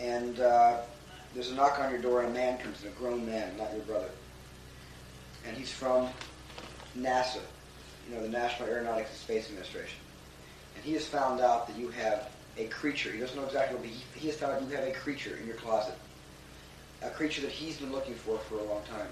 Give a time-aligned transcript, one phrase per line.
[0.00, 0.78] and uh,
[1.34, 3.72] there's a knock on your door, and a man comes in, a grown man, not
[3.72, 4.10] your brother.
[5.46, 6.08] And he's from
[6.98, 7.40] NASA,
[8.08, 9.98] you know, the National Aeronautics and Space Administration.
[10.76, 13.10] And he has found out that you have a creature.
[13.10, 15.46] He doesn't know exactly what, but he, has found out you have a creature in
[15.46, 15.94] your closet.
[17.02, 19.08] A creature that he's been looking for for a long time.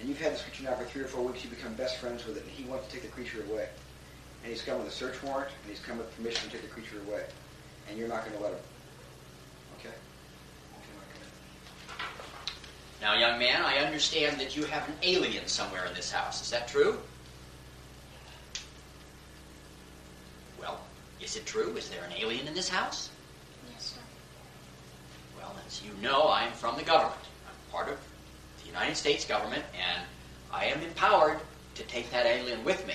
[0.00, 1.44] And you've had this creature now for three or four weeks.
[1.44, 3.68] You become best friends with it, and he wants to take the creature away.
[4.42, 6.68] And he's come with a search warrant, and he's come with permission to take the
[6.68, 7.24] creature away.
[7.88, 8.58] And you're not going to let him.
[9.80, 9.94] Okay?
[13.00, 16.40] Now, young man, I understand that you have an alien somewhere in this house.
[16.42, 16.98] Is that true?
[20.58, 20.80] Well,
[21.20, 21.76] is it true?
[21.76, 23.10] Is there an alien in this house?
[23.72, 24.00] Yes, sir.
[25.38, 27.20] Well, as you know, I am from the government.
[27.46, 27.98] I'm part of
[28.62, 30.02] the United States government, and
[30.52, 31.40] I am empowered
[31.74, 32.94] to take that alien with me.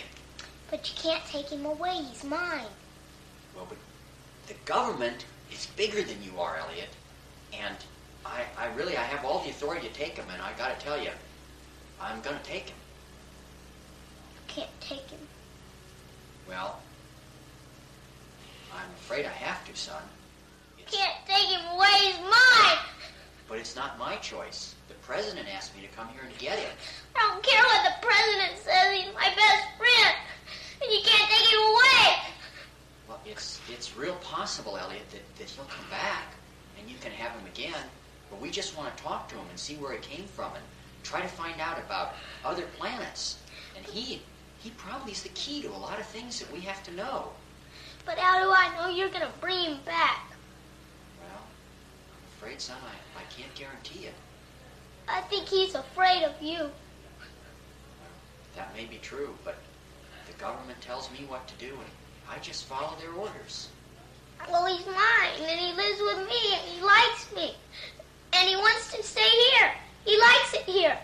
[0.72, 2.02] But you can't take him away.
[2.09, 2.66] He's mine.
[3.55, 3.77] Well, but
[4.47, 6.89] the government is bigger than you are, Elliot,
[7.53, 7.75] and
[8.29, 10.85] I, I really, I have all the authority to take him, and I got to
[10.85, 11.09] tell you,
[12.02, 12.77] I'm going to take him.
[14.36, 15.19] You can't take him.
[16.47, 16.80] Well,
[18.73, 20.02] I'm afraid I have to, son.
[20.77, 21.88] You can't take him away.
[22.02, 22.77] He's mine.
[23.47, 24.75] but it's not my choice.
[24.88, 26.71] The president asked me to come here and get him.
[27.16, 28.95] I don't care what the president says.
[28.95, 30.16] He's my best friend.
[30.81, 32.17] And you can't take him away.
[33.08, 36.33] Well, it's it's real possible, Elliot, that, that he'll come back
[36.80, 37.83] and you can have him again.
[38.30, 40.63] But we just want to talk to him and see where it came from and
[41.03, 42.13] try to find out about
[42.44, 43.38] other planets.
[43.75, 44.21] And he
[44.59, 47.30] he probably is the key to a lot of things that we have to know.
[48.05, 50.25] But how do I know you're going to bring him back?
[51.21, 51.44] Well,
[52.11, 54.13] I'm afraid, son, I, I can't guarantee it.
[55.08, 56.58] I think he's afraid of you.
[56.58, 56.71] Well,
[58.55, 59.58] That may be true, but
[60.27, 61.89] the government tells me what to do, and
[62.30, 63.69] I just follow their orders.
[64.49, 67.55] Well, he's mine, and he lives with me, and he likes me.
[68.33, 69.72] And he wants to stay here.
[70.05, 70.97] He likes it here.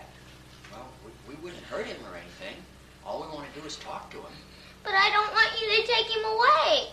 [0.72, 2.56] Well, we, we wouldn't hurt him or anything.
[3.04, 4.32] All we want to do is talk to him.
[4.82, 6.90] But I don't want you to take him away.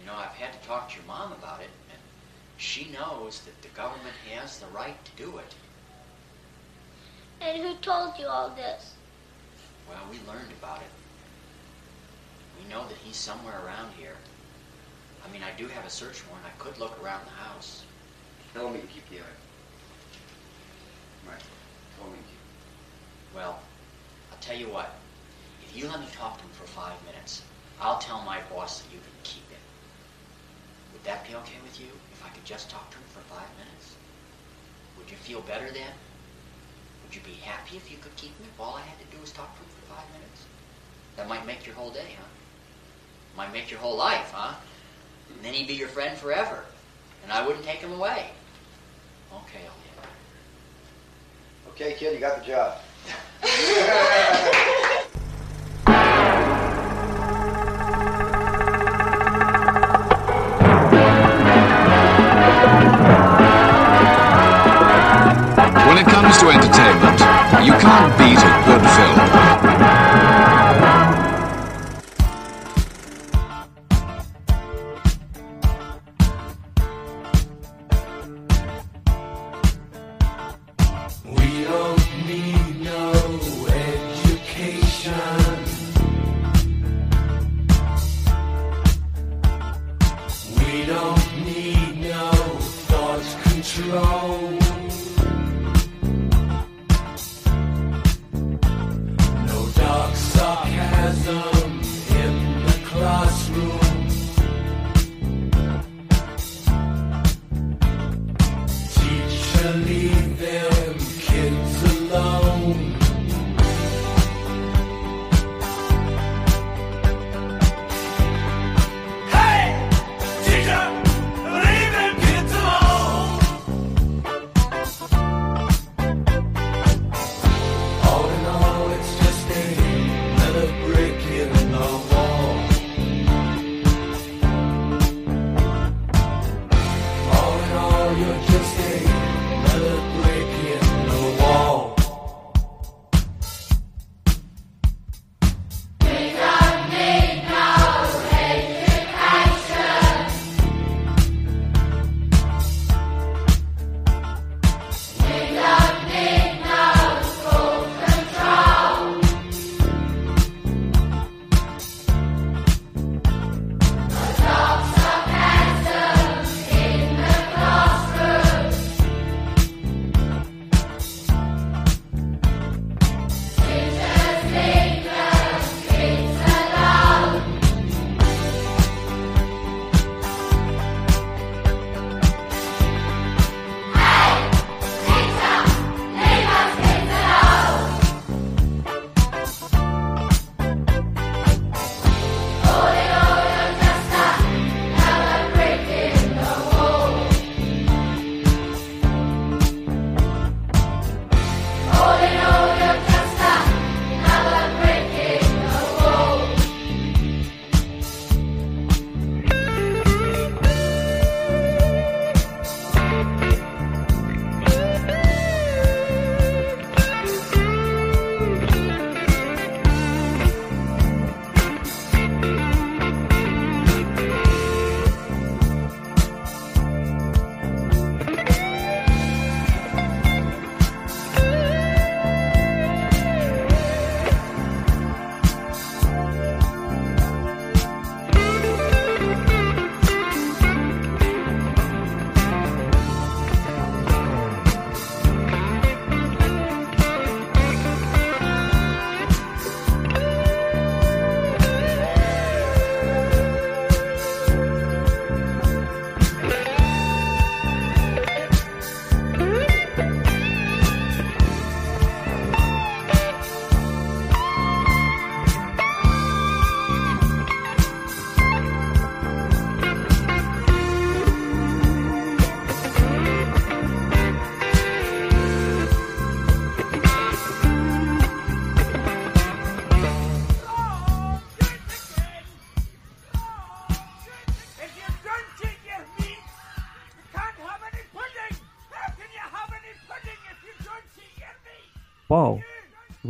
[0.00, 2.00] You know, I've had to talk to your mom about it, and
[2.56, 5.54] she knows that the government has the right to do it.
[7.40, 8.94] And who told you all this?
[9.88, 10.88] Well, we learned about it.
[12.62, 14.16] We know that he's somewhere around here.
[15.26, 16.46] I mean, I do have a search warrant.
[16.46, 17.84] I could look around the house.
[18.56, 19.36] Tell me to keep the eye.
[21.28, 21.44] Right.
[22.00, 22.40] Tell me to keep
[23.34, 23.60] Well,
[24.32, 24.96] I'll tell you what.
[25.62, 27.42] If you let me talk to him for five minutes,
[27.82, 29.60] I'll tell my boss that you can keep him.
[30.94, 31.88] Would that be okay with you?
[32.14, 33.94] If I could just talk to him for five minutes?
[34.96, 35.92] Would you feel better then?
[37.04, 39.20] Would you be happy if you could keep him if all I had to do
[39.20, 40.46] was talk to him for five minutes?
[41.18, 42.32] That might make your whole day, huh?
[43.36, 44.54] Might make your whole life, huh?
[45.28, 46.64] And then he'd be your friend forever.
[47.22, 48.30] And I wouldn't take him away.
[49.32, 50.08] Okay, Elliot.
[51.70, 52.78] Okay, kid, you got the job.
[65.86, 67.20] When it comes to entertainment,
[67.64, 69.25] you can't beat a good film.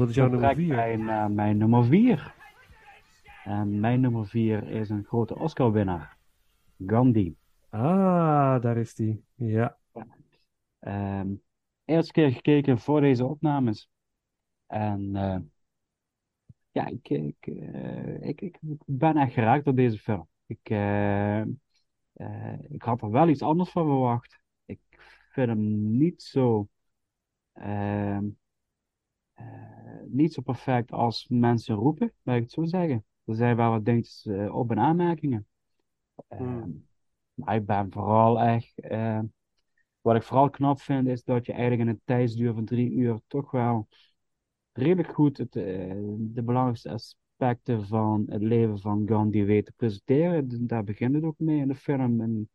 [0.07, 0.75] Wat is jouw nummer trek 4?
[0.77, 2.35] mij naar mijn nummer 4.
[3.45, 6.17] En mijn nummer 4 is een grote Oscar-winnaar.
[6.87, 7.37] Gandhi.
[7.69, 9.25] Ah, daar is die.
[9.35, 9.79] Ja.
[10.79, 11.29] Ehm
[11.87, 13.91] eerste keer gekeken voor deze opnames.
[14.67, 15.39] En eh,
[16.71, 20.29] ja, ik, ik, eh, ik, ik ben echt geraakt door deze film.
[20.47, 21.41] Ik, eh,
[22.13, 24.41] eh, ik had er wel iets anders van verwacht.
[24.65, 24.81] Ik
[25.31, 26.69] vind hem niet zo,
[27.53, 28.46] ehm, eh,
[30.09, 33.05] niet zo perfect als mensen roepen, laat ik het zo zeggen.
[33.25, 35.47] Er zijn wel wat dingetjes eh, op- en aanmerkingen.
[36.29, 36.71] Ehm,
[37.35, 38.79] maar ik ben vooral echt.
[38.81, 39.21] eh,
[40.01, 43.21] wat ik vooral knap vind, is dat je eigenlijk in een tijdsduur van drie uur
[43.27, 43.89] toch wel
[44.73, 45.65] redelijk goed het, eh,
[46.19, 50.67] de belangrijkste aspecten van het leven van Gandhi weet te presenteren.
[50.67, 52.21] Daar begint het ook mee in de film.
[52.21, 52.51] Een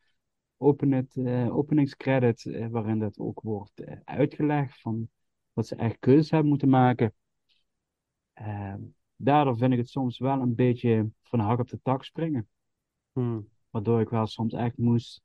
[0.58, 1.18] open het,
[1.50, 5.10] openingscredit, waarin dat ook wordt uitgelegd van
[5.54, 7.14] dat ze echt keuzes hebben moeten maken.
[8.42, 8.74] Eh,
[9.16, 12.50] daardoor vind ik het soms wel een beetje van de hak op de tak springen.
[13.12, 13.50] Hmm.
[13.70, 15.24] Waardoor ik wel soms echt moest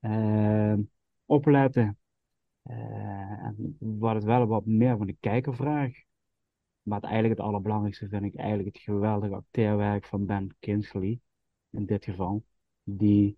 [0.00, 0.74] eh,
[1.24, 1.98] opletten.
[2.62, 6.04] Eh, en wat het wel wat meer van de kijker vraagt.
[6.82, 11.20] Maar het eigenlijk het allerbelangrijkste vind ik eigenlijk het geweldige acteerwerk van Ben Kingsley.
[11.70, 12.44] In dit geval.
[12.82, 13.36] Die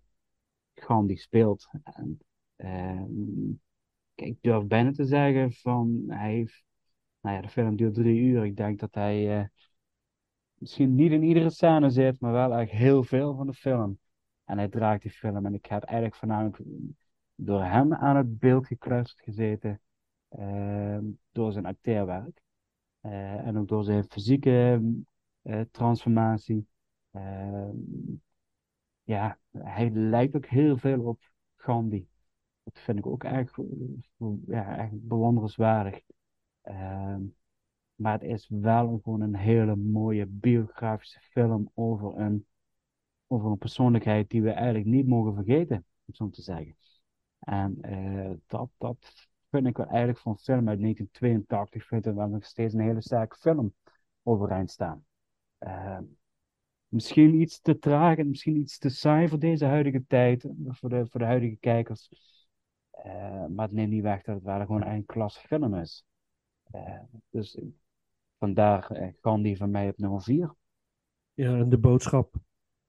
[0.75, 1.69] Gandhi speelt.
[1.83, 2.19] En,
[2.55, 3.03] eh,
[4.15, 6.63] ik durf bijna te zeggen van hij heeft.
[7.21, 8.45] Nou ja, de film duurt drie uur.
[8.45, 9.45] Ik denk dat hij eh,
[10.53, 13.99] misschien niet in iedere scène zit, maar wel echt heel veel van de film.
[14.45, 15.45] En hij draagt die film.
[15.45, 16.59] En ik heb eigenlijk voornamelijk
[17.35, 19.81] door hem aan het beeld gekluisterd gezeten.
[20.29, 20.97] eh,
[21.31, 22.41] door zijn acteerwerk.
[23.01, 24.81] Eh, en ook door zijn fysieke
[25.41, 26.67] eh, transformatie.
[27.11, 27.69] Eh,
[29.03, 31.19] ja, hij lijkt ook heel veel op
[31.55, 32.07] Gandhi.
[32.63, 33.45] Dat vind ik ook eh,
[34.47, 36.01] ja, echt bewonderenswaardig.
[36.69, 37.21] Ehm,
[37.95, 42.45] maar het is wel gewoon een hele mooie biografische film over een,
[43.27, 46.75] over een persoonlijkheid die we eigenlijk niet mogen vergeten, om zo te zeggen.
[47.39, 52.13] En eh, dat, dat vind ik wel eigenlijk van een film uit 1982, vind ik
[52.13, 53.73] wel nog steeds een hele sterke film
[54.23, 55.05] overeind staan.
[55.57, 55.99] Eh,
[56.87, 61.07] misschien iets te traag en misschien iets te saai voor deze huidige tijd, voor de,
[61.07, 62.09] voor de huidige kijkers.
[62.91, 66.07] Eh, maar het neemt niet weg dat het wel gewoon een klasse film is.
[66.71, 66.99] Eh,
[67.29, 67.57] dus
[68.37, 70.55] vandaar eh, Gandhi van mij op nummer 4.
[71.33, 72.35] Ja, en de boodschap.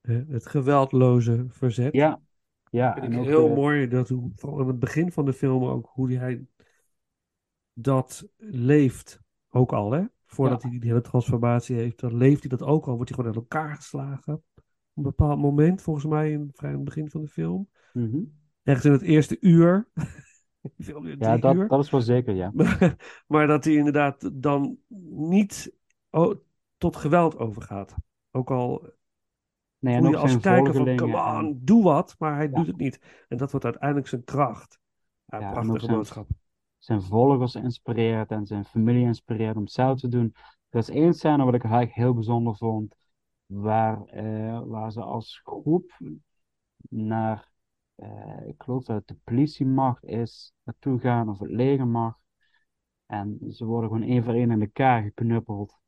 [0.01, 1.93] het geweldloze verzet.
[1.93, 2.21] Ja,
[2.69, 2.93] ja.
[2.93, 5.63] Vind en ik ook, heel eh, mooi dat hoe, in het begin van de film
[5.63, 6.45] ook, hoe hij
[7.73, 9.19] dat leeft.
[9.49, 10.03] Ook al, hè?
[10.25, 10.69] Voordat Ja.
[10.69, 12.95] hij die hele transformatie heeft, dan leeft hij dat ook al.
[12.95, 14.33] Wordt hij gewoon uit elkaar geslagen.
[14.33, 14.43] Op
[14.93, 17.69] een bepaald moment, volgens mij, in, vrij het begin van de film.
[17.93, 18.19] mhm.
[18.63, 19.87] Ergens in het eerste uur.
[21.17, 21.67] Ja, dat, uur.
[21.67, 22.51] dat is wel zeker, ja.
[22.53, 22.95] Maar,
[23.27, 24.77] maar dat hij inderdaad dan
[25.15, 25.73] niet
[26.09, 26.35] oh,
[26.77, 27.95] tot geweld overgaat.
[28.31, 28.89] Ook al
[29.79, 32.15] Nee, en voel ook je als kijker van, come on, doe wat.
[32.19, 32.51] Maar hij Ja.
[32.51, 33.25] doet het niet.
[33.27, 34.79] En dat wordt uiteindelijk zijn kracht.
[35.25, 36.29] Ja, prachtige zijn- boodschap.
[36.77, 40.33] zijn volgers inspireert en zijn familie inspireert om hetzelfde te doen.
[40.69, 42.95] Er is één scène wat ik eigenlijk heel bijzonder vond,
[43.45, 45.97] waar, eh, waar ze als groep
[46.89, 47.50] naar,
[48.01, 52.19] eh, ik geloof dat het de politiemacht is, naartoe gaan of het legermacht.
[53.05, 55.79] En ze worden gewoon één voor één in elkaar geknuppeld.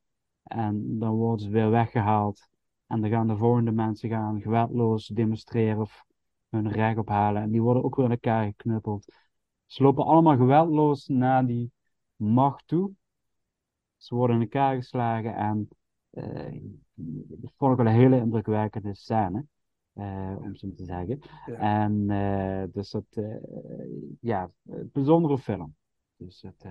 [0.43, 2.49] En dan worden ze weer weggehaald.
[2.87, 6.05] En dan gaan de volgende mensen gaan geweldloos demonstreren of
[6.49, 7.41] hun recht ophalen.
[7.41, 9.15] En die worden ook weer in elkaar geknuppeld.
[9.65, 11.71] Ze lopen allemaal geweldloos naar die
[12.15, 12.91] macht toe.
[13.97, 15.67] Ze worden in elkaar geslagen en
[16.09, 16.61] eh,
[16.93, 19.45] dat vond ik wel een hele indrukwekkende scène,
[19.93, 21.19] eh, om zo te zeggen.
[21.45, 21.83] Ja.
[21.83, 23.35] En eh, dus dat, eh,
[24.19, 25.75] ja, een bijzondere film.
[26.15, 26.65] Dus het,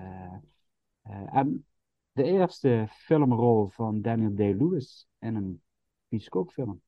[1.33, 1.67] en
[2.13, 5.63] de eerste filmrol van Daniel Day-Lewis in een
[6.09, 6.83] bioscoopfilm.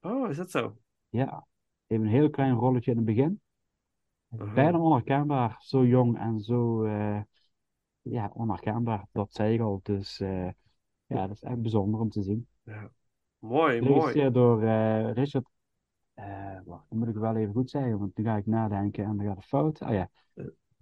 [0.00, 0.76] Oh, is dat zo?
[1.08, 1.46] Ja,
[1.86, 3.40] even een heel klein rolletje in het begin.
[4.28, 6.88] Bijna onherkenbaar, zo jong en zo
[8.02, 9.80] ja, onherkenbaar, dat zei ik al.
[9.82, 10.18] Dus
[11.06, 12.46] ja, dat is echt bijzonder om te zien.
[12.62, 12.90] Ja.
[13.44, 14.30] Mooi, mooi.
[14.30, 15.46] Door eh, Richard,
[16.14, 19.16] eh wacht, dat moet ik wel even goed zeggen, want nu ga ik nadenken en
[19.16, 19.80] dan gaat het fout.
[19.82, 20.10] Oh ja,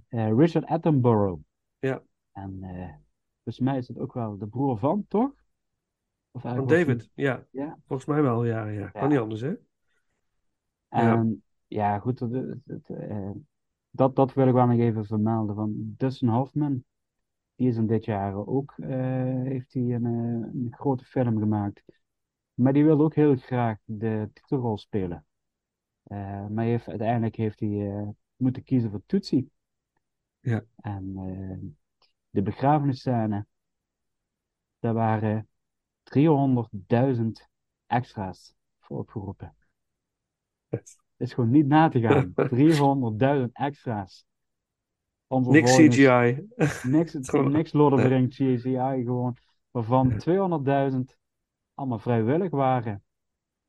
[0.08, 1.40] Eh, Richard Attenborough.
[1.78, 2.02] Ja.
[2.32, 2.94] En eh
[3.42, 5.30] volgens mij is het ook wel de broer van, toch?
[6.30, 7.46] Of Van David, ja.
[7.50, 7.78] Ja.
[7.86, 8.66] Volgens mij wel, ja.
[8.66, 8.88] ja.
[8.88, 9.08] Kan Ja.
[9.08, 9.48] niet anders, hè?
[9.48, 9.56] Ja.
[10.88, 12.30] En ja, goed, dat,
[12.64, 12.96] dat,
[13.90, 15.54] dat, dat wil ik wel nog even vermelden.
[15.54, 16.84] Van Dustin Hoffman,
[17.54, 21.82] die is in dit jaar ook, heeft hij een, een grote film gemaakt.
[22.62, 25.26] Maar die wilde ook heel graag de titelrol spelen.
[26.02, 29.50] Eh, maar heeft, uiteindelijk heeft hij eh, moeten kiezen voor Tootsie.
[30.40, 30.64] Ja.
[30.76, 31.70] En eh,
[32.30, 33.46] de begrafenisscène.
[34.78, 35.48] Daar waren
[36.02, 37.22] 300.000
[37.86, 39.54] extra's voor opgeroepen.
[40.68, 42.34] Het is gewoon niet na te gaan.
[43.46, 44.26] 300.000 extra's.
[45.28, 46.46] Niks CGI.
[46.82, 47.14] Niks,
[47.58, 48.08] niks Lord of the.
[48.08, 49.36] Rings CGI gewoon.
[49.70, 50.12] Waarvan
[51.08, 51.20] 200.000
[51.74, 53.02] allemaal vrijwillig waren.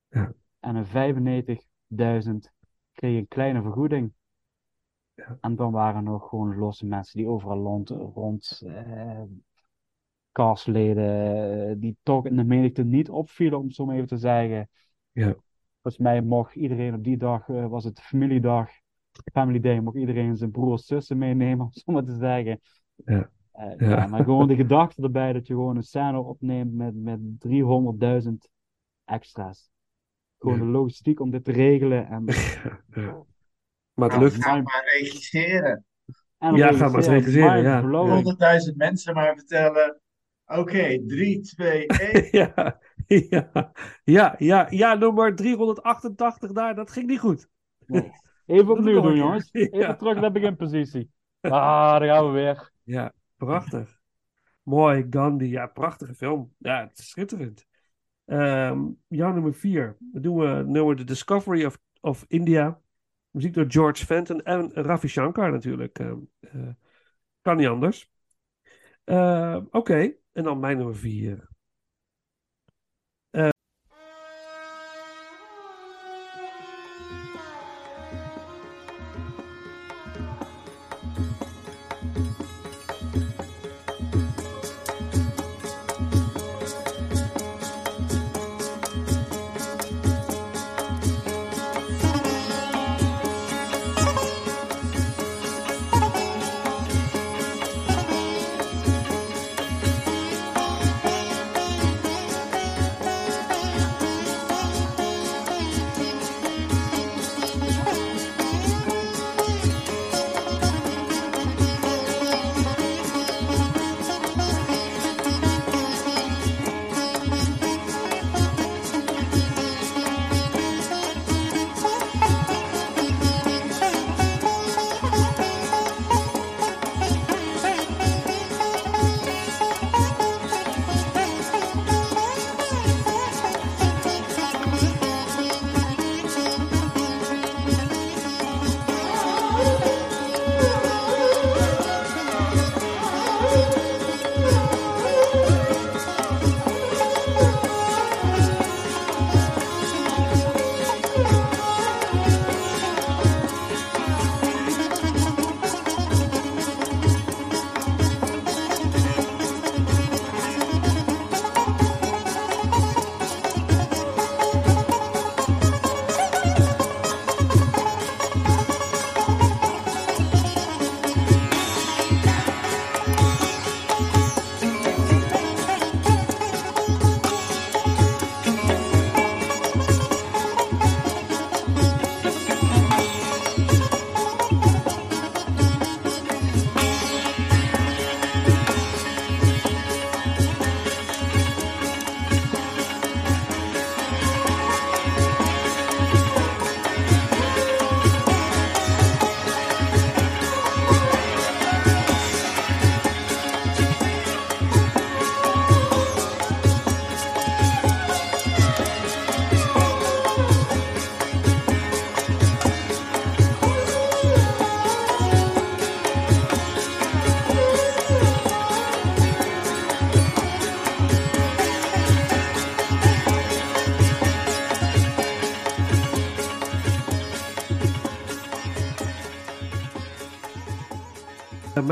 [0.09, 0.33] Ja.
[0.59, 2.51] En een 95.000
[2.93, 4.13] kreeg een kleine vergoeding.
[5.13, 5.37] Ja.
[5.41, 9.21] En dan waren er nog gewoon losse mensen die overal rond, rond eh,
[10.31, 14.17] castleden, eh, die toch in de menigte niet opvielen, om het zo maar even te
[14.17, 14.69] zeggen.
[15.11, 15.35] Ja.
[15.81, 18.69] Volgens mij mocht iedereen op die dag, eh, was het familiedag,
[19.33, 22.59] Family Day, mocht iedereen zijn broers, zussen meenemen, om het zo maar te zeggen.
[22.95, 23.29] Ja.
[23.53, 23.89] Eh, Ja.
[23.89, 28.49] ja, maar gewoon de gedachte erbij dat je gewoon een scène opneemt met, met 300.000
[29.05, 29.69] extra's.
[30.39, 30.63] Gewoon Ja.
[30.63, 32.07] de logistiek om dit te regelen.
[32.07, 32.23] En,
[32.95, 33.23] Ja.
[33.93, 34.43] Maar het lukt.
[34.43, 35.85] ga maar regisseren.
[36.37, 37.73] en Ja, ga maar eens regisseren, ja.
[37.75, 38.23] mindblowing.
[38.23, 39.99] 100.000 mensen maar vertellen.
[40.45, 42.27] Oké, 3, 2, 1.
[42.31, 43.71] ja, ja,
[44.03, 47.47] ja, ja, ja, nummer 388 daar, dat ging niet goed.
[47.85, 48.11] Nee.
[48.45, 49.49] Even opnieuw doen, jongens.
[49.53, 49.95] Even Ja.
[49.95, 51.09] terug naar de beginpositie.
[51.39, 51.51] Ah,
[51.99, 52.71] daar gaan we weer.
[52.83, 53.13] Ja,
[53.45, 54.01] prachtig.
[54.63, 55.49] Mooi, Gandhi.
[55.49, 56.53] Ja, prachtige film.
[56.57, 57.65] Ja, het is schitterend.
[58.25, 59.97] Ehm jouw nummer vier.
[59.99, 62.81] Dan doen we nummer The Discovery of, of India.
[63.31, 65.99] Muziek door George Fenton en Ravi Shankar natuurlijk.
[65.99, 66.69] Ehm, eh,
[67.41, 68.11] kan niet anders.
[69.03, 71.52] Ehm, Oké, en dan mijn nummer vier.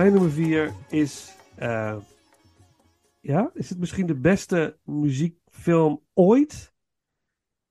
[0.01, 1.38] Mijn nummer vier is.
[1.55, 1.98] eh,
[3.20, 6.74] ja, is het misschien de beste muziekfilm ooit?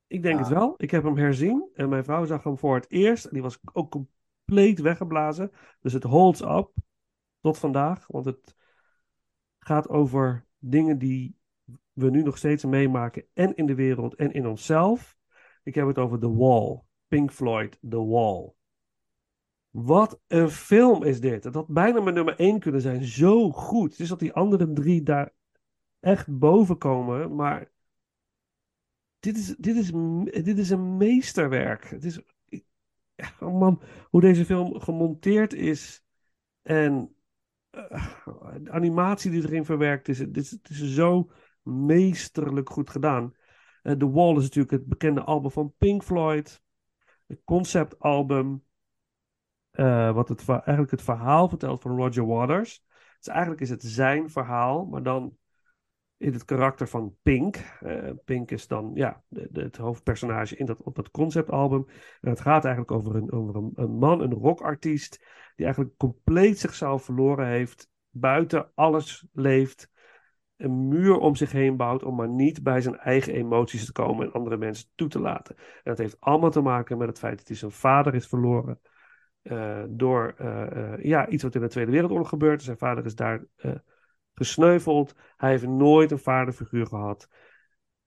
[0.06, 0.40] Ik denk Ja.
[0.44, 0.74] het wel.
[0.76, 3.24] Ik heb hem herzien en mijn vrouw zag hem voor het eerst.
[3.24, 5.50] En die was ook compleet weggeblazen.
[5.80, 6.70] Dus het holds up
[7.40, 8.06] tot vandaag.
[8.06, 8.54] Want het
[9.58, 11.36] gaat over dingen die
[11.92, 13.24] we nu nog steeds meemaken.
[13.32, 15.16] En in de wereld en in onszelf.
[15.62, 16.82] Ik heb het over The Wall.
[17.08, 18.54] Pink Floyd, The Wall.
[19.70, 21.44] Wat een film is dit.
[21.44, 23.04] Het had bijna mijn nummer 1 kunnen zijn.
[23.04, 23.98] Zo goed.
[23.98, 25.32] Is dat die andere drie daar
[26.00, 27.34] echt boven komen.
[27.34, 27.70] Maar
[29.18, 29.90] dit is, dit is,
[30.44, 31.84] dit is een meesterwerk.
[31.84, 32.20] Het is,
[33.40, 36.04] oh man, hoe deze film gemonteerd is.
[36.62, 37.14] En
[37.70, 38.06] eh,
[38.60, 40.58] de animatie die erin verwerkt is, het is,
[40.94, 41.30] zo
[41.62, 43.34] meesterlijk goed gedaan.
[43.82, 46.62] Eh, The Wall is natuurlijk het bekende album van Pink Floyd.
[47.26, 48.64] Het conceptalbum.
[49.70, 52.84] Eh, wat het, eigenlijk het verhaal vertelt van Roger Waters.
[53.18, 55.38] Dus eigenlijk is het zijn verhaal, maar dan
[56.16, 57.56] in het karakter van Pink.
[57.80, 61.84] Eh, Pink is dan ja, de, de- het hoofdpersonage in dat, op dat conceptalbum.
[62.20, 65.18] En het gaat eigenlijk over een, over een, een man, een rockartiest,
[65.56, 69.90] die eigenlijk compleet zichzelf verloren heeft, buiten alles leeft,
[70.56, 74.26] een muur om zich heen bouwt om maar niet bij zijn eigen emoties te komen
[74.26, 75.56] en andere mensen toe te laten.
[75.56, 78.80] En dat heeft allemaal te maken met het feit dat hij zijn vader is verloren
[79.42, 82.62] eh, door eh, eh, ja, iets wat in de Tweede Wereldoorlog gebeurt.
[82.62, 83.44] Zijn vader is daar
[84.34, 85.14] gesneuveld.
[85.36, 87.28] Hij heeft nooit een vaderfiguur gehad.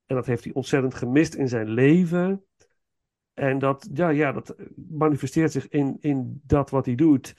[0.06, 2.46] En dat heeft hij ontzettend gemist in zijn leven.
[3.34, 4.56] En dat, ja, ja, dat
[4.90, 7.36] manifesteert zich in, in dat wat hij doet.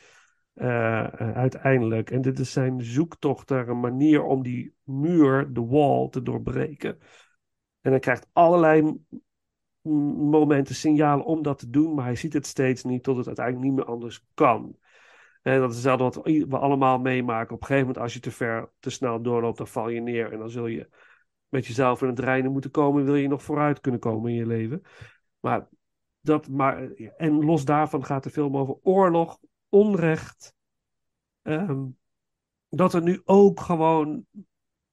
[0.54, 2.10] uiteindelijk.
[2.10, 6.98] En dit is zijn zoektocht naar een manier om die muur, de wall, te doorbreken.
[7.80, 8.98] En hij krijgt allerlei
[9.90, 13.66] momenten, signalen om dat te doen, maar hij ziet het steeds niet tot het uiteindelijk
[13.66, 14.76] niet meer anders kan.
[15.42, 17.54] En dat is hetzelfde wat we allemaal meemaken.
[17.54, 20.32] Op een gegeven moment, als je te ver, te snel doorloopt, dan val je neer.
[20.32, 20.88] En dan zul je
[21.48, 23.04] met jezelf in het reinen moeten komen.
[23.04, 24.82] Wil je nog vooruit kunnen komen in je leven.
[25.40, 25.68] Maar
[26.20, 30.54] dat, maar, en los daarvan gaat de film over oorlog, onrecht.
[31.42, 31.84] ehm,
[32.68, 34.26] dat er nu ook gewoon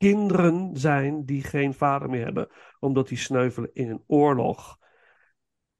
[0.01, 2.47] kinderen zijn die geen vader meer hebben,
[2.79, 4.77] omdat die sneuvelen in een oorlog.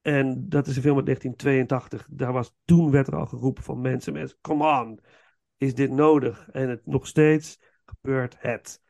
[0.02, 2.08] En dat is een film uit 1982.
[2.12, 5.00] Daar was, toen werd er al geroepen van mensen, mensen, come on,
[5.58, 6.50] is dit nodig?
[6.52, 8.82] En het, nog steeds gebeurt het.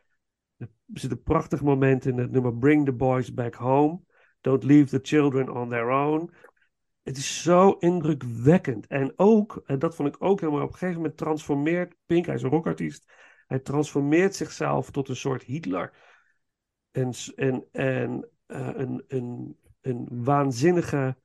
[0.58, 4.02] Er zit een prachtig moment in het nummer Bring the Boys Back Home.
[4.42, 6.32] Don't leave the children on their own.
[7.04, 8.88] Het is zo indrukwekkend.
[8.88, 12.36] En ook, en dat vond ik ook helemaal, op een gegeven moment transformeert Pink, hij
[12.36, 13.12] is een rockartiest,
[13.52, 15.94] hij transformeert zichzelf tot een soort Hitler.
[16.92, 21.18] En, en, en eh, een, een, een waanzinnige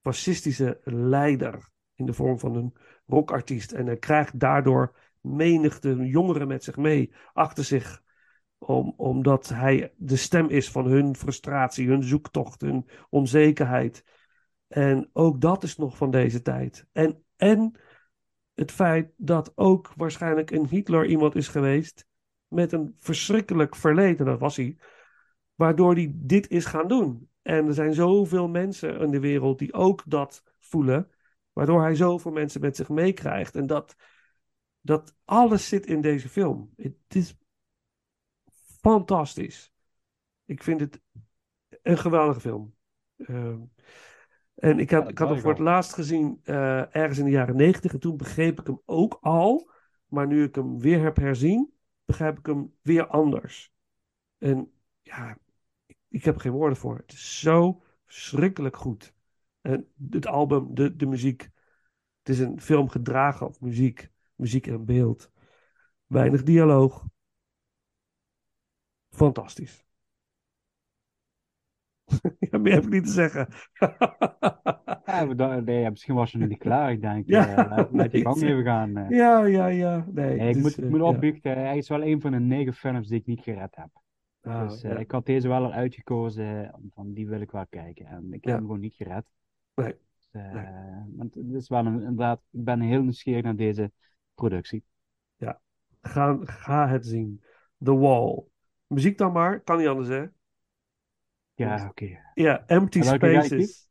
[0.00, 2.74] fascistische leider in de vorm van een
[3.06, 3.72] rockartiest.
[3.72, 8.02] En hij krijgt daardoor menigte jongeren met zich mee, achter zich,
[8.58, 14.04] om, omdat hij de stem is van hun frustratie, hun zoektocht, hun onzekerheid.
[14.68, 16.86] En ook dat is nog van deze tijd.
[16.92, 17.80] En, en
[18.58, 22.06] het feit dat ook waarschijnlijk een Hitler iemand is geweest
[22.48, 24.76] met een verschrikkelijk verleden, dat was hij,
[25.54, 27.30] waardoor hij dit is gaan doen.
[27.42, 31.10] En er zijn zoveel mensen in de wereld die ook dat voelen,
[31.52, 33.54] waardoor hij zoveel mensen met zich meekrijgt.
[33.54, 33.96] En dat,
[34.80, 36.72] dat alles zit in deze film.
[36.76, 37.36] Het is
[38.80, 39.72] fantastisch.
[40.44, 41.00] Ik vind het
[41.82, 42.74] een geweldige film.
[43.16, 43.60] Ehm,
[44.58, 47.56] en ik, had, ik had hem voor het laatst gezien eh, ergens in de jaren
[47.56, 47.92] negentig.
[47.92, 49.70] En toen begreep ik hem ook al.
[50.06, 51.72] Maar nu ik hem weer heb herzien,
[52.04, 53.72] begrijp ik hem weer anders.
[54.38, 55.38] En ja,
[55.86, 56.96] ik, ik heb er geen woorden voor.
[56.96, 59.14] Het is zo verschrikkelijk goed.
[59.60, 61.42] En het album, de, de muziek.
[62.18, 64.10] Het is een film gedragen op muziek.
[64.34, 65.30] Muziek en beeld.
[66.06, 67.04] Weinig dialoog.
[69.10, 69.87] Fantastisch.
[72.50, 73.48] ja, meer heb ik niet te zeggen.
[75.04, 76.90] Ja, nee, misschien was je nog niet klaar.
[76.92, 78.96] Ik denk, Ja, eh, laat, gang even gaan.
[78.96, 79.16] eh.
[79.16, 80.06] ja, ja, ja.
[80.12, 81.04] Nee, Nee, ik dus, moet, ik eh, moet ja.
[81.06, 81.52] opbiechten.
[81.58, 83.88] Hij is wel een van de negen films die ik niet gered heb.
[84.42, 84.96] Ah, dus ja.
[84.96, 86.74] ik had deze wel al uitgekozen.
[86.94, 88.06] Van die wil ik wel kijken.
[88.06, 88.52] En ik heb Ja.
[88.52, 89.24] hem gewoon niet gered.
[89.74, 89.86] Nee.
[89.86, 90.64] Dus, Nee.
[91.16, 93.92] Want het is wel een, inderdaad, ik ben heel nieuwsgierig naar deze
[94.34, 94.84] productie.
[96.00, 97.42] Ga, ga het zien.
[97.84, 98.44] The Wall.
[98.86, 99.60] Muziek dan maar.
[99.60, 100.24] Kan niet anders, hè?
[101.58, 102.18] Ja, oké.
[102.34, 103.88] Ja, Empty Spaces.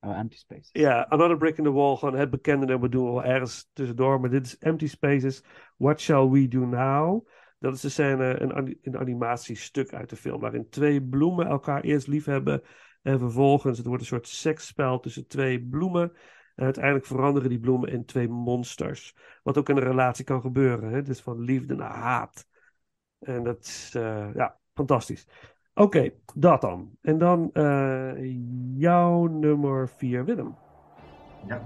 [0.00, 0.68] Oh, Empty Space.
[0.72, 1.96] Ja, Another Brick in the Wall.
[1.96, 4.20] Gewoon het bekende nummer doen we wel ergens tussendoor.
[4.20, 5.44] Maar dit is Empty Spaces.
[5.76, 7.28] What Shall We Do Now?
[7.58, 10.40] Dat is de scène, een, een animatiestuk uit de film.
[10.40, 12.62] Waarin twee bloemen elkaar eerst lief hebben.
[13.02, 16.12] En vervolgens, het wordt een soort seksspel tussen twee bloemen.
[16.54, 19.16] En uiteindelijk veranderen die bloemen in twee monsters.
[19.42, 20.92] Wat ook in een relatie kan gebeuren.
[20.92, 21.02] Hè?
[21.02, 22.46] Dus van liefde naar haat.
[23.18, 25.26] En dat is, eh, ja, fantastisch.
[25.74, 26.90] Oké, dat dan.
[27.02, 28.12] En dan eh,
[28.76, 30.54] jouw nummer vier, Willem.
[31.46, 31.60] Ja.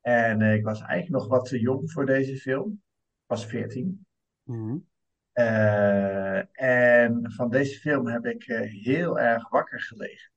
[0.00, 2.72] En eh, ik was eigenlijk nog wat te jong voor deze film.
[2.72, 2.78] Ik
[3.26, 4.06] was 14.
[4.42, 4.86] Mm.
[5.32, 10.32] Eh, en van deze film heb ik eh, heel erg wakker gelegen.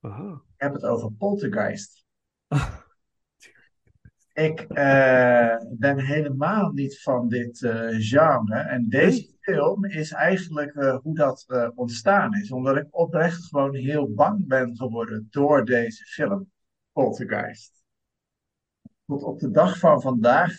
[0.00, 0.32] Aha.
[0.32, 2.04] Ik heb het over Poltergeist.
[4.32, 8.54] Ik eh, ben helemaal niet van dit eh, genre.
[8.54, 12.50] En deze film is eigenlijk eh, hoe dat ontstaan is.
[12.50, 16.50] Omdat ik oprecht gewoon heel bang ben geworden door deze film,
[16.92, 17.82] Poltergeist.
[19.06, 20.52] Tot op de dag van vandaag,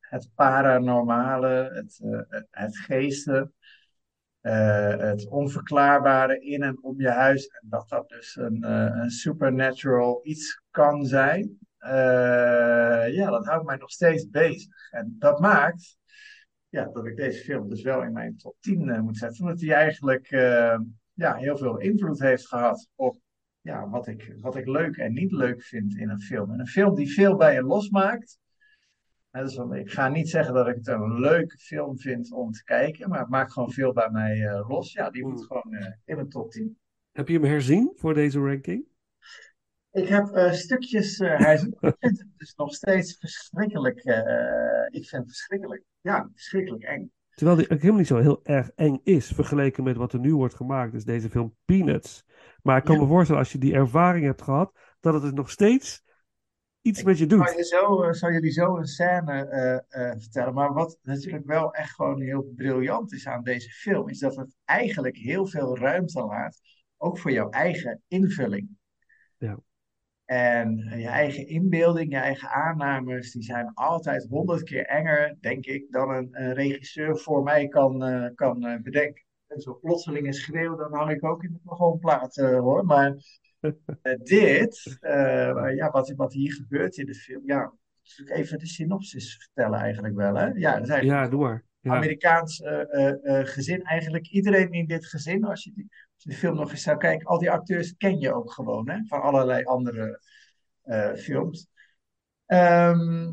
[0.00, 3.52] het paranormale, het, het, het geesten,
[4.44, 7.46] eh, het onverklaarbare in en om je huis.
[7.46, 11.58] En dat dat dus een, eh, een supernatural iets kan zijn.
[11.78, 14.90] Eh, ja, dat houdt mij nog steeds bezig.
[14.90, 15.96] En dat maakt
[16.68, 19.44] ja, dat ik deze film dus wel in mijn top 10 eh, moet zetten.
[19.44, 20.28] Omdat die eigenlijk
[21.12, 23.16] ja, heel veel invloed heeft gehad op
[23.60, 26.52] ja, wat, ik, wat ik leuk en niet leuk vind in een film.
[26.52, 28.38] En een film die veel bij je losmaakt.
[29.42, 33.08] Dus ik ga niet zeggen dat ik het een leuke film vind om te kijken,
[33.08, 34.92] maar het maakt gewoon veel bij mij eh, los.
[34.92, 35.46] Ja, die moet Mm.
[35.46, 36.78] gewoon eh, in mijn top 10.
[37.12, 38.84] Heb je hem herzien voor deze ranking?
[39.90, 41.76] Ik heb eh, stukjes uh, herzien.
[41.80, 43.98] Ik vind het dus nog steeds verschrikkelijk.
[43.98, 45.82] eh, ik vind het verschrikkelijk.
[46.00, 47.10] Ja, verschrikkelijk eng.
[47.34, 50.34] Terwijl die ook helemaal niet zo heel erg eng is vergeleken met wat er nu
[50.34, 50.94] wordt gemaakt.
[50.94, 52.24] is deze film Peanuts.
[52.62, 53.00] Maar ik kan Ja.
[53.02, 56.02] me voorstellen als je die ervaring hebt gehad, dat het dus nog steeds
[56.84, 60.54] iets met je je zo, eh, zal jullie zo een scène eh, eh, vertellen.
[60.54, 64.56] Maar wat natuurlijk wel echt gewoon heel briljant is aan deze film, is dat het
[64.64, 66.60] eigenlijk heel veel ruimte laat,
[66.96, 68.68] ook voor jouw eigen invulling.
[69.38, 69.58] Ja.
[70.24, 75.86] En je eigen inbeelding, je eigen aannames, die zijn altijd honderd keer enger, denk ik,
[75.90, 77.98] dan een, een regisseur voor mij kan,
[78.34, 79.24] kan bedenken.
[79.46, 82.84] En zo plotseling een schreeuw, dan hang ik ook in de plaat hoor.
[82.84, 83.16] Maar
[84.22, 87.72] dit, eh, ja, wat, wat hier gebeurt in de film, ja,
[88.24, 90.46] even de synopsis vertellen eigenlijk wel, hè?
[90.46, 91.64] Ja, zijn Ja, doe maar.
[91.80, 91.94] Ja.
[91.94, 93.82] Amerikaans eh, eh, eh, gezin.
[93.82, 96.96] Eigenlijk iedereen in dit gezin, als je, die, als je de film nog eens zou
[96.96, 100.20] kijken, al die acteurs ken je ook gewoon, hè, van allerlei andere
[100.82, 101.68] eh, films.
[102.46, 103.30] Ehm,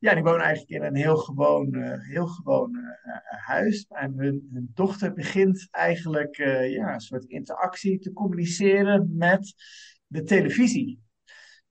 [0.00, 3.86] ja, die wonen eigenlijk in een heel gewoon, eh, heel gewoon eh, eh, huis.
[3.88, 9.54] En hun, hun dochter begint eigenlijk eh, ja, een soort interactie te communiceren met
[10.06, 11.00] de televisie.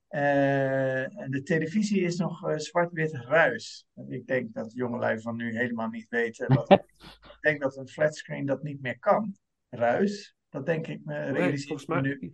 [0.08, 3.86] Eh, en de televisie is nog zwart-wit ruis.
[3.94, 6.54] En ik denk dat jongelui van nu helemaal niet weten.
[6.54, 6.70] Wat,
[7.22, 9.36] ik denk dat een flatscreen dat niet meer kan.
[9.68, 12.00] Ruis, dat denk ik me, Nee, realiseer volgens mij.
[12.00, 12.32] nu.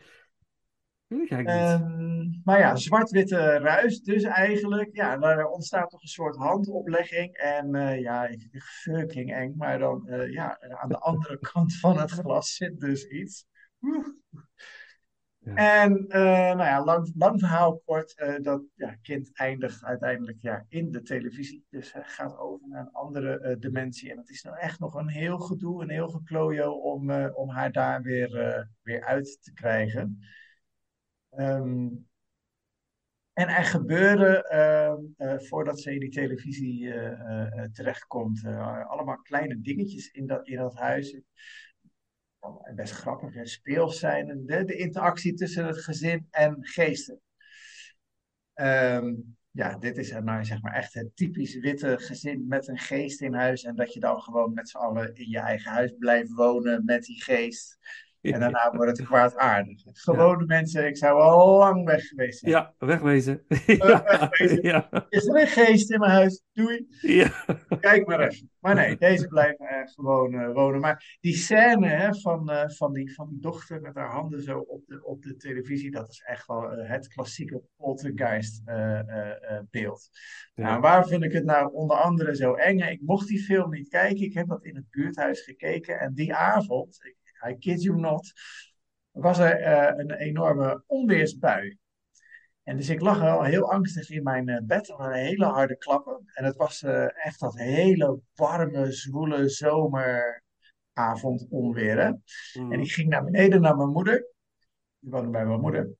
[1.08, 4.96] Ehm, maar ja, zwart-witte ruis dus eigenlijk.
[4.96, 7.34] Ja, daar ontstaat toch een soort handoplegging.
[7.34, 9.54] En eh, ja, ik vind het fucking eng.
[9.56, 13.46] Maar dan, eh, ja, aan de andere kant van het glas zit dus iets.
[15.38, 15.54] Ja.
[15.54, 20.90] En eh, nou ja, lang, lang verhaal kort, dat ja, kind eindigt uiteindelijk ja, in
[20.90, 21.66] de televisie.
[21.70, 24.10] Dus gaat over naar een andere dimensie.
[24.10, 27.72] En het is nou echt nog een heel gedoe, een heel geklojo om, om haar
[27.72, 30.18] daar weer, weer uit te krijgen.
[31.36, 31.88] Ehm,
[33.32, 38.44] en er gebeuren, ehm, eh, voordat ze in die televisie eh, terechtkomt,
[38.88, 41.20] allemaal kleine dingetjes in dat, in dat huis.
[42.74, 44.42] Best grappig en speels zijn.
[44.46, 47.20] De, de interactie tussen het gezin en geesten.
[48.54, 49.14] Ehm,
[49.50, 53.34] ja, dit is nou zeg maar echt het typisch witte gezin met een geest in
[53.34, 53.62] huis.
[53.62, 57.04] En dat je dan gewoon met z'n allen in je eigen huis blijft wonen met
[57.04, 57.78] die geest.
[58.26, 59.82] En daarna wordt het kwaadaardig.
[59.92, 62.52] Gewone mensen, ik zou al lang weg geweest zijn.
[62.52, 63.44] Ja, wegwezen.
[63.66, 64.62] Eh, wegwezen.
[64.62, 66.42] ja, Is er een geest in mijn huis?
[66.52, 66.86] Doei.
[67.00, 67.30] ja.
[67.80, 68.50] Kijk maar even.
[68.60, 70.80] Maar nee, deze blijven er gewoon eh, wonen.
[70.80, 74.58] Maar die scène hè, van, eh, van, die, van die dochter met haar handen zo
[74.58, 79.30] op de, op de televisie, dat is echt wel eh, het klassieke poltergeist eh, eh,
[79.56, 80.08] eh, beeld.
[80.54, 80.62] Ja.
[80.64, 82.78] Nou, waar vind ik het nou onder andere zo eng?
[82.78, 84.24] Ik mocht die film niet kijken.
[84.24, 85.98] Ik heb dat in het buurthuis gekeken.
[86.00, 88.32] En die avond, ik- I kid you not,
[89.10, 91.78] was er eh, een enorme onweersbui.
[92.62, 94.88] En dus ik lag al heel angstig in mijn eh, bed.
[94.88, 96.22] Er waren hele harde klappen.
[96.34, 102.18] En het was eh, echt dat hele warme, zwoele zomeravond onweer.
[102.58, 102.72] Mm.
[102.72, 104.26] En ik ging naar beneden naar mijn moeder.
[104.98, 105.90] Die woonde bij mijn moeder.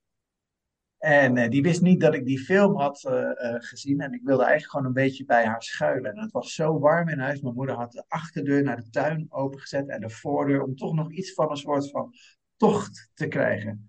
[0.99, 4.01] En eh, die wist niet dat ik die film had eh, eh, gezien.
[4.01, 6.13] En ik wilde eigenlijk gewoon een beetje bij haar schuilen.
[6.15, 7.41] En het was zo warm in huis.
[7.41, 10.63] Mijn moeder had de achterdeur naar de tuin opengezet en de voordeur.
[10.63, 12.13] Om toch nog iets van een soort van
[12.57, 13.87] tocht te krijgen.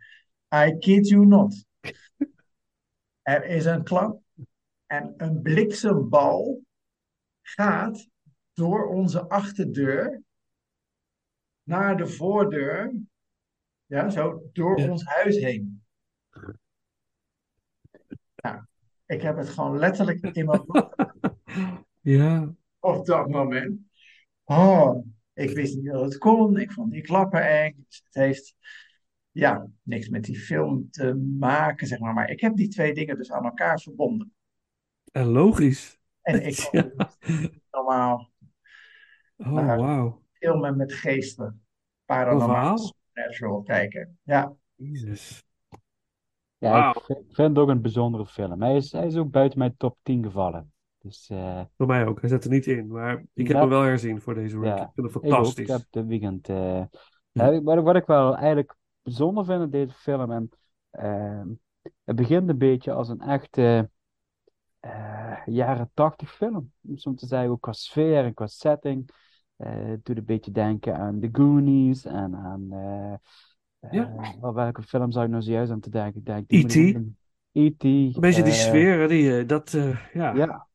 [0.56, 1.66] I kid you not.
[3.22, 4.22] Er is een klap
[4.86, 6.62] en een bliksembal
[7.42, 8.08] gaat
[8.54, 10.22] door onze achterdeur
[11.64, 12.94] naar de voordeur.
[13.86, 14.92] Ja, zo door Ja.
[14.92, 15.77] ons huis heen.
[18.44, 18.62] Nou,
[19.06, 20.96] ik heb het gewoon letterlijk in mijn bloed
[22.02, 23.80] Ja, op dat moment.
[24.44, 26.58] Oh, ik wist niet dat het kon.
[26.58, 27.86] Ik vond die klappen eng.
[27.88, 28.56] Dus het heeft
[29.32, 32.14] ja, niks met die film te maken, zeg maar.
[32.14, 34.34] Maar ik heb die twee dingen dus aan elkaar verbonden.
[35.12, 35.98] en logisch.
[36.22, 36.92] En ik Ja.
[37.72, 38.32] normaal
[39.38, 40.24] Oh, wauw.
[40.34, 41.66] filmen met geesten.
[42.06, 44.20] Paranormaal, supernatural kijken.
[44.24, 45.44] Ja, Jezus.
[46.58, 48.62] Ja, ik vind, ik vind het ook een bijzondere film.
[48.62, 50.72] Hij is, hij is ook buiten mijn top 10 gevallen.
[51.02, 52.20] Dus eh, Voor mij ook.
[52.22, 54.78] Hij zit er niet in, maar ik heb hem wel herzien voor deze week.
[54.78, 55.24] Ja, Ik vind hem ik ook.
[55.24, 55.68] Ik fantastisch.
[55.68, 56.50] heb dit weekend.
[56.50, 56.84] eh,
[57.32, 57.62] Ja.
[57.62, 60.32] wat, wat ik wel eigenlijk bijzonder vind in deze film.
[60.32, 60.50] En,
[60.92, 61.48] ehm,
[62.04, 63.90] het begint een beetje als een echte
[64.80, 66.72] eh, jaren tachtig film.
[66.88, 69.10] Om zo te zeggen, ook qua sfeer en qua setting.
[69.56, 72.70] Eh, het doet een beetje denken aan The Goonies en aan.
[73.92, 74.14] Ja.
[74.18, 76.24] eh, wel, welke film zou ik nou zojuist aan te denken?
[76.24, 76.76] Denk, E.T..
[76.76, 77.18] noemen.
[77.52, 77.84] E.T.
[77.84, 80.34] Een beetje die eh, sfeer, hè, die, eh, dat, eh, ja.
[80.34, 80.68] Ja.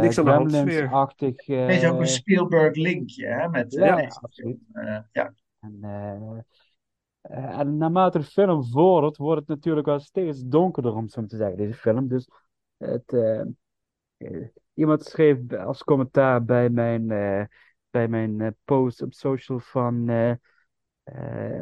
[0.00, 4.58] Niks aan de hand, er is ook een Spielberg-linkje hè, met eh, Ja, absoluut.
[4.72, 5.34] Eh, ja.
[5.60, 6.38] En, eh,
[7.20, 11.26] eh, en naarmate de film vordert, wordt het natuurlijk wel steeds donkerder, om het zo
[11.26, 12.08] te zeggen, deze film.
[12.08, 12.28] Dus
[12.76, 13.16] het,
[14.74, 17.44] iemand schreef als commentaar bij mijn, eh,
[17.90, 20.04] bij mijn post op social van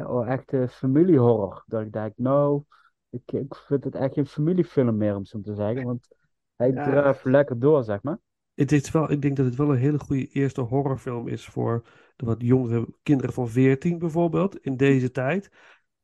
[0.07, 1.63] oh, echte familiehorror.
[1.67, 2.63] Dat ik dacht, nou,
[3.09, 5.83] ik, ik vind het echt geen familiefilm meer, om zo te zeggen.
[5.83, 6.07] Want
[6.55, 7.15] hij Ja.
[7.23, 8.17] lekker door, zeg maar.
[8.53, 11.85] Het is wel, ik denk dat het wel een hele goede eerste horrorfilm is voor
[12.15, 15.49] de wat jongere kinderen van 14 bijvoorbeeld, in deze tijd.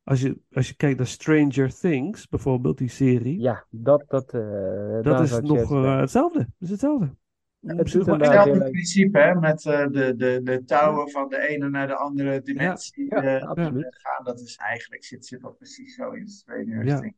[0.04, 5.02] Als je, als je kijkt naar Stranger Things, bijvoorbeeld, die serie, Ja, dat, dat, eh,
[5.02, 6.38] dat is nog eh, hetzelfde.
[6.38, 7.14] Het is hetzelfde.
[7.66, 11.86] Het doet Hetzelfde principe hè, met eh, de, de, de touwen van de ene naar
[11.86, 13.96] de andere dimensie Ja, eh, absoluut.
[13.98, 14.24] gaan.
[14.24, 17.00] Dat is eigenlijk, zit, zit dat precies zo in Stranger Ja.
[17.00, 17.16] Things.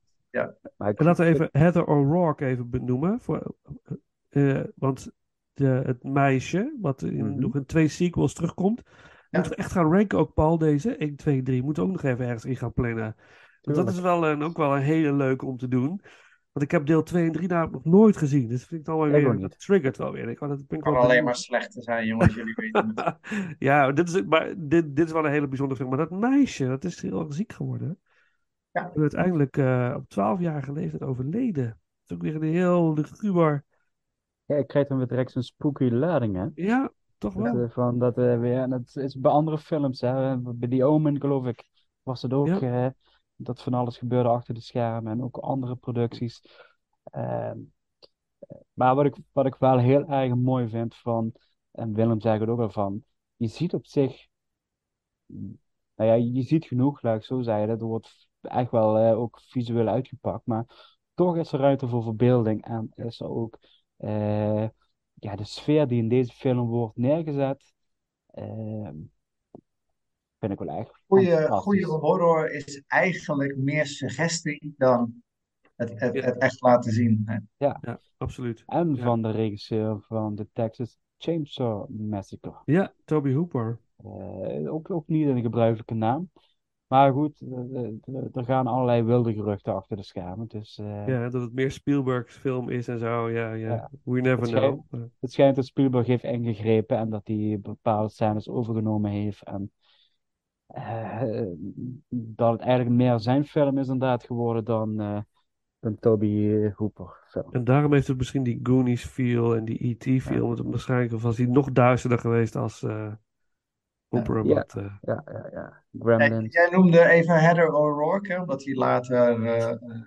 [0.77, 3.21] Maar ik we even Heather O'Rourke even benoemen.
[3.21, 3.55] Voor,
[4.29, 5.11] eh, eh, want
[5.53, 7.39] de, het meisje, wat in, Mhm.
[7.39, 8.83] nog in twee sequels terugkomt,
[9.31, 10.97] moeten we echt gaan ranken ook, Paul, deze.
[10.97, 11.63] 1, 2, 3.
[11.63, 13.17] Moeten we ook nog even ergens in gaan plannen.
[13.63, 16.01] Want dat is wel een, ook wel een hele leuke om te doen.
[16.53, 18.49] Want ik heb deel 2 en 3 namelijk nog nooit gezien.
[18.49, 20.29] Dus vind ik wel Ik weer, dat triggert wel weer.
[20.29, 22.35] Ik, dat ik kan alleen maar slechter zijn, jongens.
[22.37, 23.17] Jullie weten het.
[23.59, 25.97] ja, dit is, maar dit, dit is wel een hele bijzondere film.
[25.97, 27.99] Maar dat meisje, dat is heel erg ziek geworden.
[28.71, 28.91] Ja.
[28.95, 31.65] En uiteindelijk eh, op 12-jarige leeftijd overleden.
[31.67, 33.65] Dat is ook weer een heel luguber.
[34.45, 36.47] Ja, ik krijg dan weer direct zo'n spooky lading, hè?
[36.55, 37.63] Ja, toch Dat, wel.
[37.65, 40.39] eh, van dat eh, weer, en dat is bij andere films, hè?
[40.39, 41.65] Bij The Omen, geloof ik,
[42.03, 42.47] was het ook.
[42.49, 42.95] Ja.
[43.45, 46.43] Dat van alles gebeurde achter de schermen en ook andere producties.
[47.05, 47.59] Ehm,
[48.73, 51.33] maar wat ik, wat ik wel heel erg mooi vind van,
[51.71, 53.05] en Willem zei het ook al van,
[53.37, 54.27] je ziet op zich,
[55.27, 59.41] nou ja, je ziet genoeg, laat ik zo zeggen, dat wordt echt wel eh, ook
[59.41, 60.65] visueel uitgepakt, maar
[61.15, 63.59] toch is er ruimte voor verbeelding en is er ook
[63.97, 64.69] eh,
[65.15, 67.73] ja, de sfeer die in deze film wordt neergezet,
[68.27, 68.97] ehm,
[70.39, 75.23] vind ik wel echt Goede, horror is eigenlijk meer suggestie dan
[75.77, 76.23] het, het, Ja.
[76.25, 77.23] het echt laten zien.
[77.25, 77.37] hè.
[77.57, 78.63] Ja, absoluut.
[78.67, 79.03] En Ja.
[79.03, 82.55] van de regisseur van de Texas Chainsaw Massacre.
[82.65, 83.79] Ja, Toby Hooper.
[83.97, 86.31] Eh, ook, ook niet een gebruikelijke naam.
[86.87, 90.47] Maar goed, eh, eh, er gaan allerlei wilde geruchten achter de schermen.
[90.49, 93.31] Dus eh, Ja, dat het meer Spielberg's film is en zo.
[93.31, 93.75] Ja, ja.
[93.75, 93.91] Ja.
[94.05, 95.03] We never Het schijnt- know.
[95.21, 99.43] het schijnt dat Spielberg heeft ingegrepen en dat hij bepaalde scènes overgenomen heeft.
[99.45, 99.71] En
[100.73, 101.43] eh,
[102.09, 105.19] dat het eigenlijk meer zijn film is inderdaad geworden dan, eh
[105.81, 107.53] dan Toby Hooper film.
[107.53, 110.23] En daarom heeft het misschien die Goonies feel en die E.T.
[110.23, 110.47] feel.
[110.47, 113.13] Want waarschijnlijk was hij nog duisterder geweest als eh
[114.13, 114.47] Hooper.
[114.47, 114.55] Ja.
[114.55, 115.83] wat, eh, Ja, ja, ja.
[115.91, 116.55] Jij, Gremlins.
[116.55, 119.33] jij noemde even Heather O'Rourke, hè, omdat hij later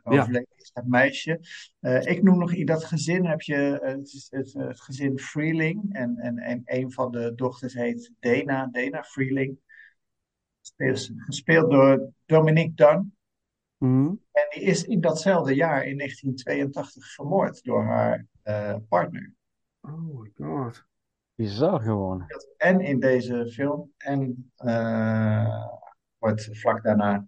[0.04, 1.40] overleed is, het meisje.
[1.80, 5.94] Eh, ik noem nog in dat gezin heb je het, is het, het gezin Freeling.
[5.94, 9.58] En, en, en een van de dochters heet Dana, Dana Freeling.
[10.66, 13.16] Gespeeld, gespeeld door Dominique Dunn.
[13.78, 14.14] mhm.
[14.32, 19.34] En die is in datzelfde jaar, in 1982, vermoord door haar eh, partner.
[19.82, 20.86] Oh my god.
[21.36, 22.26] Bizar gewoon.
[22.58, 23.94] En in deze film.
[23.98, 25.66] En eh,
[26.18, 27.26] wordt vlak daarna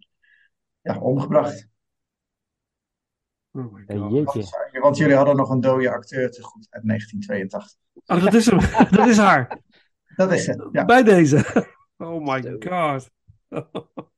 [0.82, 1.68] ja, omgebracht.
[3.52, 4.12] Oh my god.
[4.12, 4.80] jeetje.
[4.82, 7.76] Want jullie hadden nog een dode acteur te goed uit 1982.
[8.06, 8.60] Oh, dat is hem.
[8.98, 9.60] dat is haar.
[10.16, 10.70] Dat is het.
[10.72, 10.86] Ja.
[10.86, 11.46] Bij deze.
[12.00, 13.10] Oh my god.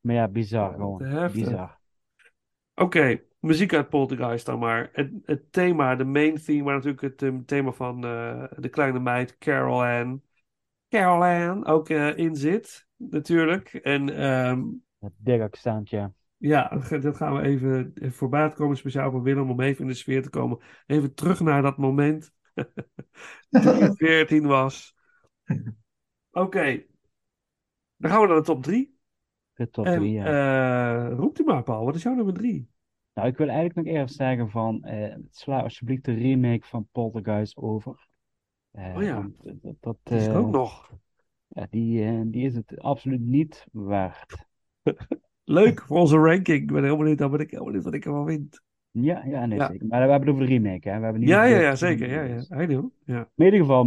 [0.00, 1.30] Maar ja, bizar gewoon.
[1.32, 1.78] Bizar.
[2.74, 4.90] Oké, muziek uit Poltergeist dan maar.
[4.92, 9.00] Het, het thema, de main theme, maar natuurlijk het eh, thema van eh, de kleine
[9.00, 10.22] meid Carol Ann.
[10.88, 13.74] Carol Ann ook eh, in zit, natuurlijk.
[13.74, 14.62] En ehm,
[14.98, 16.12] Het dik accentje.
[16.36, 16.68] ja,
[17.00, 20.22] dat gaan we even voorbij het komen, speciaal voor Willem, om even in de sfeer
[20.22, 20.58] te komen.
[20.86, 22.32] Even terug naar dat moment
[23.50, 24.94] toen hij 14 was.
[26.32, 26.84] Oké,
[28.04, 28.96] dan gaan we naar de top 3.
[29.54, 30.24] De top En 3, ja.
[31.10, 32.68] eh, roept u maar, Paul, wat is jouw nummer 3?
[33.14, 37.56] Nou, ik wil eigenlijk nog eerst zeggen van, eh, sla alsjeblieft de remake van Poltergeist
[37.56, 38.06] over.
[38.70, 39.28] Eh, Oh ja.
[39.62, 40.90] dat, dat, is ook nog.
[41.48, 44.46] ja, die, die is het absoluut niet waard.
[45.44, 46.60] Leuk voor onze ranking.
[46.60, 48.60] Ik ben helemaal benieuwd, dan ben ik helemaal benieuwd wat ik ervan vind.
[48.90, 49.66] Ja, ja, nee, Ja.
[49.66, 49.86] zeker.
[49.86, 50.96] Maar we hebben het over de remake, hè.
[50.98, 52.10] We hebben niet Ja, ja, ja, zeker.
[52.10, 52.62] Ja, ja.
[52.62, 52.90] I know.
[53.04, 53.28] Ja.
[53.34, 53.86] In ieder geval,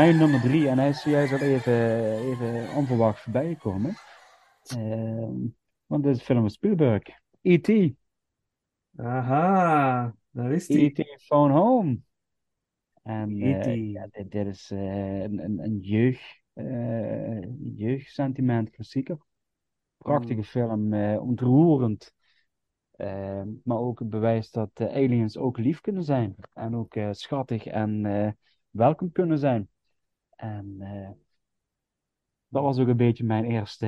[0.00, 3.94] Mijn nummer drie, en hij is zojuist al even, even onverwacht voorbij gekomen.
[4.62, 5.36] Ehm,
[5.86, 7.02] want dit is film van Spielberg.
[7.42, 7.92] E.T.
[8.96, 11.00] Aha, daar is die.
[11.00, 11.22] E.T.
[11.22, 11.98] Phone Home.
[13.02, 13.66] En E.T..
[13.66, 17.40] eh, ja, dit, dit is eh, een, een, een jeugd, eh,
[17.74, 19.18] jeugdsentiment klassieker.
[19.98, 22.14] Prachtige film, eh, ontroerend.
[22.90, 26.34] Eh, maar ook het bewijs dat aliens ook lief kunnen zijn.
[26.52, 28.02] En ook schattig en
[28.70, 29.69] welkom kunnen zijn.
[30.40, 31.10] En eh,
[32.48, 33.86] dat was ook een beetje mijn eerste,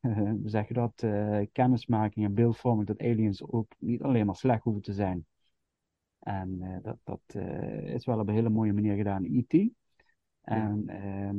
[0.00, 4.62] eh, zeg je dat, eh, kennismaking en beeldvorming dat aliens ook niet alleen maar slecht
[4.62, 5.26] hoeven te zijn.
[6.18, 7.20] En dat, dat
[7.84, 9.70] is wel op een hele mooie manier gedaan in E.T.
[10.42, 11.38] En ehm,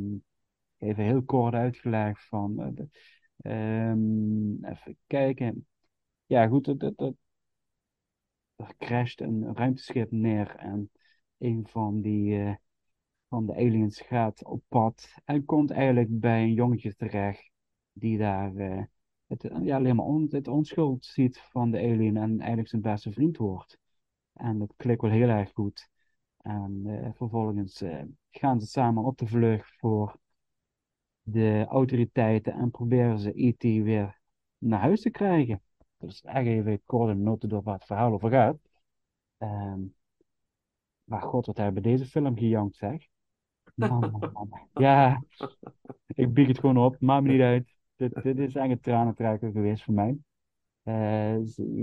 [0.78, 2.90] even heel kort uitgelegd van, de-
[3.38, 5.68] ehm, even kijken.
[6.26, 7.14] Ja, goed, dat, dat,
[8.56, 10.92] er crasht een ruimteschip neer en
[11.38, 12.58] een van die
[13.30, 17.52] van de aliens gaat op pad en komt eigenlijk bij een jongetje terecht
[17.94, 18.84] die daar eh,
[19.28, 23.12] het, ja, alleen maar on, het onschuld ziet van de alien en eigenlijk zijn beste
[23.12, 23.80] vriend wordt.
[24.34, 25.90] En dat klikt wel heel erg goed.
[26.38, 30.20] En eh, vervolgens eh, gaan ze samen op de vlucht voor
[31.22, 33.64] de autoriteiten en proberen ze E.T.
[33.64, 34.20] weer
[34.58, 35.62] naar huis te krijgen.
[35.98, 38.58] Dus echt even kort een noten door waar het verhaal over gaat.
[39.38, 39.82] Ehm,
[41.04, 43.09] maar god, wat hebben we deze film gejankt, zeg.
[43.80, 44.68] Man, man, man.
[44.74, 45.24] Ja,
[46.08, 47.76] ik bieg het gewoon op, maakt me niet uit.
[47.96, 50.18] Dit, dit is echt een tranentrekker geweest voor mij.
[50.84, 51.36] Eh,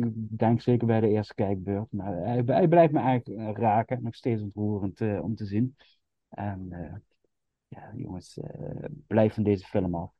[0.02, 1.86] ik denk zeker bij de eerste kijkbeurt.
[1.90, 4.02] Maar hij, hij blijft me eigenlijk eh, raken.
[4.02, 5.76] Nog steeds ontroerend eh, om te zien.
[6.28, 6.68] En
[7.68, 8.40] ja, jongens,
[9.06, 10.10] blijf van deze film af.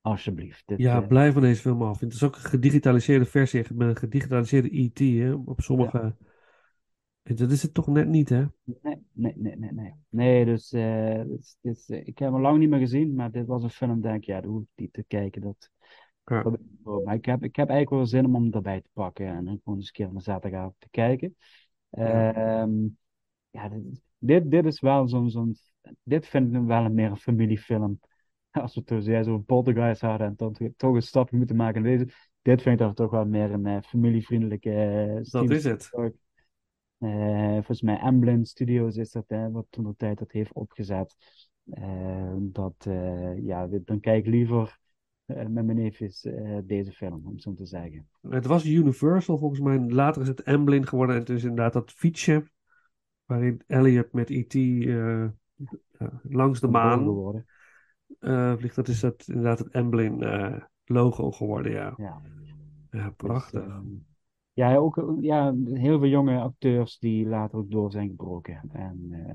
[0.00, 0.62] Alsjeblieft.
[0.66, 2.00] Dit, Ja, blijf van deze film af.
[2.00, 4.98] Het is ook een gedigitaliseerde versie, met een gedigitaliseerde E.T.
[4.98, 5.32] Hè?
[5.32, 6.16] Op sommige.
[7.24, 8.44] Dat is het toch net niet, hè?
[8.64, 9.92] Nee, nee, nee, nee, nee.
[10.08, 13.46] Nee, dus, eh, dus, dus, eh, ik heb hem lang niet meer gezien, maar dit
[13.46, 15.42] was een film, denk ik, ja, dat hoef ik niet te kijken.
[15.42, 15.70] Dat,
[16.24, 16.42] Ja.
[16.42, 16.58] dat-
[17.04, 19.78] maar ik heb, ik heb eigenlijk wel zin om hem erbij te pakken en gewoon
[19.78, 21.36] eens een keer een zaterdagavond te kijken.
[21.90, 22.32] Ja.
[22.34, 22.72] Ehm,
[23.50, 23.70] ja,
[24.18, 25.56] dit, dit, is wel zo'n, zo'n,
[26.02, 28.00] dit vind ik wel een meer een familiefilm.
[28.50, 31.98] Als we toen jij zo'n poltergeist hadden en dan toch een stapje moeten maken naar
[31.98, 32.14] deze.
[32.42, 35.90] Dit vind ik toch wel meer een eh, familievriendelijke Dat is het.
[37.04, 41.16] Eh, volgens mij Amblin Studios is dat, hè, wat toen de tijd dat heeft opgezet.
[41.70, 44.78] Eh, dat, eh, ja, dan kijk ik liever
[45.26, 46.28] met mijn neefjes
[46.64, 48.08] deze film, om zo te zeggen.
[48.28, 49.78] Het was Universal volgens mij.
[49.78, 51.14] Later is het Amblin geworden.
[51.14, 52.50] En het is inderdaad dat fietsje.
[53.24, 54.54] Waarin Elliot met E.T.
[56.22, 57.44] langs de maan
[58.58, 58.74] vliegt.
[58.74, 61.94] Dat is het, inderdaad het Amblin eh, logo geworden, ja.
[61.96, 62.20] Ja.
[62.90, 63.62] Ja, Dus, prachtig.
[63.62, 63.84] ehm,
[64.54, 68.60] ja, ook eh, ja, heel veel jonge acteurs die later ook door zijn gebroken.
[68.72, 69.34] En eh,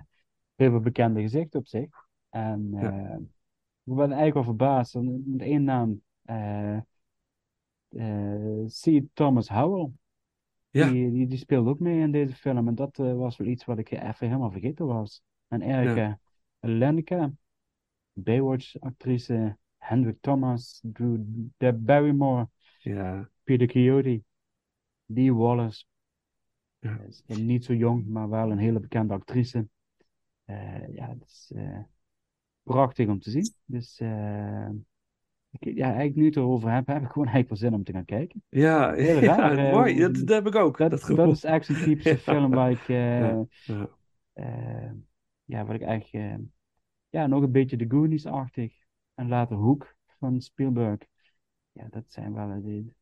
[0.56, 2.08] heel veel bekende gezichten op zich.
[2.30, 2.90] En Ja.
[2.92, 3.16] eh,
[3.84, 4.94] ik ben eigenlijk wel verbaasd.
[5.26, 6.02] Met één naam.
[6.26, 6.78] eh
[7.90, 9.02] eh, C.
[9.14, 9.92] Thomas Howell.
[10.72, 10.86] Ja.
[10.86, 12.68] Die, die, die speelde ook mee in deze film.
[12.68, 15.22] En dat eh, was wel iets wat ik even helemaal vergeten was.
[15.48, 16.20] En Erika
[16.60, 17.32] Lenka,
[18.14, 21.18] Baywatch-actrice, Hendrik Thomas, Drew
[21.58, 22.50] Deb Barrymore,
[22.84, 24.22] Ja, Peter Coyote,
[25.12, 25.86] Dee Wallace.
[26.80, 27.00] Ja.
[27.08, 29.68] Is niet zo jong, maar wel een hele bekende actrice.
[30.46, 31.80] Eh, ja, het is eh,
[32.64, 33.54] prachtig om te zien.
[33.66, 34.70] Dus eh,
[35.50, 37.92] ik, ja, eigenlijk nu het erover heb, heb ik gewoon eigenlijk wel zin om te
[37.92, 38.44] gaan kijken.
[38.50, 40.00] ja, Heel raar, eh, mooi.
[40.00, 40.78] Dat, dat heb ik ook.
[40.78, 45.82] Dat, Dat, dat, is echt zo'n typische film waar ik, eh, Ja, eh, wat ik
[45.82, 46.46] eigenlijk, eh,
[47.10, 48.74] ja, nog een beetje de Goonies-achtig.
[49.14, 51.00] En later Hoek van Spielberg.
[51.72, 52.94] Ja, dat zijn wel, eh, die,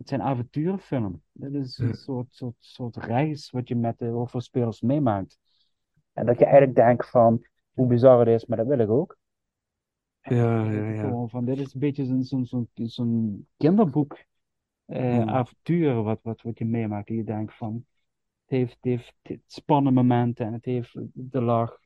[0.00, 1.22] het zijn avonturenfilm.
[1.32, 5.38] Dat is een soort, soort, soort reis wat je met de hoofdrolspelers meemaakt.
[6.12, 9.18] En dat je eigenlijk denkt van, hoe bizar het is, maar dat wil ik ook.
[10.22, 11.26] Ja, ja, ja.
[11.26, 14.24] Van, dit is een beetje zo'n zo'n zo'n zo'n kinderboek
[14.84, 15.28] eh, Hmm.
[15.28, 17.08] avontuur wat, wat, wat je meemaakt.
[17.08, 20.92] En je denkt van, het heeft, het heeft, het heeft spannende momenten en het heeft
[21.12, 21.80] de lach.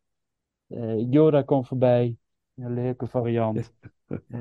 [0.67, 2.17] Eh, Yoda komt voorbij,
[2.55, 3.73] een leuke variant.
[4.29, 4.39] Eh,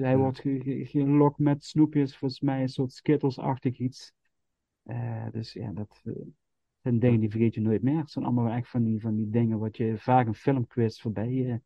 [0.00, 4.12] hij wordt ge- ge- gelokt met snoepjes, volgens mij een soort Skittles-achtig iets.
[4.82, 6.12] Eh, dus ja, dat eh,
[6.82, 7.98] zijn dingen die vergeet je nooit meer.
[7.98, 11.60] Het zijn allemaal echt van die, van die dingen wat je vaak een filmquiz voorbij.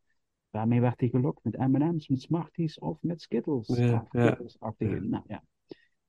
[0.49, 1.43] waarmee werd hij gelokt?
[1.43, 3.67] Met M&M's, met Smarties of met Skittles?
[3.67, 4.37] Ja, ja,
[4.77, 4.87] ja.
[4.99, 5.43] Nou ja,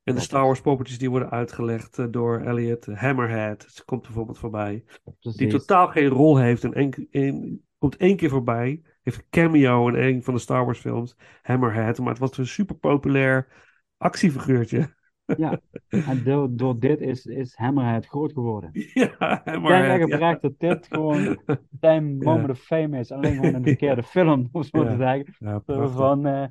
[0.03, 2.86] En de Star Wars poppetjes die worden uitgelegd door Elliot.
[2.86, 4.84] Hammerhead, ze komt bijvoorbeeld voorbij.
[5.20, 6.72] Die totaal geen rol heeft en
[7.11, 8.83] één- komt één keer voorbij.
[9.03, 11.16] Heeft een cameo in een van de Star Wars films.
[11.43, 11.99] Hammerhead.
[11.99, 13.49] Maar het was een super populair
[13.97, 14.97] actiefiguurtje.
[15.37, 18.70] Ja, en door, door dit is, is Hammerhead groot geworden.
[18.72, 20.14] ja, Ik denk Hammerhead, ja.
[20.14, 21.39] oprecht dat dit gewoon
[21.81, 23.12] zijn moment of fame is.
[23.12, 24.91] Alleen gewoon een verkeerde film, om zo Ja.
[24.91, 25.35] te zeggen.
[25.39, 25.89] Ja.
[25.89, 26.45] Van, eh,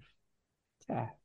[0.77, 1.15] ja,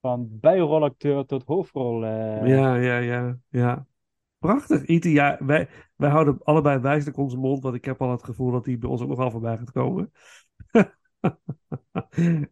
[0.00, 2.04] van bijrolacteur tot hoofdrol.
[2.04, 2.46] eh.
[2.46, 3.86] Ja, ja, ja, ja.
[4.38, 5.02] Prachtig.
[5.04, 5.68] Ja, wij,
[6.00, 8.90] wij houden allebei wijselijk onze mond, want ik heb al het gevoel dat hij bij
[8.90, 10.12] ons ook nogal voorbij gaat komen.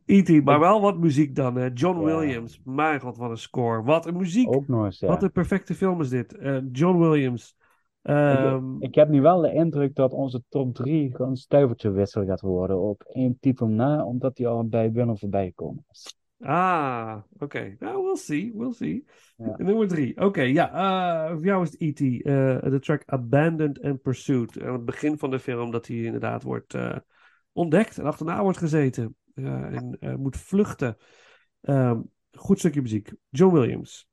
[0.07, 1.57] E.T., maar wel wat muziek dan.
[1.57, 1.71] Hè.
[1.75, 2.05] John.
[2.05, 3.83] Williams, mijn god, wat een score.
[3.83, 4.55] Wat een muziek.
[4.55, 5.09] Ook nog eens, ja.
[5.09, 6.37] Wat een perfecte film is dit.
[6.37, 7.57] Eh, John Williams.
[8.03, 12.41] Ehm, Ik heb nu wel de indruk dat onze top 3 gewoon stuivertje wissel gaat
[12.41, 16.18] worden op één titel na, omdat die al bij Winner voorbij gekomen is.
[16.41, 17.77] Ah, oké.
[17.79, 19.05] Nou, we'll see, we'll see.
[19.37, 19.55] Ja.
[19.57, 20.17] Nummer drie.
[20.17, 20.73] Oké, ja.
[20.73, 22.01] eh, voor jou is het E.T.
[22.01, 24.63] eh, de track Abandoned and Pursued.
[24.63, 26.97] Aan het begin van de film dat hij inderdaad wordt eh,
[27.53, 29.17] ontdekt en achterna wordt gezeten.
[29.35, 30.97] en moet vluchten.
[31.61, 32.01] Ehm,
[32.33, 33.13] goed stukje muziek.
[33.29, 34.09] John Williams.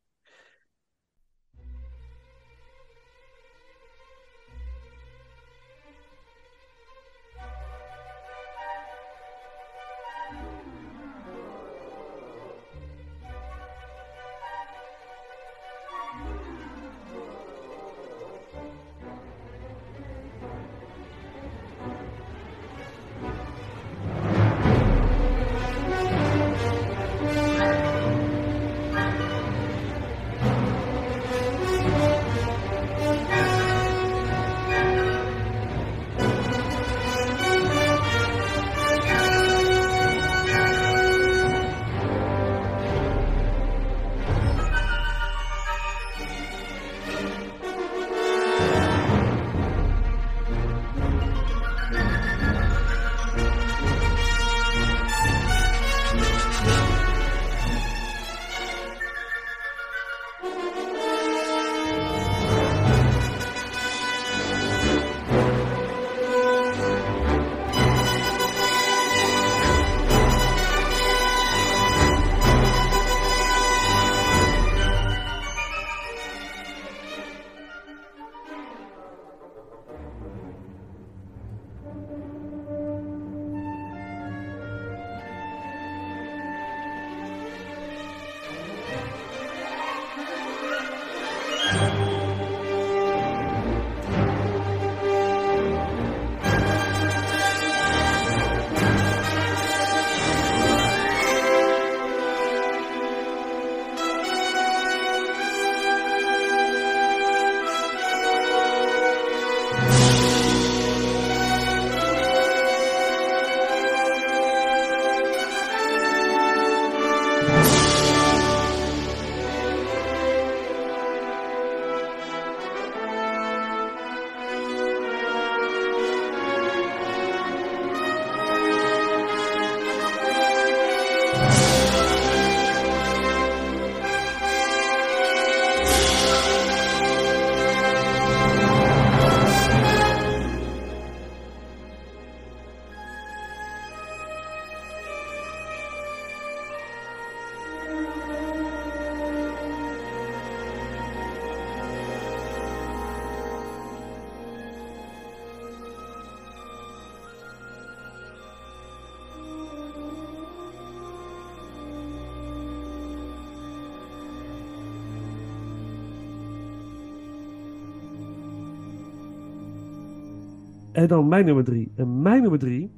[170.95, 171.91] En dan mijn nummer drie.
[171.95, 172.91] En mijn nummer drie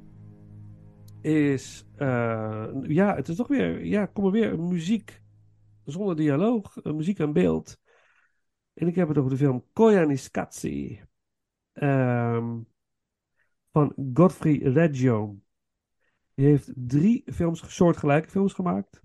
[1.20, 1.86] is...
[1.96, 3.84] eh, ja, het is toch weer...
[3.84, 4.60] Ja, kom er weer.
[4.60, 5.22] Muziek
[5.84, 6.76] zonder dialoog.
[6.76, 7.78] eh, muziek en beeld.
[8.74, 11.00] En ik heb het over de film Koyaanisqatsi.
[11.72, 12.58] ehm
[13.70, 15.38] van Godfrey Reggio.
[16.34, 19.02] Die heeft drie films, soortgelijke films gemaakt.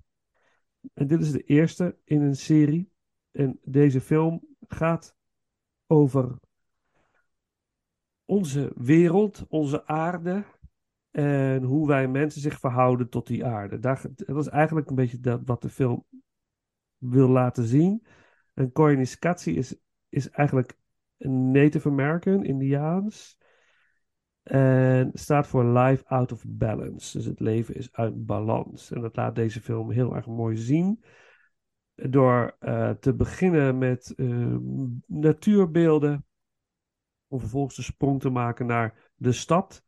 [0.93, 2.91] En dit is de eerste in een serie.
[3.31, 5.15] En deze film gaat
[5.87, 6.39] over
[8.33, 10.43] onze wereld, onze aarde.
[11.11, 13.79] En hoe wij mensen zich verhouden tot die aarde.
[13.79, 16.05] Daar, dat is eigenlijk een beetje dat, wat de film
[16.97, 18.05] wil laten zien.
[18.53, 19.75] En Koyaanisqatsi is,
[20.09, 20.77] is eigenlijk
[21.17, 23.37] een Native American, Indiaans.
[24.43, 27.17] En staat voor Life Out of Balance.
[27.17, 28.91] Dus het leven is uit balans.
[28.91, 31.03] En dat laat deze film heel erg mooi zien.
[31.95, 34.55] Door eh, te beginnen met eh,
[35.05, 36.25] natuurbeelden.
[37.33, 39.83] Om vervolgens de sprong te maken naar de stad.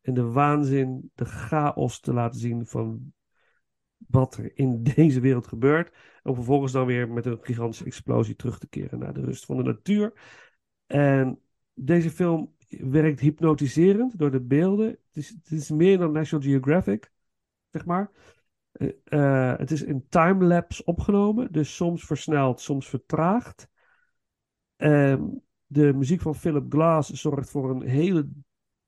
[0.00, 3.12] En de waanzin, de chaos te laten zien van
[3.96, 5.96] wat er in deze wereld gebeurt.
[6.22, 9.56] Om vervolgens dan weer met een gigantische explosie terug te keren naar de rust van
[9.56, 10.12] de natuur.
[10.86, 11.40] En
[11.74, 14.88] deze film werkt hypnotiserend door de beelden.
[14.88, 17.12] Het is, het is meer dan National Geographic,
[17.70, 18.10] zeg maar.
[18.72, 23.68] Eh, eh, het is in timelapse opgenomen, dus soms versneld, soms vertraagd.
[24.76, 25.24] Ehm,
[25.70, 28.28] de muziek van Philip Glass zorgt voor een hele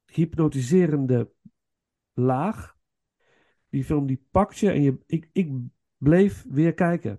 [0.04, 1.32] hypnotiserende
[2.12, 2.78] laag.
[3.68, 5.52] Die film die pakt je en je, ik, ik
[5.96, 7.12] bleef weer kijken.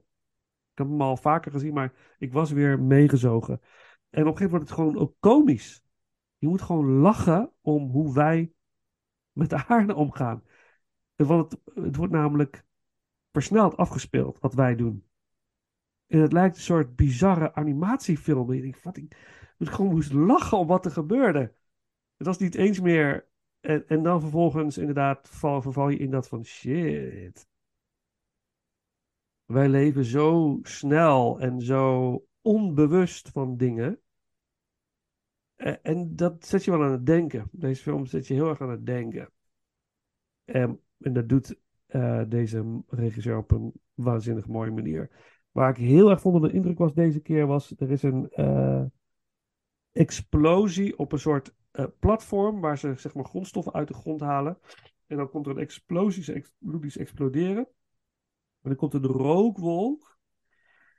[0.71, 3.61] Ik heb hem al vaker gezien, maar ik was weer meegezogen.
[4.09, 5.83] En op een gegeven moment wordt het gewoon ook komisch.
[6.37, 8.53] Je moet gewoon lachen om hoe wij
[9.31, 10.43] met de aarde omgaan.
[11.15, 12.65] Want het, het wordt namelijk
[13.31, 15.10] versneld afgespeeld, wat wij doen.
[16.11, 18.49] En het lijkt een soort bizarre animatiefilm.
[18.49, 19.15] En je denkt, wat, ik
[19.57, 21.53] gewoon moest lachen om wat er gebeurde.
[22.17, 23.27] Het was niet eens meer.
[23.59, 27.47] En, en dan vervolgens inderdaad val, verval je in dat van shit.
[29.45, 33.99] Wij leven zo snel en zo onbewust van dingen.
[35.55, 37.49] Eh, En dat zet je wel aan het denken.
[37.51, 39.31] Deze film zet je heel erg aan het denken.
[40.45, 41.55] En, en dat doet
[41.85, 45.09] eh, deze regisseur op een waanzinnig mooie manier.
[45.51, 48.83] Waar ik heel erg onder de indruk was deze keer was, er is een eh,
[49.91, 54.57] explosie op een soort eh, platform waar ze zeg maar grondstoffen uit de grond halen.
[55.07, 57.67] En dan komt er een explosie, ze exploderen.
[58.61, 60.19] En dan komt een rookwolk.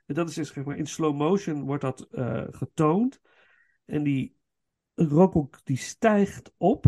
[0.05, 3.21] En dat is dus, zeg maar in slow motion wordt dat eh, getoond.
[3.85, 4.37] En die
[4.93, 6.85] rookwolk die stijgt op.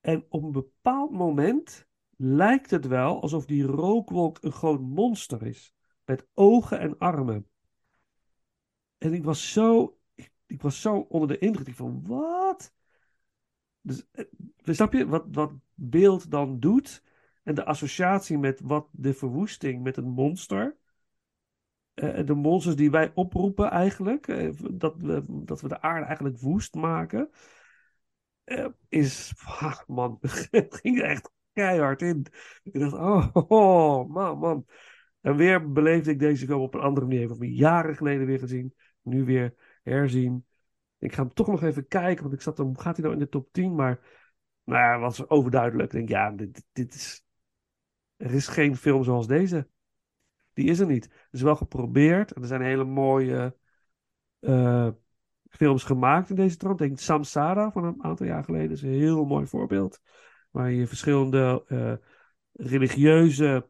[0.00, 1.86] En op een bepaald moment
[2.16, 5.74] lijkt het wel alsof die rookwolk een groot monster is.
[6.10, 7.46] Met ogen en armen.
[8.98, 9.98] En ik was zo,
[10.46, 11.74] ik, was zo onder de indruk.
[11.74, 12.72] Van, wat?
[13.80, 14.24] Dus, eh,
[14.64, 17.02] snap je wat, wat beeld dan doet?
[17.42, 20.76] En de associatie met wat de verwoesting met een monster.
[21.94, 24.28] eh, de monsters die wij oproepen eigenlijk.
[24.28, 27.30] eh, dat, we, dat we de aarde eigenlijk woest maken.
[28.44, 30.18] eh, is, ah, man,
[30.50, 32.26] het ging echt keihard in.
[32.62, 34.66] Ik dacht, oh, oh, man, man.
[35.20, 37.22] En weer beleefde ik deze film op een andere manier.
[37.22, 38.74] Ik heb hem jaren geleden weer gezien.
[39.02, 40.46] Nu weer herzien.
[40.98, 43.24] Ik ga hem toch nog even kijken, want ik zat hem, gaat hij nou in
[43.24, 43.74] de top 10?
[43.74, 44.00] Maar,
[44.64, 45.92] nou ja, was overduidelijk.
[45.92, 47.24] Ik denk, ja, dit, dit is,
[48.16, 49.68] er is geen film zoals deze.
[50.52, 51.04] Die is er niet.
[51.04, 52.32] Het is wel geprobeerd.
[52.32, 53.56] En er zijn hele mooie
[54.40, 54.88] eh,
[55.48, 56.78] films gemaakt in deze trant.
[56.78, 60.00] Denk Samsara van een aantal jaar geleden is een heel mooi voorbeeld.
[60.50, 61.94] Waar je verschillende eh,
[62.52, 63.68] religieuze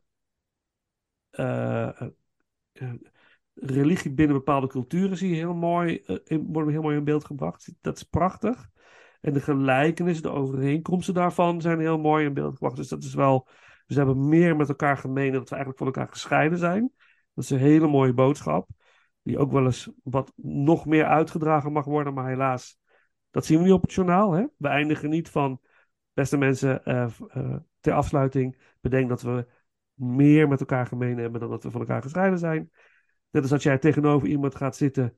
[3.54, 7.24] religie binnen bepaalde culturen zie je heel mooi, eh, in, worden heel mooi in beeld
[7.24, 7.72] gebracht.
[7.80, 8.68] Dat is prachtig.
[9.20, 12.76] En de gelijkenissen, de overeenkomsten daarvan zijn heel mooi in beeld gebracht.
[12.76, 13.48] Dus dat is wel,
[13.86, 16.92] we hebben meer met elkaar gemeen dan dat we eigenlijk van elkaar gescheiden zijn.
[17.34, 18.68] Dat is een hele mooie boodschap.
[19.22, 22.78] Die ook wel eens wat nog meer uitgedragen mag worden, maar helaas,
[23.30, 24.32] dat zien we niet op het journaal.
[24.32, 24.44] Hè?
[24.56, 25.60] We eindigen niet van,
[26.12, 29.46] beste mensen, eh, eh, ter afsluiting, bedenk dat we
[30.00, 32.70] meer met elkaar gemeen hebben dan dat we van elkaar gescheiden zijn.
[33.30, 35.16] Net als dat jij tegenover iemand gaat zitten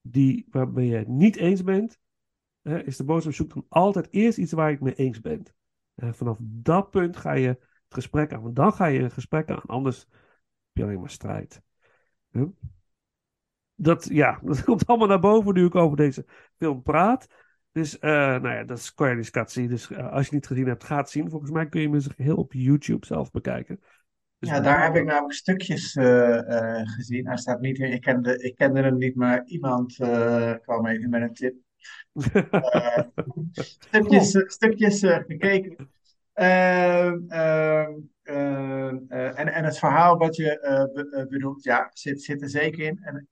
[0.00, 1.98] die, waarmee je het niet eens bent,
[2.62, 5.54] hè, is de boodschap zoek dan altijd eerst iets waar je het mee eens bent.
[5.94, 9.50] En vanaf dat punt ga je het gesprek aan, want dan ga je een gesprek
[9.50, 11.62] aan, anders heb je alleen maar strijd.
[13.74, 16.26] Dat, ja, dat komt allemaal naar boven nu ik over deze
[16.58, 17.26] film praat.
[17.72, 19.66] Dus, eh, nou ja, dat is Cornelis Katsi.
[19.66, 21.30] Dus eh, als je het niet gezien hebt, ga het zien.
[21.30, 23.80] Volgens mij kun je hem heel op YouTube zelf bekijken.
[24.40, 27.26] Dus Ja, daar heb ik namelijk stukjes eh, eh, gezien.
[27.26, 27.92] Hij staat niet in.
[27.92, 31.54] Ik kende, ik kende hem niet, maar iemand eh, kwam even met een tip.
[33.88, 35.90] Stukjes, stukjes gekeken.
[36.32, 40.58] Ehm, ehm, ehm, eh, en, en het verhaal wat je
[40.92, 43.26] be- bedoelt, ja, zit, zit er zeker in.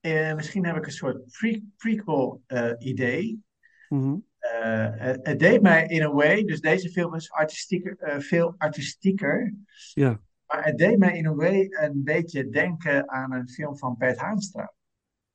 [0.00, 2.42] En, misschien heb ik een soort pre prequel
[2.78, 3.42] idee.
[3.88, 4.16] Mhm.
[4.38, 9.54] Het, het deed mij in a way, dus deze film is artistieker, veel artistieker.
[9.94, 13.96] Ja, Maar het deed mij in a way een beetje denken aan een film van
[13.98, 14.72] Bert Haanstra.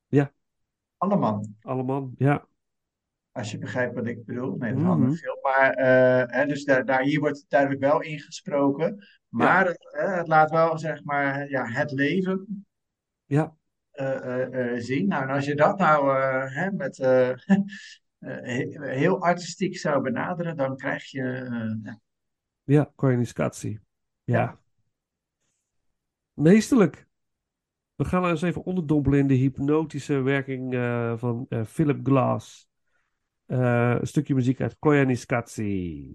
[0.07, 0.31] Ja.
[0.97, 2.11] Alleman, allemaal.
[2.17, 2.45] Ja,
[3.31, 4.55] als je begrijpt wat ik bedoel.
[4.57, 4.91] Nee, dat is een Mhm.
[4.91, 5.37] andere film.
[5.41, 9.07] Maar eh, hè, dus daar, daar, hier wordt duidelijk wel ingesproken.
[9.27, 12.65] Maar het, het laat wel, zeg maar, ja, het leven
[13.25, 13.55] ja,
[13.91, 15.07] eh, eh, zien.
[15.07, 16.97] Nou, en als je dat nou hè, met,
[18.19, 21.23] he- heel artistiek zou benaderen, dan krijg je...
[21.83, 21.99] ja.
[22.63, 22.91] Ja.
[24.23, 24.59] Ja.
[26.33, 27.07] Meesterlijk.
[27.95, 32.69] We gaan eens even onderdompelen in de hypnotische werking eh, van eh, Philip Glass.
[33.45, 36.13] Eh, een stukje muziek uit Koyaanisqatsi.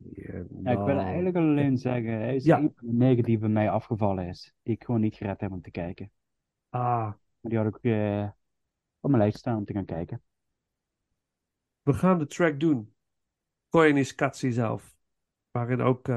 [0.62, 2.58] Ja, ik wil eigenlijk alleen zeggen, hij is Ja.
[2.58, 4.54] een van de negen die bij mij afgevallen is.
[4.62, 6.10] Die ik gewoon niet gered heb om te kijken.
[6.68, 6.80] Ah,
[7.40, 7.74] Maar die had ik
[9.00, 10.22] op mijn lijst staan om te gaan kijken.
[11.82, 12.94] we gaan de track doen.
[13.68, 14.96] Koyaanisqatsi zelf.
[15.50, 16.08] Waarin ook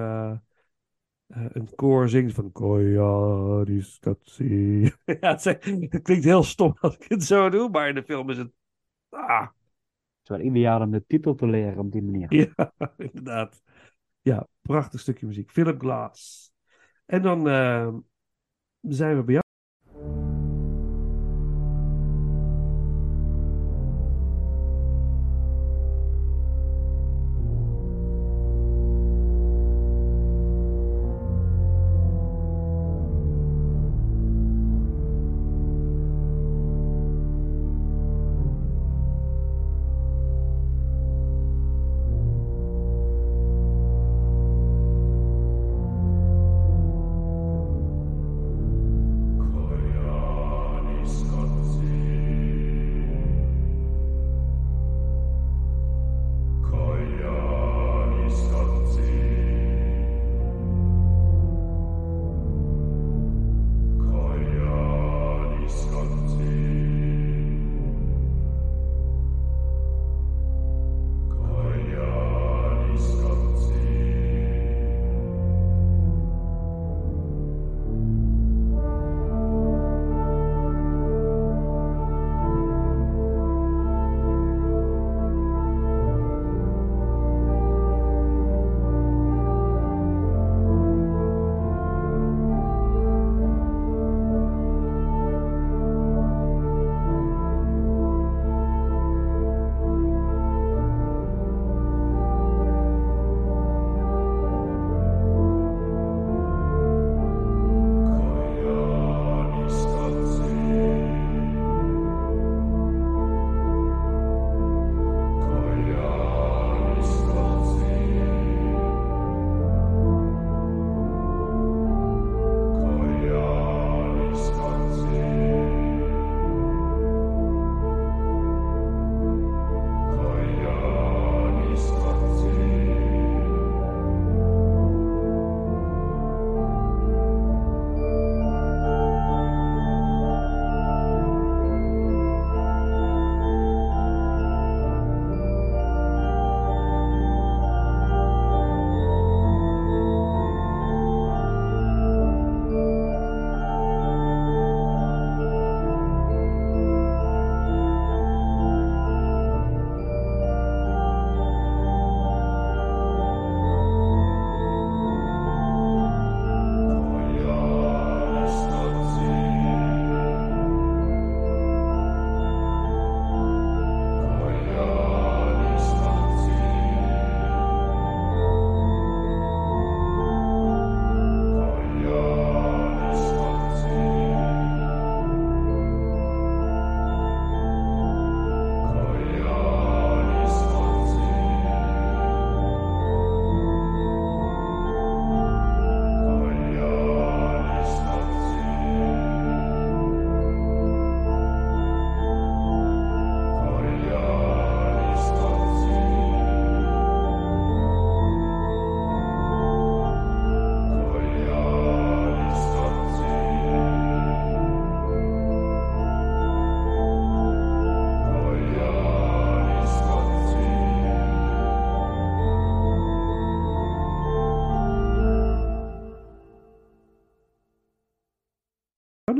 [1.30, 4.82] eh, een koor zingt van Koyaanisqatsi.
[5.06, 8.04] ja, het, zegt- het klinkt heel stom als ik het zo doe, maar in de
[8.04, 8.52] film is het...
[9.10, 9.50] Ah, Het
[10.24, 12.34] is wel ideaal om de titel te leren op die manier.
[12.34, 13.62] Ja, inderdaad.
[14.22, 15.52] Ja, prachtig stukje muziek.
[15.52, 16.52] Philip Glass.
[17.06, 17.94] En dan eh,
[18.82, 19.44] zijn we bij jou.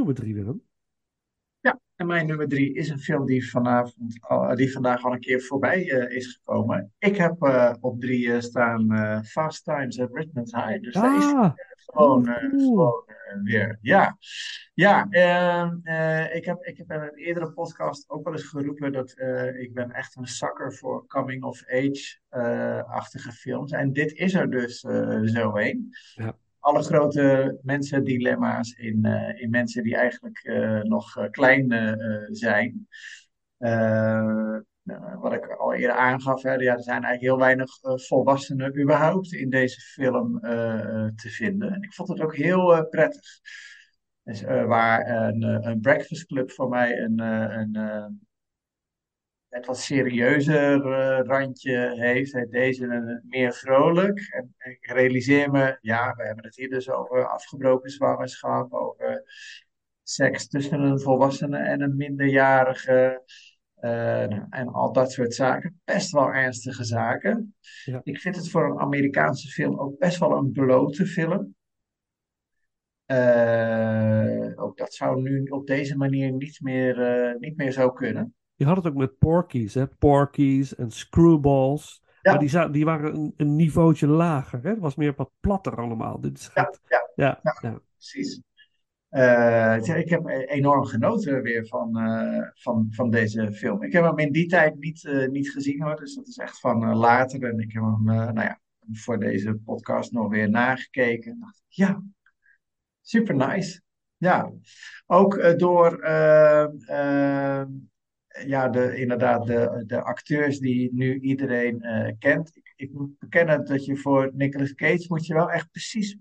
[0.10, 0.68] Nummer drie, Willem?
[1.96, 5.42] En mijn nummer drie is een film die, vanavond, al- die vandaag al een keer
[5.42, 6.94] voorbij eh, is gekomen.
[6.98, 8.88] Ik heb eh, op drie eh, staan
[9.26, 10.82] Fast Times at Richmond High.
[10.82, 11.52] Dus daar is Ah,
[11.86, 12.24] gewoon,
[13.44, 13.78] weer.
[13.82, 14.18] Ja,
[14.74, 18.92] ja ehm, eh, ik, heb, ik heb in een eerdere podcast ook wel eens geroepen
[18.92, 19.10] dat
[19.60, 23.72] ik ben echt een zakker voor coming-of-age-achtige films.
[23.72, 24.80] En dit is er dus
[25.24, 25.90] zo een.
[26.16, 26.38] Ja.
[26.60, 31.68] Alle grote mensendilemma's in, eh, in mensen die eigenlijk eh, nog eh, klein
[32.32, 32.88] zijn.
[34.84, 37.70] Nou, wat ik al eerder aangaf, hè, ja, er zijn eigenlijk heel weinig
[38.08, 40.40] volwassenen überhaupt in deze film
[41.16, 41.74] te vinden.
[41.74, 43.40] En ik vond het ook heel prettig.
[44.24, 47.76] Dus, waar een, een breakfast club voor mij een, een,
[49.50, 54.20] net wat serieuzer eh, randje heeft, heeft deze een meer vrolijk.
[54.32, 59.24] En, en ik realiseer me, ja, we hebben het hier dus over afgebroken zwangerschap, over
[60.04, 63.24] seks tussen een volwassene en een minderjarige.
[63.76, 63.92] eh,
[64.28, 65.82] nou, en al dat soort zaken.
[65.86, 67.56] Best wel ernstige zaken.
[67.86, 68.02] Ja.
[68.04, 71.56] Ik vind het voor een Amerikaanse film ook best wel een blote film.
[73.06, 78.34] Eh, ook dat zou nu op deze manier niet meer, niet meer zo kunnen.
[78.60, 79.88] Je had het ook met Porky's, hè?
[79.88, 82.04] Porky's en Screwballs.
[82.22, 82.32] Ja.
[82.32, 84.70] Maar die, die waren een, een niveautje lager, hè?
[84.70, 86.20] Het was meer wat platter allemaal.
[86.20, 86.72] Dit is Ja,
[87.16, 88.42] ja, ja, precies.
[89.10, 93.84] Eh, ik heb enorm genoten weer van, eh, van, van deze film.
[93.84, 96.60] Ik heb hem in die tijd niet, eh, niet gezien hoor, dus dat is echt
[96.60, 97.44] van later.
[97.44, 98.60] En ik heb hem, nou ja,
[98.92, 101.32] voor deze podcast nog weer nagekeken.
[101.32, 102.04] En dacht, ja,
[103.02, 103.82] super nice.
[104.18, 104.52] Ja,
[105.06, 106.00] ook door
[108.46, 112.56] ja, de, inderdaad de, de acteurs die nu iedereen eh, kent.
[112.56, 116.18] Ik, ik moet bekennen dat je voor Nicolas Cage moet je wel echt precies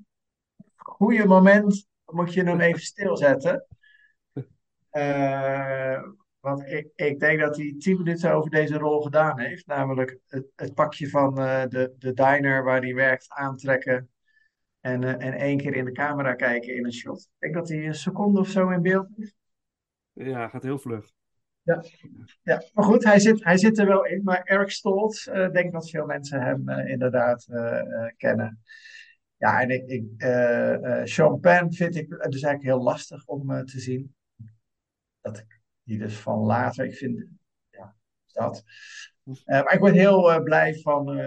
[0.89, 3.67] goede moment moet je hem even stilzetten.
[4.89, 6.03] Eh,
[6.41, 9.67] want ik, ik denk dat hij tien minuten over deze rol gedaan heeft.
[9.67, 14.11] Namelijk het, het pakje van eh, de, de diner waar hij werkt aantrekken.
[14.81, 17.21] En, en één keer in de camera kijken in een shot.
[17.21, 19.35] Ik denk dat hij een seconde of zo in beeld is.
[20.13, 21.13] Ja, gaat heel vlug.
[21.69, 21.83] Ja,
[22.43, 22.63] ja.
[22.73, 24.23] maar goed, hij zit, hij zit er wel in.
[24.23, 27.83] Maar Eric Stoltz, eh denk dat veel mensen hem eh, inderdaad eh,
[28.17, 28.63] kennen.
[29.37, 30.05] Ja, en ik, ik,
[31.75, 34.15] vind ik dus eigenlijk heel lastig om te zien.
[35.21, 37.27] Dat ik die dus van later, ik vind,
[37.71, 37.97] ja,
[38.33, 38.65] dat.
[39.45, 41.19] Maar ik word heel blij van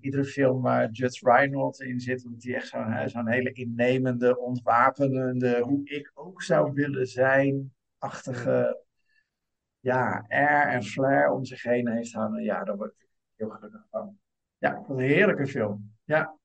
[0.00, 2.22] iedere film waar Judge Reinhold in zit.
[2.22, 8.80] Want die echt zo'n zo'n hele innemende, ontwapenende, hoe ik ook zou willen zijn, achtige
[9.82, 12.42] ja, air en flair om zich heen heeft hangen.
[12.42, 14.18] Ja, daar word ik heel gelukkig van.
[14.58, 15.94] Ja, ik vond het een heerlijke film.
[16.04, 16.38] Ja,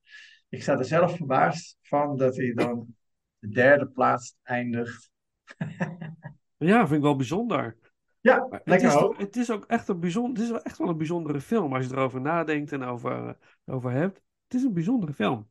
[0.48, 2.96] ik sta er zelf verbaasd van dat hij dan
[3.38, 5.10] de derde plaats eindigt.
[6.56, 7.76] Ja, vind ik wel bijzonder.
[8.20, 10.78] Ja, Maar het, lekker is het is ook echt een bijzonder, het is wel echt
[10.78, 14.22] wel een bijzondere film als je erover nadenkt en over, over hebt.
[14.44, 15.50] Het is een bijzondere film.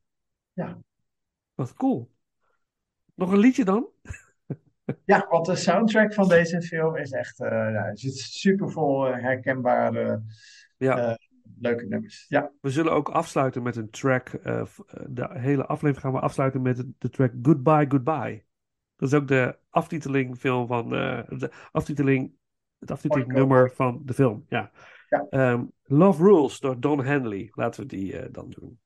[0.53, 0.77] Ja.
[1.55, 2.11] Wat cool.
[3.13, 3.87] Nog een liedje dan?
[5.05, 9.07] Ja, want de soundtrack van deze film is echt eh, ja, er zit super vol
[9.07, 10.21] eh, herkenbare
[10.77, 10.97] Ja.
[10.97, 11.15] eh,
[11.59, 12.25] leuke nummers.
[12.27, 14.29] Ja, We zullen ook afsluiten met een track.
[15.07, 18.45] de hele aflevering gaan we afsluiten met de, track Goodbye, Goodbye.
[18.95, 22.33] Dat is ook de aftiteling film van de aftiteling,
[22.79, 24.45] het aftiteling nummer van de film.
[24.49, 24.71] Ja.
[25.09, 25.25] Ja.
[25.29, 27.49] Ehm, Love Rules door Don Henley.
[27.51, 28.79] Laten we die dan doen.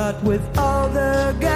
[0.00, 1.49] Lot with all the guys.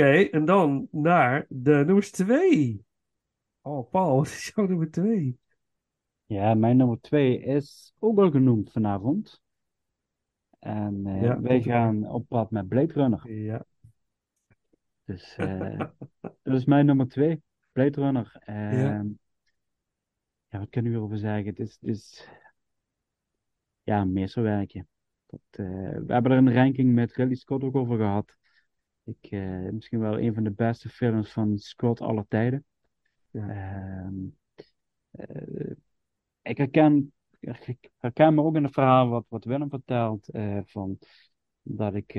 [0.00, 2.84] Oké, en dan naar de nummers twee.
[3.60, 5.38] Oh, Paul, wat is jouw nummer twee?
[6.26, 9.42] Ja, mijn nummer twee is ook al genoemd vanavond.
[10.58, 13.32] En eh, Ja, wij gaan op pad met Blade Runner.
[13.32, 13.64] Ja.
[15.04, 15.78] Dus eh,
[16.42, 17.42] dat is mijn nummer twee,
[17.72, 18.42] Blade Runner.
[20.48, 21.46] Ja, wat kan ik erover zeggen?
[21.46, 22.28] Het is, het is
[23.82, 24.86] ja, meesterwerkje.
[25.26, 25.66] Dat, eh,
[26.06, 28.38] we hebben er een ranking met Ridley Scott ook over gehad.
[29.04, 32.64] Ik, eh, misschien wel een van de beste films van Scott aller tijden.
[33.30, 33.48] Ja.
[33.48, 34.14] Ehm,
[35.10, 35.72] eh,
[36.42, 40.28] ik herken, ik herken me ook in het verhaal wat, wat Willem vertelt.
[40.28, 40.98] eh, van
[41.62, 42.14] dat ik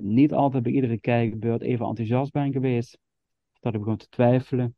[0.00, 2.98] niet altijd bij iedere kijkbeurt even enthousiast ben geweest.
[3.60, 4.76] Dat ik begon te twijfelen.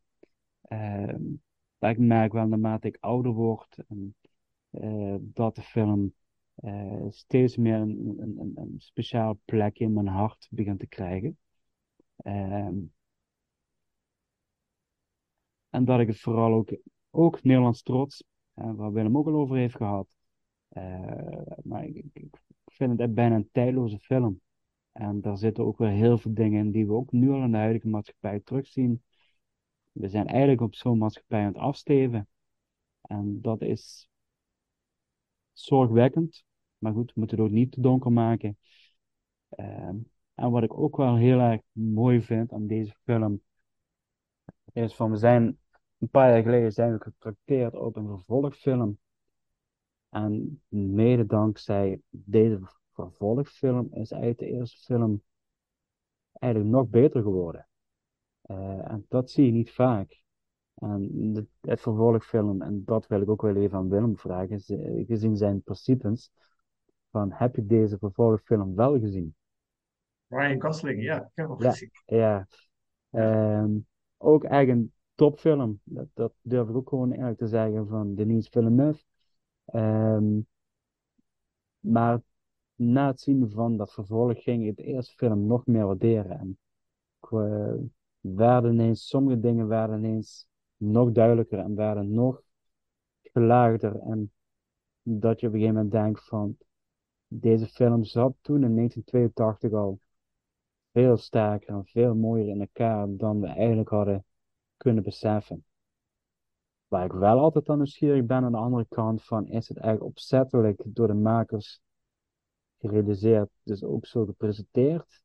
[0.61, 1.21] Ehm,
[1.77, 4.15] dat ik merk wel naarmate ik ouder word en,
[5.19, 6.13] dat de film
[6.63, 11.37] eh, steeds meer een, een, speciaal plekje in mijn hart begint te krijgen.
[12.17, 12.75] Ehm,
[15.69, 16.69] en dat ik het vooral ook,
[17.11, 20.15] ook Nederlands trots, eh, waar Willem ook al over heeft gehad.
[20.69, 24.41] Eh, maar ik- ik vind het bijna een tijdloze film.
[24.91, 27.51] En daar zitten ook weer heel veel dingen in die we ook nu al in
[27.51, 29.03] de huidige maatschappij terugzien.
[29.91, 32.27] We zijn eigenlijk op zo'n maatschappij aan het afsteven.
[33.01, 34.09] En dat is
[35.53, 36.43] zorgwekkend.
[36.83, 38.57] Maar goed, we moeten het ook niet te donker maken.
[39.49, 39.97] Ehm,
[40.35, 43.41] en wat ik ook wel heel erg mooi vind aan deze film,
[44.73, 45.59] is van we zijn
[45.97, 48.97] een paar jaar geleden zijn we getrakteerd op een vervolgfilm.
[50.09, 52.59] En mede dankzij deze
[52.93, 55.21] vervolgfilm is eigenlijk de eerste film
[56.33, 57.67] eigenlijk nog beter geworden.
[58.41, 60.23] Eh, en dat zie je niet vaak.
[60.73, 61.31] En
[61.61, 64.61] het, vervolgfilm, en dat wil ik ook wel even aan Willem vragen,
[65.07, 66.31] gezien zijn principes,
[67.13, 69.35] van heb je deze vervolgfilm wel gezien?
[70.31, 71.69] Ryan Gosling, ja, ik heb hem Ja.
[71.71, 71.91] gezien.
[72.05, 72.47] Ja,
[73.11, 73.71] Ehm,
[74.17, 75.79] ook echt een topfilm.
[75.83, 79.03] Dat, dat durf ik ook gewoon eerlijk te zeggen van Denis Villeneuve.
[79.65, 80.39] Ehm,
[81.79, 82.21] maar
[82.75, 86.39] na het zien van dat vervolg ging ik de eerste film nog meer waarderen.
[86.39, 86.57] En
[87.21, 87.73] ik, eh,
[88.19, 90.47] werden ineens, sommige dingen werden ineens
[90.77, 92.41] nog duidelijker en werden nog
[93.23, 93.99] gelaagder.
[93.99, 94.31] En
[95.03, 96.57] dat je op een gegeven moment denkt van
[97.39, 99.99] deze film zat toen in 1982 al
[100.91, 104.25] veel sterker en veel mooier in elkaar dan we eigenlijk hadden
[104.77, 105.65] kunnen beseffen.
[106.87, 110.11] Waar ik wel altijd aan nieuwsgierig ben aan de andere kant van, is het eigenlijk
[110.11, 111.81] opzettelijk door de makers
[112.79, 115.23] gerealiseerd, dus ook zo gepresenteerd?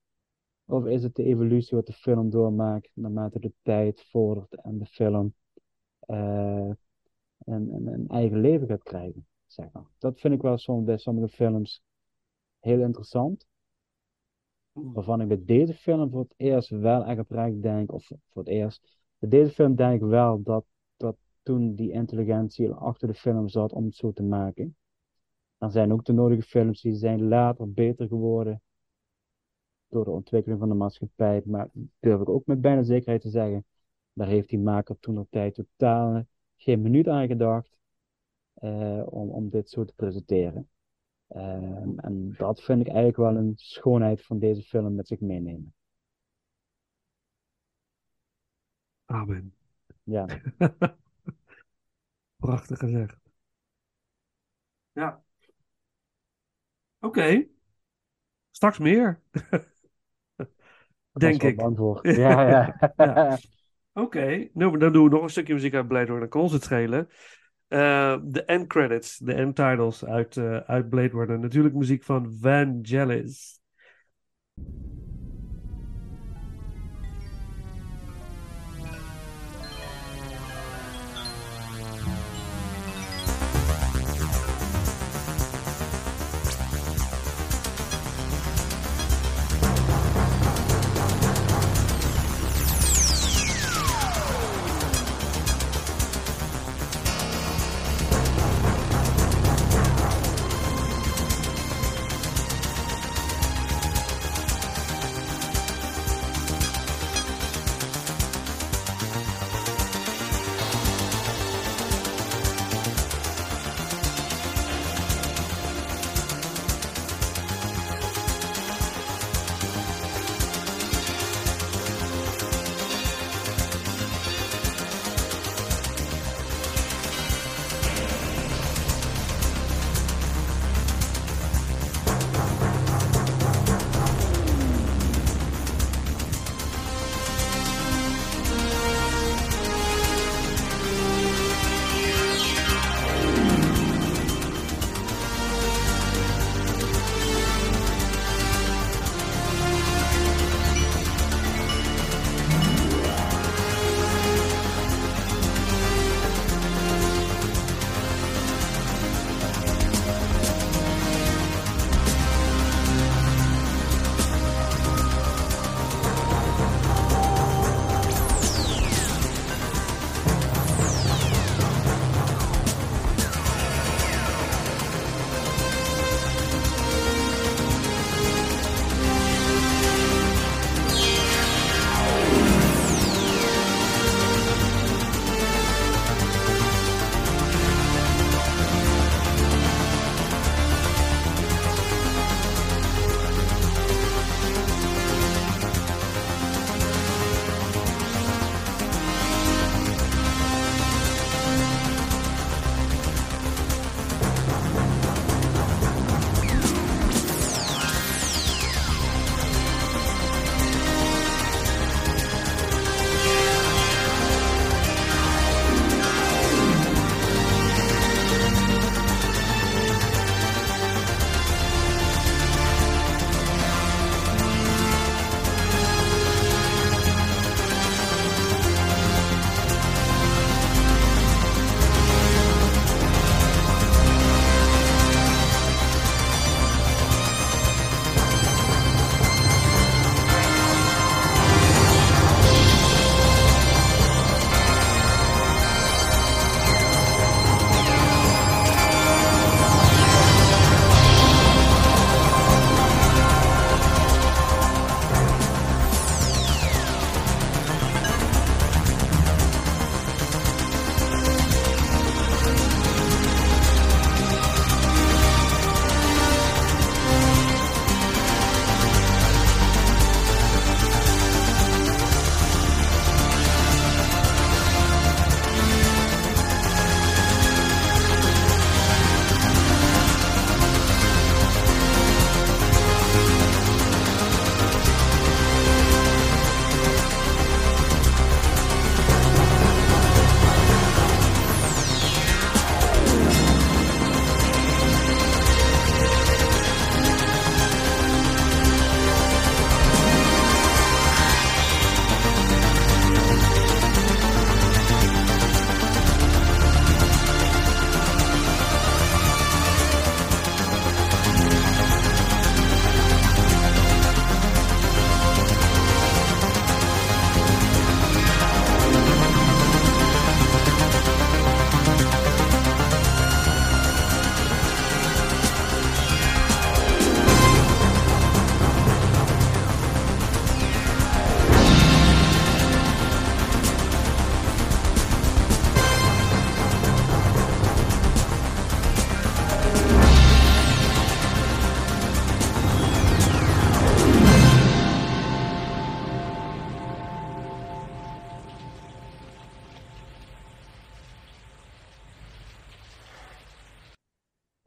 [0.65, 4.87] Of is het de evolutie wat de film doormaakt naarmate de tijd vordert en de
[4.87, 5.35] film
[6.01, 6.70] eh,
[7.39, 9.27] een, een, een eigen leven gaat krijgen?
[9.47, 9.87] Zeg maar.
[9.99, 11.82] Dat vind ik wel soms bij sommige films
[12.60, 13.47] heel interessant
[14.72, 18.48] waarvan ik bij deze film voor het eerst wel echt oprecht denk, of voor het
[18.48, 20.64] eerst, bij deze film denk ik wel dat,
[20.97, 24.76] dat toen die intelligentie achter de film zat om het zo te maken.
[25.59, 28.62] Er zijn ook de nodige films die zijn later beter geworden
[29.89, 31.68] door de ontwikkeling van de maatschappij, maar
[32.01, 33.64] durf ik ook met bijna zekerheid te zeggen,
[34.12, 36.24] daar heeft die maker toen op tijd totaal
[36.56, 37.78] geen minuut aan gedacht
[38.55, 40.68] eh, om, om dit zo te presenteren.
[41.29, 45.75] Ehm, en dat vind ik eigenlijk wel een schoonheid van deze film met zich meenemen.
[49.07, 49.55] Amen.
[50.03, 50.27] Ja.
[52.37, 53.17] Prachtig gezegd.
[54.93, 55.23] Ja.
[57.01, 57.47] Oké.
[58.51, 59.21] Straks meer.
[61.13, 61.61] Denk ik.
[61.61, 62.07] Antwoord.
[62.17, 62.93] Ja, ja.
[62.97, 63.39] ja.
[63.93, 67.09] Oké, nou, dan doen we nog een stukje muziek uit blij door Concert schelen.
[67.69, 72.36] Eh, de end credits, de end titles uit, eh, uit Blade worden Natuurlijk muziek van
[72.40, 73.61] Vangelis.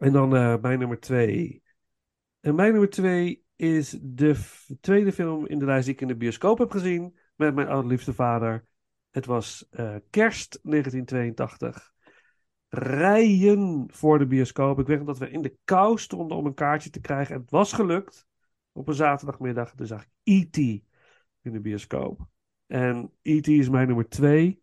[0.02, 1.64] En dan uh, mijn nummer twee.
[2.40, 4.36] En mijn nummer twee is de
[4.80, 8.14] tweede film in de lijst die ik in de bioscoop heb gezien met mijn allerliefste
[8.14, 8.66] vader.
[9.12, 11.94] Het was eh, kerst 1982.
[12.70, 14.80] Rijen voor de bioscoop.
[14.80, 17.36] Ik weet nog dat we in de kou stonden om een kaartje te krijgen.
[17.36, 18.28] En het was gelukt.
[18.72, 19.74] Op een zaterdagmiddag.
[19.76, 20.58] Dus zag ik E.T.
[21.42, 22.28] in de bioscoop.
[22.68, 23.48] En E.T.
[23.48, 24.62] is mijn nummer twee.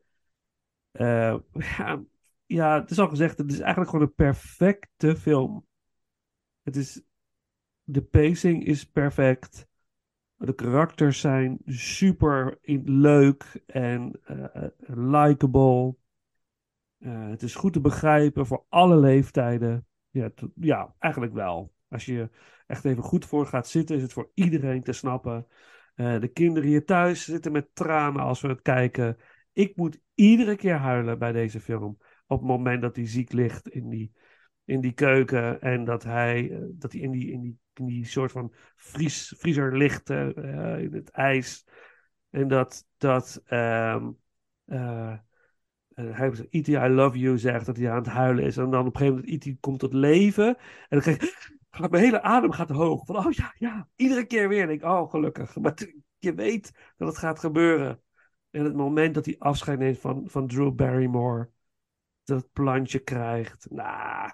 [0.92, 1.36] Uh,
[1.76, 2.02] ja,
[2.48, 5.66] ja, het is al gezegd, het is eigenlijk gewoon een perfecte film.
[6.62, 7.02] Het is,
[7.82, 9.66] de pacing is perfect.
[10.36, 15.96] De karakters zijn super leuk en eh, likable.
[16.98, 19.86] Eh, het is goed te begrijpen voor alle leeftijden.
[20.10, 21.72] Ja, ja, eigenlijk wel.
[21.88, 22.30] Als je
[22.66, 25.46] echt even goed voor gaat zitten, is het voor iedereen te snappen.
[25.94, 29.16] De kinderen hier thuis zitten met tranen als we het kijken.
[29.52, 31.98] Ik moet iedere keer huilen bij deze film.
[32.28, 34.12] Op het moment dat hij ziek ligt in die,
[34.64, 35.60] in die keuken.
[35.60, 39.34] En dat hij, eh, dat hij in, die, in, die, in die soort van vries,
[39.38, 41.66] vriezer ligt eh, eh, in het ijs.
[42.30, 44.10] En dat, dat ehm,
[44.64, 45.12] eh,
[45.98, 46.68] eh, hij zegt, E.T.
[46.68, 48.56] I love you zegt dat hij aan het huilen is.
[48.56, 49.60] En dan op een gegeven moment E.T.
[49.60, 50.46] komt tot leven.
[50.48, 50.56] En
[50.88, 51.50] dan krijg ik,
[51.90, 53.06] mijn hele adem gaat hoog.
[53.06, 54.62] Van, oh ja, ja, iedere keer weer.
[54.62, 55.56] En ik, oh gelukkig.
[55.56, 55.74] Maar
[56.18, 58.00] je weet dat het gaat gebeuren.
[58.50, 61.50] En het moment dat hij afscheid neemt van, van Drew Barrymore.
[62.28, 63.70] Dat plantje krijgt.
[63.70, 64.32] Nou,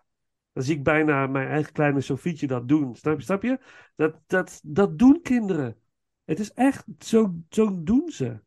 [0.53, 2.95] dan zie ik bijna mijn eigen kleine Sofietje dat doen.
[2.97, 3.25] Snap je?
[3.25, 3.59] Snap je?
[3.97, 5.77] Dat, dat, dat doen kinderen.
[6.25, 8.41] Het is echt, zo, zo doen ze.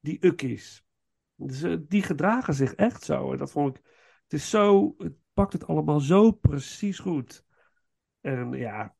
[0.00, 0.84] Die ukkies.
[1.34, 3.32] Dus, eh, die gedragen zich echt zo.
[3.32, 3.82] En dat vond ik.
[4.22, 4.94] Het is zo.
[4.98, 7.44] Het pakt het allemaal zo precies goed.
[8.20, 8.94] En ja,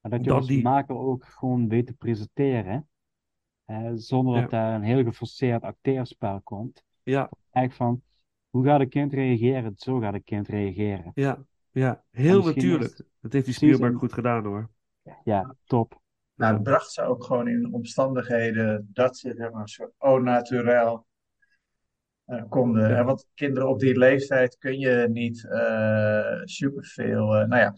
[0.00, 2.88] Maar dat je als die- maker ook gewoon weet te presenteren.
[3.64, 6.84] hè, zonder dat daar een heel geforceerd acteerspel komt.
[7.02, 8.02] ja, Eigenlijk van,
[8.52, 9.72] hoe gaat een kind reageren?
[9.76, 11.10] Zo gaat een kind reageren.
[11.14, 12.04] ja, ja.
[12.10, 12.90] Heel natuurlijk.
[12.92, 14.70] is- Dat heeft die Spielberg goed gedaan hoor.
[15.24, 16.00] Ja, top.
[16.34, 20.22] Nou, het bracht ze ook gewoon in omstandigheden dat ze zeg maar, een soort au
[20.22, 21.06] naturel
[22.24, 22.88] eh, konden.
[22.90, 22.96] Ja.
[22.96, 27.34] En want kinderen op die leeftijd kun je niet eh superveel.
[27.36, 27.74] eh, nou ja,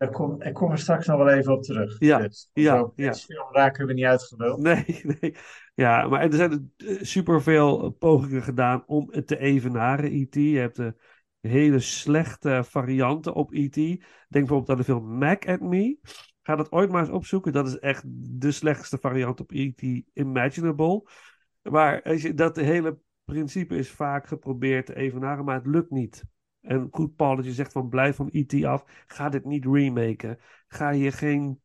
[0.00, 1.96] daar kom, ik kom er straks nog wel even op terug.
[1.98, 3.14] Ja, Dus, ja, ja.
[3.50, 4.60] raken we niet uitgeluld.
[4.60, 5.34] Nee, nee.
[5.74, 10.34] Ja, maar er zijn superveel pogingen gedaan om het te evenaren, E.T.
[10.34, 10.94] Je hebt de
[11.40, 13.74] hele slechte varianten op E.T.
[13.74, 15.98] Denk bijvoorbeeld aan de film Mac at Me.
[16.42, 17.52] Ga dat ooit maar eens opzoeken.
[17.52, 18.02] Dat is echt
[18.40, 19.82] de slechtste variant op E.T.
[20.12, 21.08] imaginable.
[21.62, 26.24] Maar als je, dat hele principe is vaak geprobeerd te evenaren, maar het lukt niet.
[26.60, 28.64] En goed, Paul, dat je zegt van blijf van E.T.
[28.64, 28.84] af.
[29.06, 30.38] Ga dit niet remaken.
[30.68, 31.60] Ga hier geen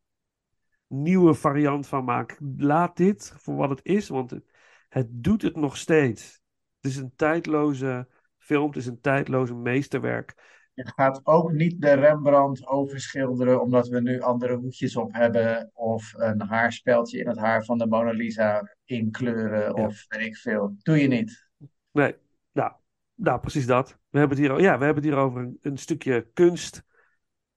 [0.86, 2.54] nieuwe variant van maken.
[2.58, 4.44] Laat dit voor wat het is, want het,
[4.88, 6.40] het doet het nog steeds.
[6.80, 8.08] Het is een tijdloze
[8.38, 10.34] film, het is een tijdloze meesterwerk.
[10.74, 15.70] Je gaat ook niet de Rembrandt overschilderen omdat we nu andere hoedjes op hebben.
[15.74, 19.60] Of een haarspeldje in het haar van de Mona Lisa inkleuren.
[19.60, 19.86] Ja.
[19.86, 20.74] Of weet ik veel.
[20.82, 21.48] Doe je niet.
[21.92, 22.14] Nee,
[22.52, 22.72] nou,
[23.16, 23.98] nou precies dat.
[24.08, 26.84] We hebben het hier, ja, we hebben het hier over een, een stukje kunst.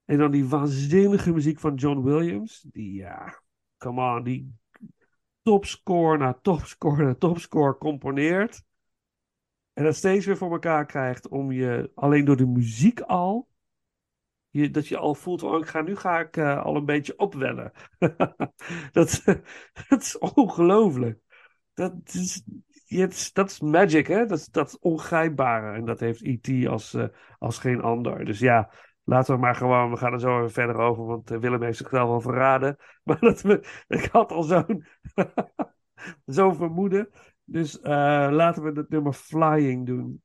[0.05, 2.65] En dan die waanzinnige muziek van John Williams.
[2.71, 3.41] Die, ja,
[3.77, 4.53] come on, die
[5.41, 8.63] topscore na topscore na topscore componeert.
[9.73, 13.49] En dat steeds weer voor elkaar krijgt om je, alleen door de muziek al,
[14.49, 17.17] je, dat je al voelt, oh, ik ga, nu ga ik eh, al een beetje
[17.17, 17.71] opwellen.
[18.91, 19.23] dat,
[19.89, 21.19] dat is ongelooflijk.
[21.73, 22.43] Dat is,
[23.33, 24.25] dat is magic, hè?
[24.25, 25.75] Dat dat ongrijpbare.
[25.75, 26.67] En dat heeft E.T.
[26.67, 27.07] als, eh,
[27.37, 28.25] als geen ander.
[28.25, 28.71] Dus ja,
[29.03, 31.77] laten we maar gewoon, we gaan er zo even verder over, want eh, Willem heeft
[31.77, 32.77] zichzelf al verraden.
[33.03, 34.85] Maar dat we, ik had al zo'n
[36.25, 37.09] zo'n vermoeden.
[37.43, 37.91] Dus eh,
[38.31, 40.21] laten we het nummer Flying doen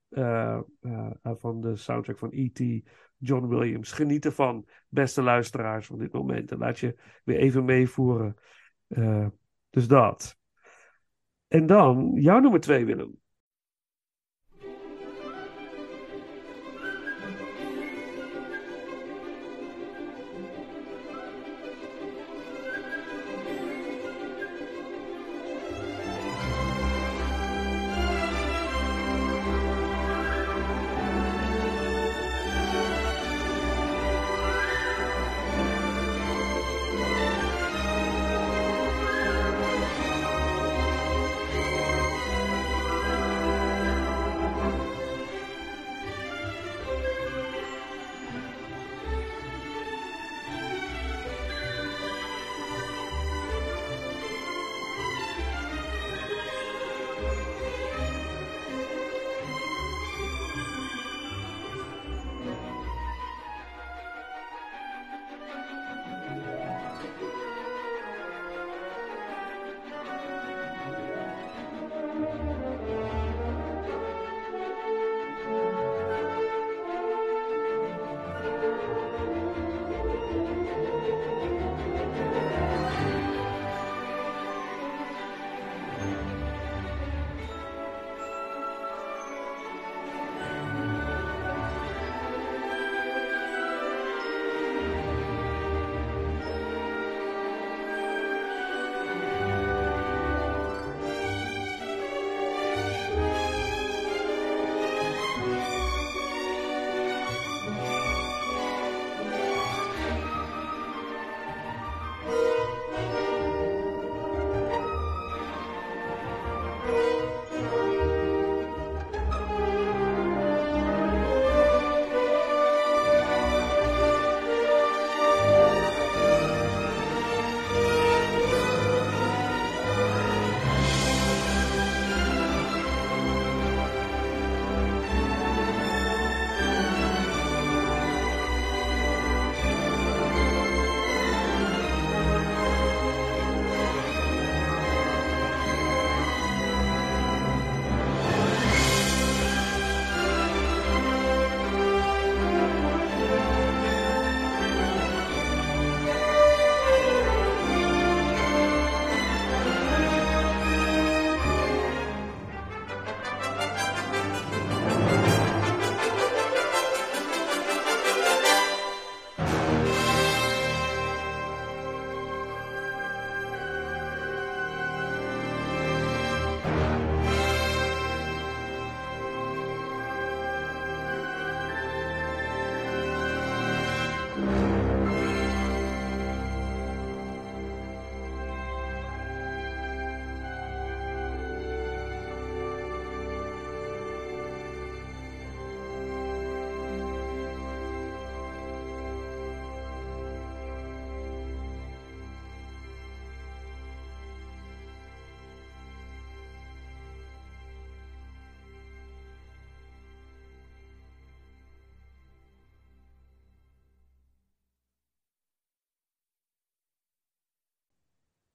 [1.22, 2.88] van de soundtrack van E.T.
[3.16, 3.92] John Williams.
[3.92, 6.50] Geniet ervan, beste luisteraars van dit moment.
[6.50, 8.36] En laat je weer even meevoeren.
[9.70, 10.38] Dus dat.
[11.54, 13.23] En dan jouw nummer twee, Willem.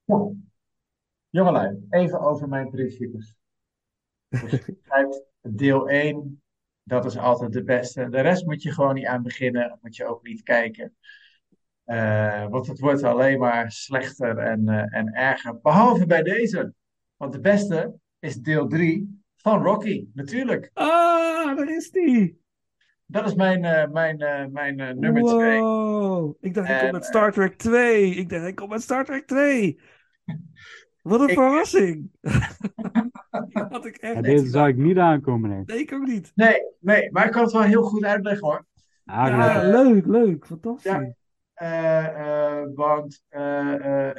[0.09, 0.31] Ja.
[1.29, 3.35] Jongelui, even over mijn principes.
[4.27, 6.41] Dus, uit deel 1,
[6.83, 8.09] dat is altijd de beste.
[8.09, 10.95] De rest moet je gewoon niet aan beginnen, moet je ook niet kijken.
[11.83, 15.59] Eh, want het wordt alleen maar slechter en, eh, en erger.
[15.61, 16.73] Behalve bij deze.
[17.17, 20.71] Want de beste is deel 3 van Rocky, natuurlijk.
[20.73, 22.41] Ah, daar is die!
[23.05, 24.17] Dat is mijn, eh, mijn,
[24.51, 25.59] mijn nummer 2.
[25.59, 26.35] Wow.
[26.39, 28.15] Ik dacht, komt En, met Star Trek 2.
[28.15, 29.79] Ik dacht, hij komt met Star Trek 2.
[31.01, 32.11] Wat een Ik- verrassing.
[33.69, 35.63] Had ik echt Ja, deze zou ik niet aankomen, nee.
[35.65, 36.31] Nee, ik ook niet.
[36.35, 38.65] Nee, nee, maar ik kan het wel heel goed uitleggen hoor.
[39.05, 40.45] Ah, Ja, leuk, leuk.
[40.45, 40.91] Fantastisch.
[40.91, 41.13] Ja.
[41.53, 42.05] Eh,
[42.59, 44.13] eh, want eh,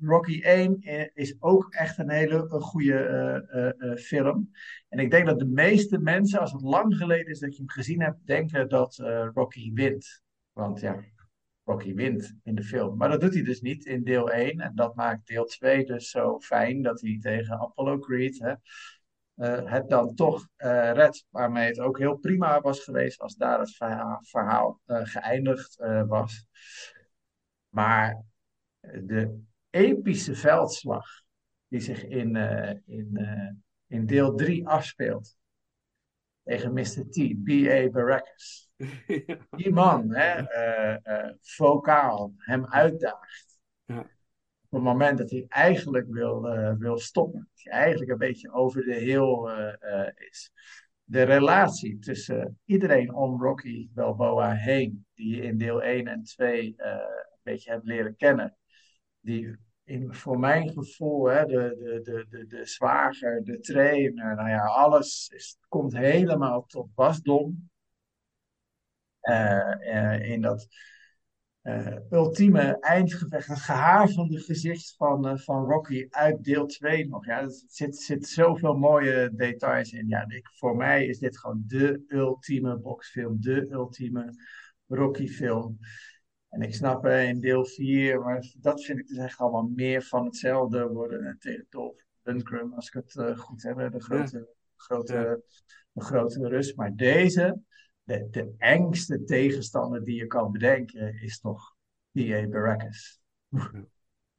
[0.00, 4.50] Rocky 1 i- is ook echt een hele goede eh, eh, eh, film.
[4.88, 7.70] En ik denk dat de meeste mensen, als het lang geleden is dat je hem
[7.70, 10.22] gezien hebt, denken dat eh, Rocky wint.
[10.52, 10.96] Want ja,
[11.68, 12.96] Rocky wint in de film.
[12.96, 14.60] Maar dat doet hij dus niet in deel 1.
[14.60, 18.54] En dat maakt deel 2 dus zo fijn dat hij tegen Apollo Creed hè,
[19.34, 21.26] eh, het dan toch eh redt.
[21.30, 23.76] Waarmee het ook heel prima was geweest als daar het
[24.22, 25.76] verhaal, eh, geëindigd
[26.06, 26.46] was.
[27.68, 28.24] Maar
[28.80, 29.40] de
[29.70, 31.06] epische veldslag
[31.68, 32.36] die zich in,
[32.86, 33.18] in,
[33.86, 35.36] in deel 3 afspeelt
[36.44, 37.08] tegen Mr.
[37.10, 37.88] T, B.A.
[37.90, 38.67] Baracus.
[39.56, 43.60] Die man, hè, eh, vocaal, hem uitdaagt.
[43.84, 43.98] Ja.
[44.70, 47.48] Op het moment dat hij eigenlijk wil, eh, wil stoppen.
[47.54, 49.50] Dat hij eigenlijk een beetje over de heel
[50.14, 50.52] is.
[51.04, 56.74] De relatie tussen iedereen om Rocky Balboa heen, die je in deel 1 en 2
[56.76, 58.56] eh, een beetje hebt leren kennen.
[59.20, 64.48] Die in, voor mijn gevoel, hè, de, de, de, de, de zwager, de trainer, nou
[64.48, 67.70] ja, alles is, komt helemaal tot wasdom.
[69.20, 70.68] Eh, eh, in dat
[71.60, 77.26] eh, ultieme eindgevecht, het gehavende gezicht van, van Rocky uit deel 2 nog.
[77.26, 80.08] Ja, er zit, zit zoveel mooie details in.
[80.08, 84.34] Ja, ik, voor mij is dit gewoon de ultieme boxfilm, de ultieme
[84.86, 85.78] Rocky-film.
[86.48, 90.24] En ik snap in deel 4, maar dat vind ik dus echt allemaal meer van
[90.24, 95.42] hetzelfde worden tegen Dolph Lundgren, als ik het goed heb, de grote, grote,
[95.92, 96.76] de grote rust.
[96.76, 97.62] Maar deze,
[98.08, 101.76] de, de engste tegenstander die je kan bedenken, is toch
[102.12, 102.46] B.A.
[102.46, 103.20] Baracus.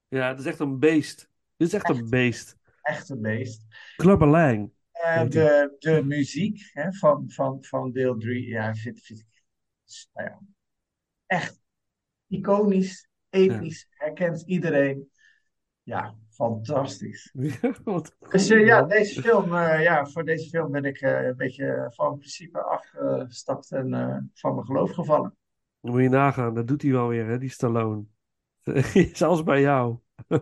[0.07, 1.29] Ja, het is echt een beest.
[1.57, 2.57] Dit is echt een beest.
[2.81, 3.65] Echt een beest.
[3.95, 4.73] Klubberlijn.
[4.91, 9.43] En Weet de, de muziek hè, van, van, van deel 3, ja, vind, vind ik
[10.13, 10.39] nou ja,
[11.25, 11.61] echt
[12.27, 15.11] iconisch, episch, herkent iedereen.
[15.83, 17.33] Ja, fantastisch.
[17.83, 21.35] Wat Dus eh, ja, deze film, eh, ja, voor deze film ben ik eh, een
[21.35, 25.35] beetje van principe afgestapt en eh, van mijn geloof gevallen.
[25.81, 28.03] Dan moet je nagaan, dat doet hij wel weer, hè, die Stallone.
[29.13, 29.97] Zelfs bij jou.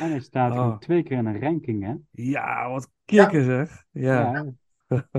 [0.00, 1.94] En hij staat gewoon twee keer in een ranking, hè?
[2.10, 3.84] Ja, wat kikker zeg.
[3.90, 4.44] Ja.
[4.88, 5.10] Ja.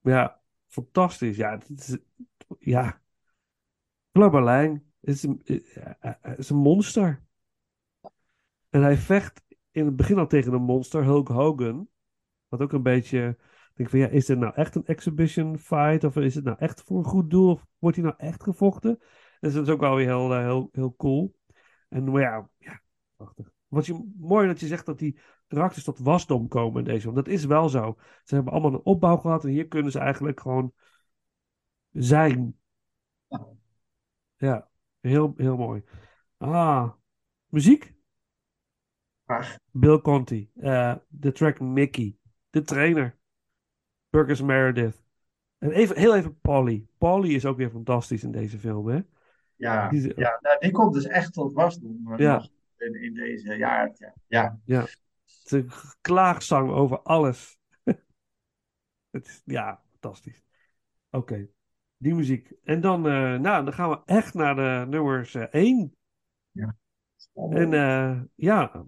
[0.00, 1.36] Ja, fantastisch.
[1.36, 1.98] Ja, het is,
[2.58, 3.00] ja.
[4.12, 5.42] Klubberlijn is een,
[6.36, 7.22] is een monster.
[8.72, 11.88] En hij vecht in het begin al tegen een monster, Hulk Hogan.
[12.48, 13.36] Wat ook een beetje.
[13.38, 16.04] Ik denk van ja, is dit nou echt een exhibition fight?
[16.04, 17.50] Of is het nou echt voor een goed doel?
[17.50, 18.98] Of wordt hij nou echt gevochten?
[19.40, 21.36] Dus dat is ook wel weer heel, eh, heel, heel cool.
[21.88, 22.80] En maar ja, ja,
[23.16, 23.52] prachtig.
[23.68, 27.04] Wat je, mooi dat je zegt dat die karakters tot wasdom komen in deze.
[27.04, 27.96] Want dat is wel zo.
[28.24, 30.72] Ze hebben allemaal een opbouw gehad en hier kunnen ze eigenlijk gewoon
[31.90, 32.58] zijn.
[33.28, 33.46] Ja.
[34.36, 34.68] Ja,
[35.00, 35.82] heel, heel mooi.
[36.36, 36.92] Ah,
[37.46, 37.91] muziek?
[39.70, 40.50] Bill Conti.
[40.54, 42.16] eh, de track Mickey.
[42.50, 43.16] De trainer.
[44.10, 45.02] Burgess Meredith.
[45.58, 46.86] En even, heel even Polly.
[46.98, 49.00] Polly is ook weer fantastisch in deze film, hè?
[49.56, 52.48] Ja, Die ja nou, die komt dus echt tot wasdom eh, Ja.
[52.76, 53.92] in, in deze jaar.
[54.26, 54.80] Ja, ja.
[54.80, 57.58] Het is een klaagzang over alles.
[59.10, 60.42] Het is, ja, fantastisch.
[61.10, 61.48] Oké,
[61.96, 62.52] die muziek.
[62.64, 65.96] En dan, eh, nou, dan gaan we echt naar de nummers eh, 1.
[67.34, 68.84] En eh, ja.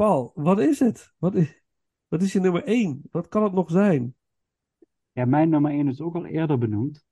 [0.00, 1.14] Paul, wat is het?
[1.18, 1.62] Wat is,
[2.08, 3.02] wat is je nummer één?
[3.10, 4.14] Wat kan het nog zijn?
[5.12, 7.04] Ja, mijn nummer 1 is ook al eerder benoemd.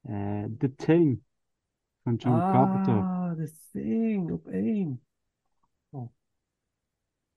[0.00, 1.22] Eh The Thing
[2.02, 2.94] van John Carpenter.
[2.94, 5.02] Ah, The Thing op één.
[5.88, 6.10] Ja.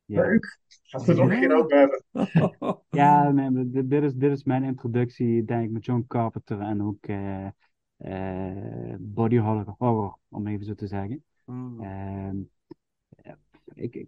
[0.05, 0.59] Leuk.
[0.83, 2.03] Gaat er nog geen over hebben.
[2.89, 6.59] Ja, nee, maar dit, dit is, dit is mijn introductie, denk ik, met John Carpenter
[6.59, 7.47] en ook eh,
[7.97, 11.23] eh, body horror, horror, om even zo te zeggen.
[11.45, 11.81] Mm.
[11.81, 12.37] Ehm,
[13.73, 14.07] ik-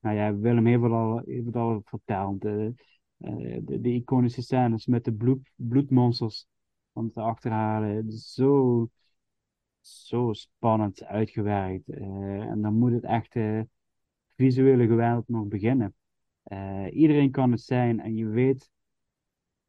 [0.00, 2.40] nou ja, Willem heeft het al, heeft het al verteld.
[2.42, 2.74] De,
[3.18, 6.46] eh, de, de iconische scènes met de bloed, bloedmonsters
[6.92, 8.06] om te achterhalen.
[8.08, 8.88] Is Zo,
[9.80, 11.88] zo spannend uitgewerkt.
[11.88, 12.02] Eh,
[12.40, 13.60] en dan moet het echt eh,
[14.36, 15.94] visuele geweld nog beginnen.
[16.42, 18.70] Eh, iedereen kan het zijn en je weet.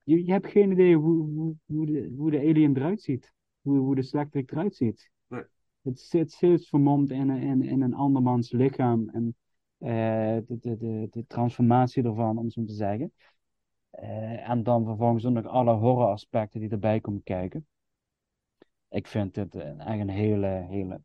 [0.04, 3.34] Je, je hebt geen idee hoe, hoe, hoe, de, hoe de alien eruit ziet.
[3.62, 5.12] Hoe, hoe de slechterik eruit ziet.
[5.28, 5.44] Nee.
[5.82, 9.10] Het zit steeds vermomd in, een- in, in een andermans lichaam.
[9.10, 9.34] En eh,
[9.82, 13.14] de, de, de, de transformatie ervan, om zo te zeggen.
[13.92, 17.68] Eh, en dan vervolgens ook nog alle horroraspecten die erbij komen kijken.
[18.90, 19.46] Ik vind eh,
[19.80, 21.02] echt een hele, hele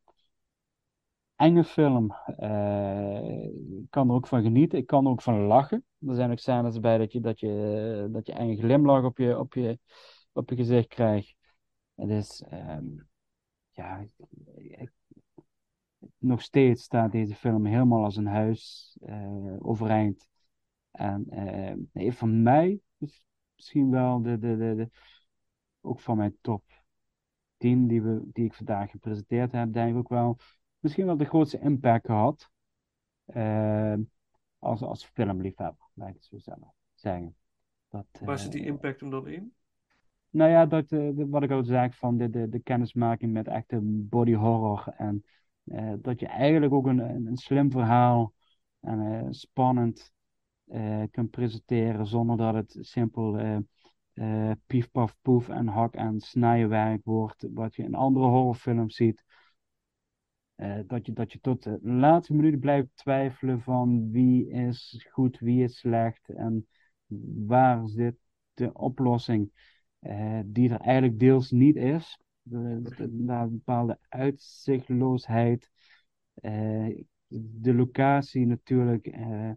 [1.37, 2.13] enge film.
[2.37, 3.45] Eh,
[3.81, 4.79] ik kan er ook van genieten.
[4.79, 5.85] Ik kan er ook van lachen.
[6.07, 9.39] Er zijn ook scènes bij dat je, dat je, dat je een glimlach op je,
[9.39, 9.79] op je,
[10.33, 11.35] op je gezicht krijgt.
[11.95, 12.85] Het is, ehm,
[13.73, 14.07] ja,
[14.69, 14.93] ik-
[16.19, 20.29] nog steeds staat deze film helemaal als een huis eh, overeind.
[20.91, 23.23] En eh, nee, van mij is
[23.57, 24.91] misschien wel de, de, de, de,
[25.81, 26.65] ook van mijn top
[27.57, 30.39] 10 die, we, die ik vandaag gepresenteerd heb, denk ik ook wel
[30.79, 32.51] misschien wel de grootste impact gehad.
[33.27, 33.95] eh,
[34.59, 36.39] als, als filmliefhebber, laat ik het zo
[36.95, 37.37] zeggen.
[37.89, 39.55] Dat, Waar zit die impact hem dan in?
[40.31, 40.85] nou ja, dat,
[41.15, 44.89] wat ik al zei, van de, de, de kennismaking met echte body horror.
[44.97, 45.25] En
[45.67, 48.33] eh, dat je eigenlijk ook een, een, slim verhaal
[48.81, 50.13] en eh, spannend
[50.67, 53.61] eh, kunt presenteren zonder dat het simpel
[54.67, 59.25] pief, paf, poef en hak- en snijwerk wordt, wat je in andere horrorfilms ziet.
[60.87, 65.63] Dat je, dat je tot de laatste minuut blijft twijfelen van wie is goed, wie
[65.63, 66.67] is slecht en
[67.47, 68.17] waar zit
[68.55, 69.51] de oplossing
[70.45, 72.19] die er eigenlijk deels niet is.
[72.49, 75.71] Na een bepaalde uitzichtloosheid.
[76.35, 79.51] eh, de locatie natuurlijk eh,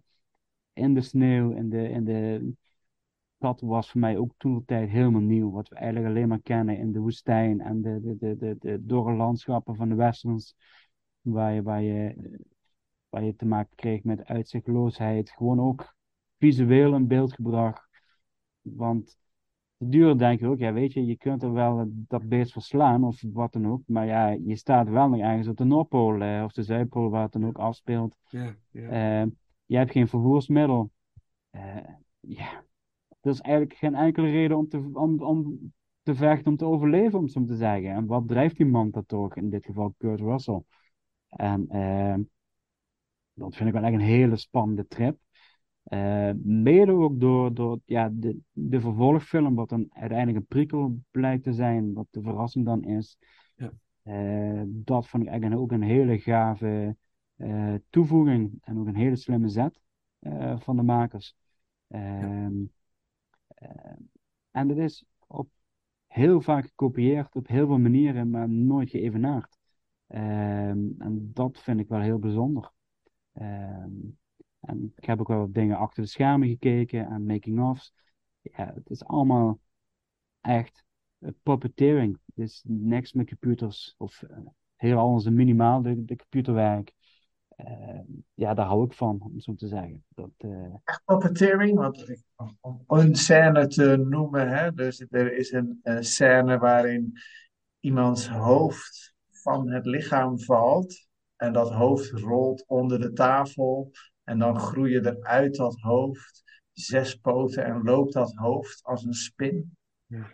[0.74, 2.52] in de sneeuw, in de, in de...
[3.38, 5.52] Dat was voor mij ook toen de tijd helemaal nieuw.
[5.52, 9.14] Wat we eigenlijk alleen maar kennen in de woestijn en de, de, de, de, dorre
[9.14, 10.56] landschappen van de westerns.
[11.22, 12.16] Waar je, waar je,
[13.10, 15.30] waar je te maken kreeg met uitzichtloosheid.
[15.30, 15.96] Gewoon ook
[16.38, 17.88] visueel een beeld gebracht.
[18.62, 19.18] Want
[19.88, 23.22] duur denk je ook, ja weet je, je kunt er wel dat beest verslaan of
[23.34, 23.82] wat dan ook.
[23.86, 27.24] Maar ja, je staat wel nog ergens op de Noordpool eh, of de Zuidpool waar
[27.24, 28.16] het dan ook afspeelt.
[28.30, 28.90] Ja, ja.
[29.22, 29.28] Eh,
[29.66, 30.92] je hebt geen vervoersmiddel.
[31.50, 31.76] Eh,
[32.20, 32.64] ja,
[33.22, 35.72] er is eigenlijk geen enkele reden om te, om, om
[36.04, 37.92] te vechten, om te overleven, om zo te zeggen.
[37.92, 39.36] En wat drijft die man dat toch?
[39.36, 40.62] In dit geval Kurt Russell.
[41.30, 42.16] En eh,
[43.34, 45.18] dat vind ik wel echt een hele spannende trip.
[45.90, 51.44] Eh, mede ook door, door ja, de, de vervolgfilm, wat dan uiteindelijk een prequel blijkt
[51.44, 53.18] te zijn, wat de verrassing dan is.
[53.56, 53.72] Ja.
[54.04, 56.96] Eh, dat vond ik eigenlijk ook een hele gave
[57.36, 59.80] eh, toevoeging en ook een hele slimme zet
[60.58, 61.36] van de makers.
[61.88, 62.54] Ehm,
[63.48, 63.94] eh,
[64.52, 65.50] en dat is op
[66.08, 69.58] heel vaak gekopieerd, op heel veel manieren, maar nooit geëvenaard.
[70.08, 72.72] Ehm, en dat vind ik wel heel bijzonder.
[74.60, 77.94] Ehm, en ik heb ook wel wat dingen achter de schermen gekeken en making-ofs.
[78.42, 79.60] Ja, het is allemaal
[80.42, 80.84] echt
[81.20, 82.20] eh, puppeteering.
[82.26, 84.38] Het is niks met computers of eh,
[84.76, 86.94] heel anders en minimaal de, de computerwerk.
[87.60, 88.00] Eh,
[88.34, 90.04] ja, daar hou ik van, om zo te zeggen.
[90.10, 92.22] Dat, eh, Echt puppeteering, want
[92.62, 97.14] om een scène te noemen, hè, dus er is een, scène waarin
[97.80, 103.92] iemands hoofd van het lichaam valt en dat hoofd rolt onder de tafel
[104.30, 109.14] en dan groeien er uit dat hoofd zes poten en loopt dat hoofd als een
[109.14, 109.78] spin.
[110.06, 110.32] Ja.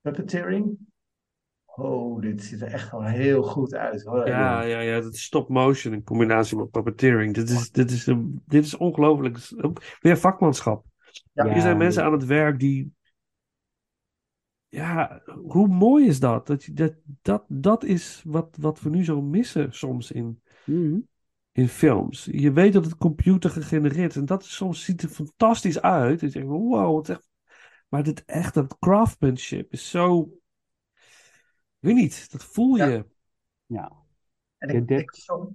[0.00, 0.78] Puppeteering?
[1.64, 4.28] Oh, dit ziet er echt wel heel goed uit hoor.
[4.28, 7.34] Ja, ja, ja, dat is stop motion in combinatie met puppeteering.
[7.34, 9.38] Dit is, dit is, een- dit is ongelooflijk.
[10.00, 10.84] Weer vakmanschap.
[11.32, 11.52] Ja.
[11.52, 12.94] Hier zijn mensen aan het werk die.
[14.68, 16.46] Ja, hoe mooi is dat?
[16.46, 20.98] Dat, je- dat, dat, dat is wat, wat we nu zo missen soms in, mhm.
[21.56, 22.28] In films.
[22.30, 24.16] Je weet dat het computer gegenereerd is.
[24.16, 26.20] En dat is, soms ziet er fantastisch uit.
[26.20, 27.28] Je denkt, wow, het is echt...
[27.88, 30.20] Maar dit echt, dat craftsmanship is zo...
[31.80, 33.06] Ik weet niet, dat voel je.
[33.66, 33.92] Ja.
[34.58, 35.10] En ik, ik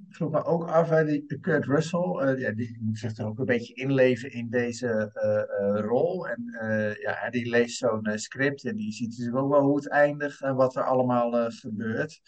[0.09, 3.39] vroeg, me ook af, hè, die Kurt Russell, eh, ja, die moet zich er ook
[3.39, 6.27] een beetje inleven in deze eh, eh, rol.
[6.27, 9.89] En eh, ja, die leest zo'n script en die ziet natuurlijk ook wel hoe het
[9.89, 12.21] eindigt en wat er allemaal gebeurt.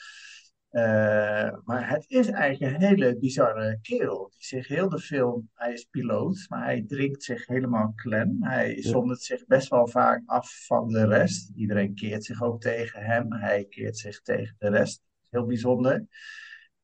[0.74, 4.30] Eh, maar het is eigenlijk een hele bizarre kerel.
[4.32, 8.38] Die zich heel de film, hij is piloot, maar hij drinkt zich helemaal klem.
[8.40, 11.52] Hij zondert zich best wel vaak af van de rest.
[11.56, 13.34] Iedereen keert zich ook tegen hem.
[13.34, 15.02] Hij keert zich tegen de rest.
[15.30, 16.06] Heel bijzonder.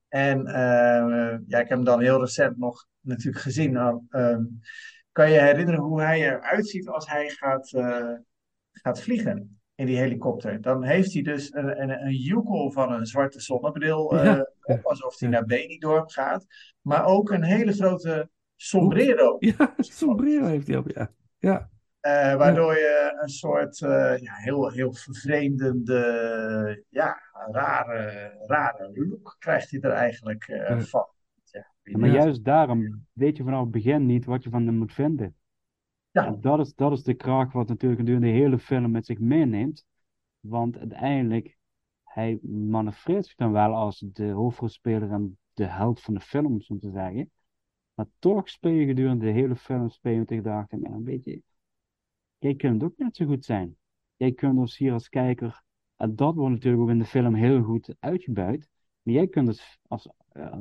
[0.07, 3.71] En eh, ja, ik heb hem dan heel recent nog natuurlijk gezien.
[3.71, 4.43] Nou, ehm,
[5.11, 8.13] kan je herinneren hoe hij eruit ziet als hij gaat, eh,
[8.71, 10.61] gaat vliegen in die helikopter?
[10.61, 14.49] Dan heeft hij dus een, een, een joekel van een zwarte zonnebril eh, Ja.
[14.61, 16.45] op, alsof hij naar Benidorm gaat.
[16.81, 19.35] Maar ook een hele grote sombrero.
[19.57, 21.11] Ja, sombrero heeft hij op, ja.
[21.37, 21.69] Ja,
[21.99, 27.17] Eh, waardoor je een soort eh, ja, heel, heel vervreemdende, ja,
[27.51, 31.07] rare, rare look krijgt hij er eigenlijk eh, van.
[31.83, 34.93] Ja, maar juist daarom weet je vanaf het begin niet wat je van hem moet
[34.93, 35.35] vinden.
[36.11, 36.25] Ja.
[36.25, 39.19] En dat is, dat is de kracht wat natuurlijk gedurende de hele film met zich
[39.19, 39.85] meeneemt.
[40.39, 41.57] Want uiteindelijk,
[42.03, 46.61] hij manoeuvreert zich dan wel als de hoofdrolspeler en de held van de film, om
[46.61, 47.31] zo te zeggen.
[47.93, 51.41] Maar toch speel je gedurende de hele film, speel je tegen dacht, ja, weet je,
[52.37, 53.77] jij kunt ook net zo goed zijn.
[54.15, 55.63] Jij kunt ons hier als kijker,
[55.95, 58.69] en dat wordt natuurlijk ook in de film heel goed uitgebuit.
[59.01, 60.59] Maar jij kunt als, eh,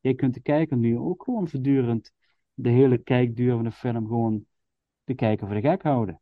[0.00, 2.12] jij kunt de kijker nu ook gewoon voortdurend
[2.54, 4.46] de hele kijkduur van de film gewoon
[5.04, 6.20] de kijker voor de gek houden.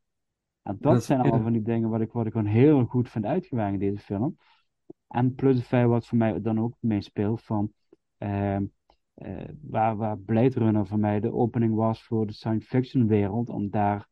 [0.62, 1.24] En dat, Dat- zijn ja.
[1.24, 4.02] allemaal van die dingen wat ik, wat ik gewoon heel goed vind uitgewerkt in deze
[4.02, 4.36] film.
[5.08, 7.72] En plus het feit wat voor mij dan ook meespeelt van
[8.18, 8.64] ehm,
[9.14, 13.48] eh, waar, waar Blade Runner voor mij de opening was voor de science fiction wereld,
[13.48, 14.08] om daar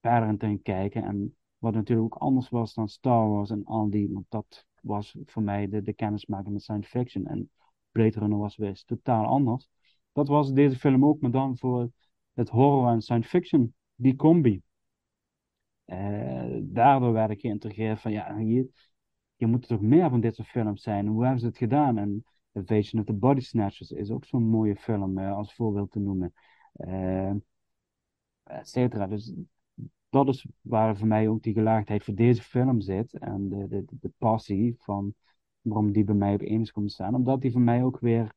[0.00, 1.02] verder in te gaan kijken.
[1.02, 5.16] En wat natuurlijk ook anders was dan Star Wars en al die, want dat was
[5.24, 7.26] voor mij de, de kennismaking met science fiction.
[7.26, 7.50] En
[7.90, 9.68] Blade Runner was weer totaal anders.
[10.12, 11.90] Dat was deze film ook, maar dan voor
[12.34, 14.62] het horror en science fiction, die combi.
[15.84, 18.68] Eh, daardoor werd ik geïntegreerd van, ja, je,
[19.36, 21.06] je moet er toch meer van dit soort films zijn.
[21.06, 21.98] Hoe hebben ze het gedaan?
[21.98, 25.98] En Invasion of the Body Snatchers is ook zo'n mooie film, eh, als voorbeeld te
[25.98, 26.32] noemen.
[26.72, 27.32] Eh
[28.42, 29.06] et cetera.
[29.06, 29.32] Dus
[30.08, 33.18] dat is waar voor mij ook die gelaagdheid voor deze film zit.
[33.18, 35.14] En de, de, de passie van
[35.60, 37.14] waarom die bij mij op één is komen staan.
[37.14, 38.34] Omdat die voor mij ook weer...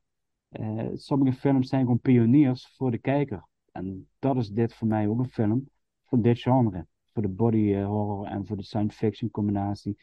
[0.94, 3.49] sommige films zijn gewoon pioniers voor de kijker.
[3.72, 5.70] En dat is dit voor mij ook een film
[6.06, 6.88] voor dit genre.
[7.14, 9.98] Voor de body eh, horror en voor de science fiction combinatie.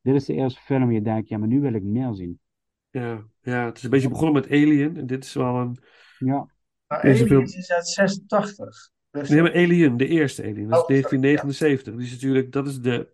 [0.00, 2.40] Dit is de eerste film waar je denkt, ja, maar nu wil ik meer zien.
[2.90, 4.96] ja, ja, het is een beetje begonnen met Alien.
[4.96, 5.78] En dit is wel een...
[6.18, 6.48] Ja,
[6.86, 8.90] Maar Aliens film- is uit 86.
[9.10, 10.68] Dus Nee, maar Alien, de eerste Alien.
[10.68, 11.94] Dat is Oh, sorry, 1979.
[11.94, 12.52] Die is natuurlijk...
[12.52, 13.12] Dat is de...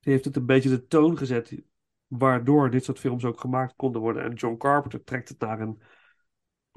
[0.00, 1.62] Die heeft het een beetje de toon gezet...
[2.06, 4.22] Waardoor dit soort films ook gemaakt konden worden.
[4.22, 5.80] En John Carpenter trekt het naar een...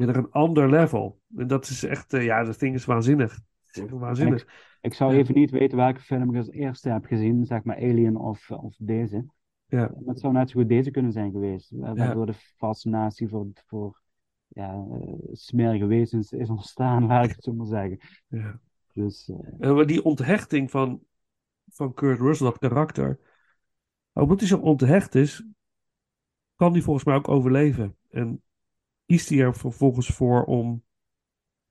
[0.06, 1.19] Naar een ander level.
[1.36, 2.14] En dat is echt...
[2.14, 3.40] eh, ja, dat ding is waanzinnig.
[3.72, 4.48] Is waanzinnig.
[4.82, 7.45] ik zou even niet weten welke film ik als eerste heb gezien.
[7.45, 9.26] Zeg maar Alien of, of deze.
[9.65, 9.91] Ja.
[10.06, 11.69] Het zou net zo goed deze kunnen zijn geweest.
[11.72, 14.02] wa- Waardoor de fascinatie voor, voor
[14.48, 17.99] ja, eh, smerige wezens is ontstaan, laat ik het zo maar zeggen.
[18.28, 18.60] Ja.
[18.94, 19.38] Dus eh,
[19.68, 21.02] En maar die onthechting van,
[21.72, 23.19] van Kurt Russell, dat karakter.
[24.14, 25.45] Omdat hij zo onthecht is,
[26.56, 27.95] kan hij volgens mij ook overleven.
[28.10, 28.41] En
[29.07, 30.84] kiest hij er vervolgens voor om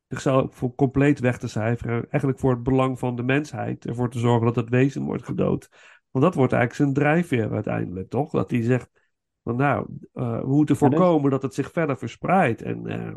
[0.06, 1.94] zichzelf voor compleet weg te cijferen.
[2.10, 3.86] Eigenlijk voor het belang van de mensheid.
[3.86, 5.68] Ervoor te zorgen dat het wezen wordt gedood.
[6.10, 8.30] Want dat wordt eigenlijk zijn drijfveer uiteindelijk, toch?
[8.30, 8.90] Dat hij zegt,
[9.42, 12.62] van nou, eh, we moeten Maar dat- voorkomen dat het zich verder verspreidt.
[12.62, 13.14] En eh,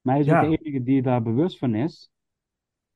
[0.00, 0.42] maar hij is Ja.
[0.42, 2.10] ook de enige die daar bewust van is.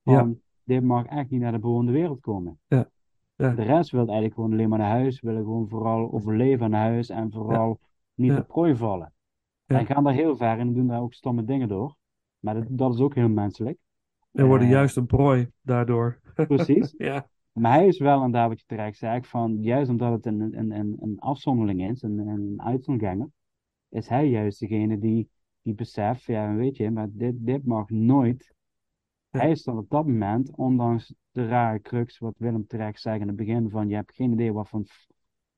[0.02, 0.18] Ja.
[0.18, 2.58] Van, dit mag echt niet naar de bewoonde wereld komen.
[2.66, 2.90] Ja.
[3.36, 3.50] Ja.
[3.54, 5.20] De rest wil eigenlijk gewoon alleen maar naar huis.
[5.20, 7.08] Willen gewoon vooral overleven naar huis.
[7.08, 7.80] En vooral
[8.14, 8.36] niet Ja.
[8.36, 9.13] de prooi vallen.
[9.66, 9.78] Ja.
[9.78, 11.96] En gaan daar heel ver en doen daar ook stomme dingen door.
[12.38, 13.78] Maar dat, dat is ook heel menselijk.
[14.32, 16.20] en worden Eh, juist een prooi daardoor.
[16.48, 16.94] Precies.
[16.98, 20.26] ja, Maar hij is wel, en daar wat je terecht zegt, van juist omdat het
[20.26, 23.32] een, een, een, een afzonderling is, een, een
[23.94, 25.28] is hij juist degene die,
[25.62, 28.54] die beseft, ja weet je, maar dit, dit mag nooit.
[29.30, 29.40] Ja.
[29.40, 33.26] Hij is dan op dat moment, ondanks de rare crux, wat Willem terecht zei in
[33.26, 34.86] het begin, van je hebt geen idee wat van,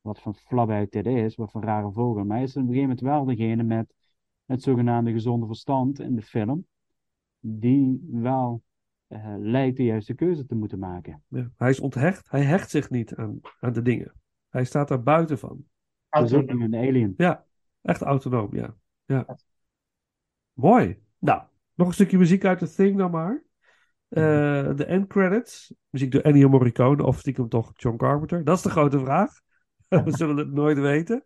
[0.00, 2.24] wat van flabbuit dit is, wat voor rare vogel.
[2.24, 3.94] Maar hij is op een gegeven moment wel degene met
[4.46, 6.66] het zogenaamde gezonde verstand in de film,
[7.38, 8.62] die wel
[9.06, 11.22] eh, lijkt de juiste keuze te moeten maken.
[11.28, 12.30] Ja, hij is onthecht.
[12.30, 14.12] Hij hecht zich niet aan, aan de dingen.
[14.48, 15.64] Hij staat daar buiten van.
[16.08, 16.62] Autonoom.
[16.62, 17.14] een alien.
[17.16, 17.44] Ja,
[17.82, 18.74] echt autonoom, ja.
[19.04, 19.38] ja.
[20.52, 21.02] Mooi.
[21.18, 21.42] Nou,
[21.74, 23.44] nog een stukje muziek uit The Thing dan maar.
[24.08, 25.74] Eh, de end credits.
[25.90, 28.44] Muziek door Ennio Morricone of stiekem toch John Carpenter.
[28.44, 29.40] Dat is de grote vraag.
[30.04, 31.24] We zullen het nooit weten.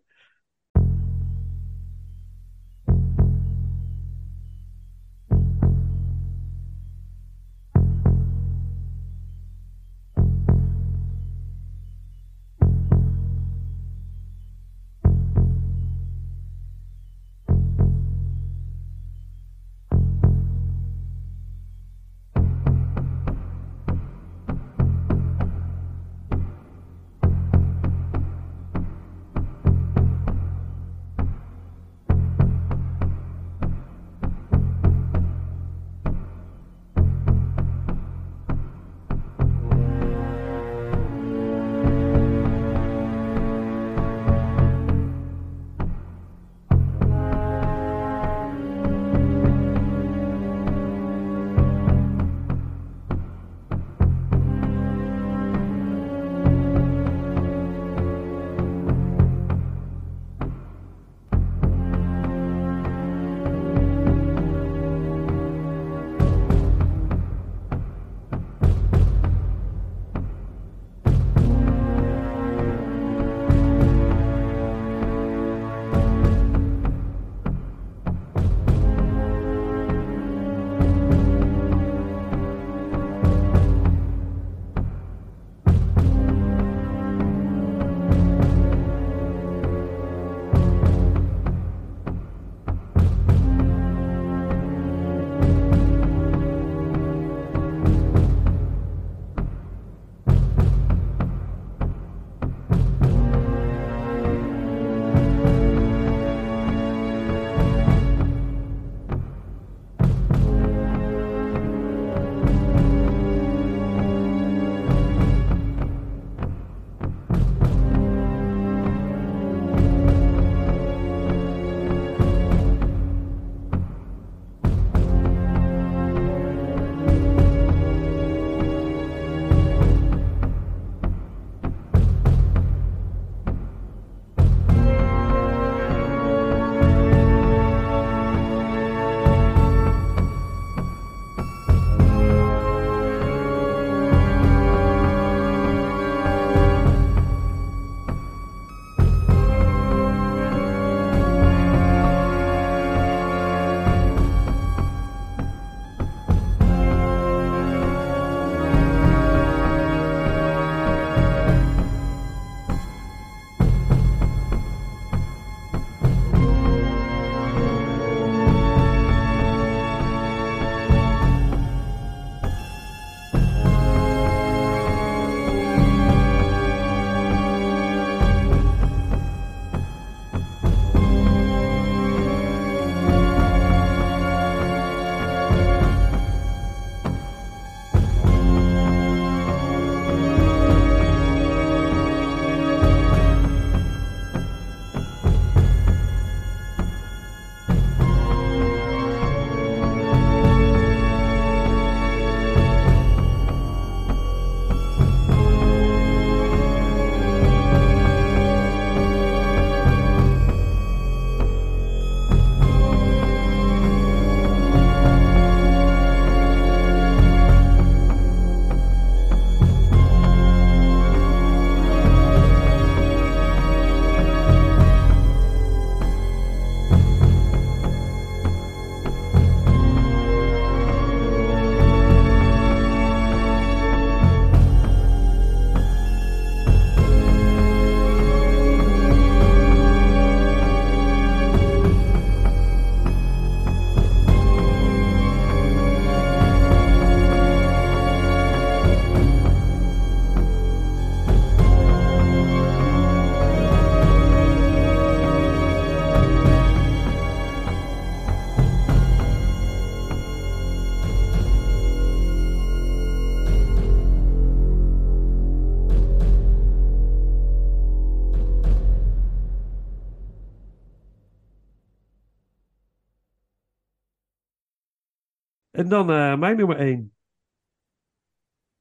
[275.91, 277.13] Dan eh, mijn nummer 1.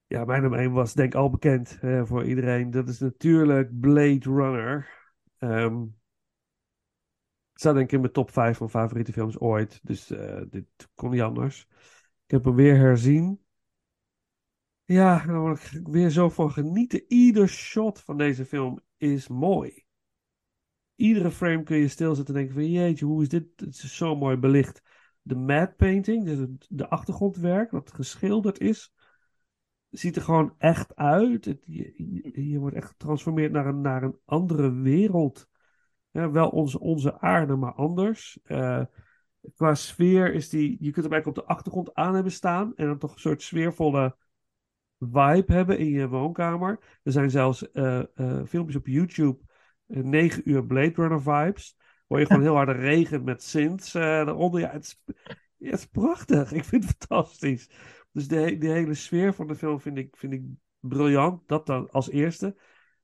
[0.06, 2.70] Ja, mijn nummer 1 was denk ik al bekend eh, voor iedereen.
[2.70, 4.88] Dat is natuurlijk Blade Runner.
[5.38, 5.84] Ehm
[7.60, 9.80] staat denk ik in mijn top 5 van favoriete films ooit.
[9.82, 11.66] Dus eh, dit kon niet anders.
[12.24, 13.40] Ik heb hem weer herzien.
[14.84, 17.04] Ja, daar word ik weer zo van genieten.
[17.08, 19.84] Ieder shot van deze film is mooi.
[20.94, 23.46] Iedere frame kun je stilzetten en denken van jeetje, hoe is dit?
[23.56, 24.82] Het is zo mooi belicht.
[25.22, 28.92] De matte painting, dus het- de achtergrondwerk, dat geschilderd is,
[29.90, 31.44] ziet er gewoon echt uit.
[31.44, 35.48] Het, je, wordt echt getransformeerd naar een, naar een andere wereld.
[36.10, 38.38] Ja, wel onze, onze aarde, maar anders.
[38.42, 38.82] Eh,
[39.54, 42.86] qua sfeer is die, je kunt hem eigenlijk op de achtergrond aan hebben staan en
[42.86, 44.16] dan toch een soort sfeervolle
[44.98, 46.98] vibe hebben in je woonkamer.
[47.02, 49.38] Er zijn zelfs eh, eh, filmpjes op YouTube,
[49.86, 51.76] eh, 9 uur Blade Runner vibes,
[52.10, 54.60] waar je gewoon heel harde regen met synths eh eronder.
[54.60, 55.02] Ja, het is,
[55.56, 56.52] ja, het is prachtig.
[56.52, 57.70] Ik vind het fantastisch.
[58.12, 60.42] Dus de, de hele sfeer van de film vind ik, vind ik
[60.80, 61.48] briljant.
[61.48, 62.56] Dat dan als eerste.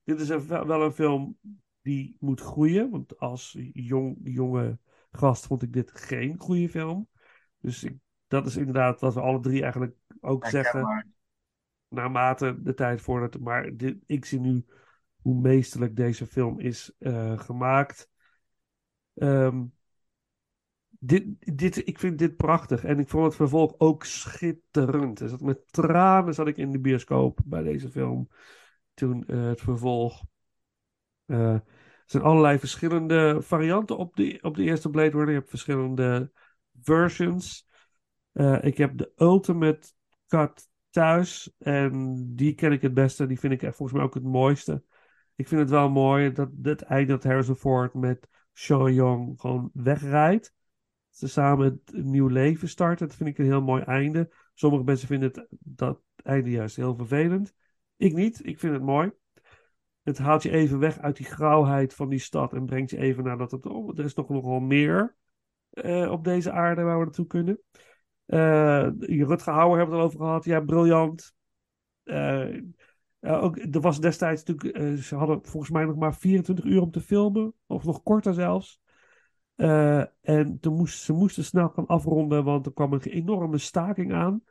[0.05, 1.39] Dit is een, wel een film
[1.83, 2.91] die moet groeien.
[2.91, 4.79] Want als jong, jonge
[5.11, 7.09] gast vond ik dit geen goede film.
[7.61, 7.97] Dus ik,
[8.27, 11.15] dat is inderdaad wat we alle drie eigenlijk ook zeggen
[11.89, 13.41] naarmate de tijd vordert.
[13.41, 14.65] Maar dit, ik zie nu
[15.23, 18.15] hoe meesterlijk deze film is eh, gemaakt.
[19.17, 19.65] Ehm,
[20.99, 21.25] dit,
[21.59, 22.85] dit, ik vind dit prachtig.
[22.85, 25.19] En ik vond het vervolg ook schitterend.
[25.19, 28.29] Dus met tranen zat ik in de bioscoop bij deze film.
[28.95, 30.25] Toen eh, het vervolg.
[31.27, 31.63] Eh, er
[32.07, 35.29] zijn allerlei verschillende varianten op de, op de eerste Blade Runner.
[35.29, 36.33] Je hebt verschillende
[36.83, 37.69] versions.
[38.33, 39.93] Eh, ik heb de Ultimate
[40.27, 41.53] Cut thuis.
[41.59, 43.27] En die ken ik het beste.
[43.27, 44.83] Die vind ik volgens mij ook het mooiste.
[45.35, 49.71] Ik vind het wel mooi dat het einde dat Harrison Ford met Sean Young gewoon
[49.73, 50.55] wegrijdt.
[51.11, 53.07] Ze samen een nieuw leven starten.
[53.07, 54.33] Dat vind ik een heel mooi einde.
[54.55, 57.55] Sommige mensen vinden het, dat einde juist heel vervelend.
[57.97, 58.47] Ik niet.
[58.47, 59.13] Ik vind het mooi.
[60.03, 62.53] Het haalt je even weg uit die grauwheid van die stad.
[62.53, 63.65] En brengt je even naar dat.
[63.65, 65.17] Oh, er is nog nogal meer
[65.71, 67.61] eh, op deze aarde waar we naartoe kunnen.
[68.27, 70.45] Eh Rutger Hauer hebben we het al over gehad.
[70.45, 71.35] Ja, briljant.
[72.03, 72.61] Eh,
[73.27, 76.91] eh, er was destijds natuurlijk, eh, ze hadden volgens mij nog maar 24 uur om
[76.91, 78.81] te filmen, of nog korter zelfs.
[79.55, 84.43] Eh, en toen ze moesten snel gaan afronden, want er kwam een enorme staking aan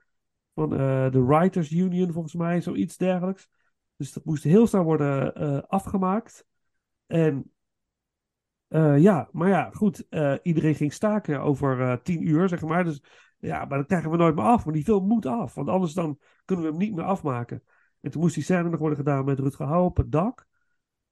[0.54, 3.50] van de Writers Union, volgens mij, zoiets dergelijks.
[3.98, 6.46] Dus dat moest heel snel worden afgemaakt.
[7.08, 7.52] En
[8.98, 10.08] ja, maar ja, goed,
[10.42, 12.84] iedereen ging staken over eh, 10 uur, zeg maar.
[12.84, 13.04] Dus
[13.40, 15.94] ja, maar dat krijgen we nooit meer af, want die film moet af, want anders
[15.94, 17.64] dan kunnen we hem niet meer afmaken.
[18.06, 20.48] En toen moest die scène nog worden gedaan met Rutger Hauer op het dak.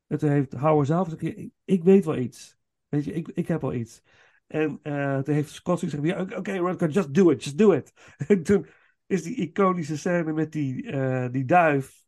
[0.07, 2.57] En toen heeft Hauer zelf gezegd, ik, ik weet wel iets.
[2.87, 4.03] Weet je, ik, ik heb wel iets.
[4.47, 7.71] En eh, toen heeft Scott gezegd, ja, oké, okay, Rutger, just do it, just do
[7.71, 7.93] it.
[8.27, 8.65] En toen
[9.05, 12.03] is die iconische scène met die, eh, die duif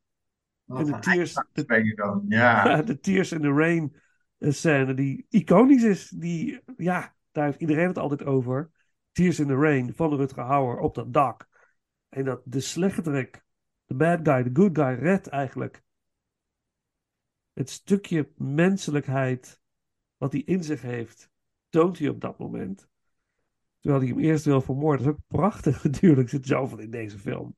[0.63, 2.25] Wat en de tears, je dan.
[2.27, 2.81] Ja.
[2.81, 3.95] de Tears in the Rain
[4.37, 6.09] eh, scène die iconisch is.
[6.09, 8.71] Die, ja, daar heeft iedereen het altijd over.
[9.11, 11.47] Tears in the Rain van Rutger Hauer op dat dak.
[12.09, 13.44] En dat de slechterik,
[13.85, 15.83] de bad guy, de good guy, redt eigenlijk.
[17.53, 19.61] Het stukje menselijkheid
[20.17, 21.29] wat hij in zich heeft,
[21.69, 22.87] toont hij op dat moment.
[23.79, 25.05] Terwijl hij hem eerst wil vermoorden.
[25.05, 26.29] Dat is ook prachtig natuurlijk.
[26.29, 27.55] Zit zoveel in deze film.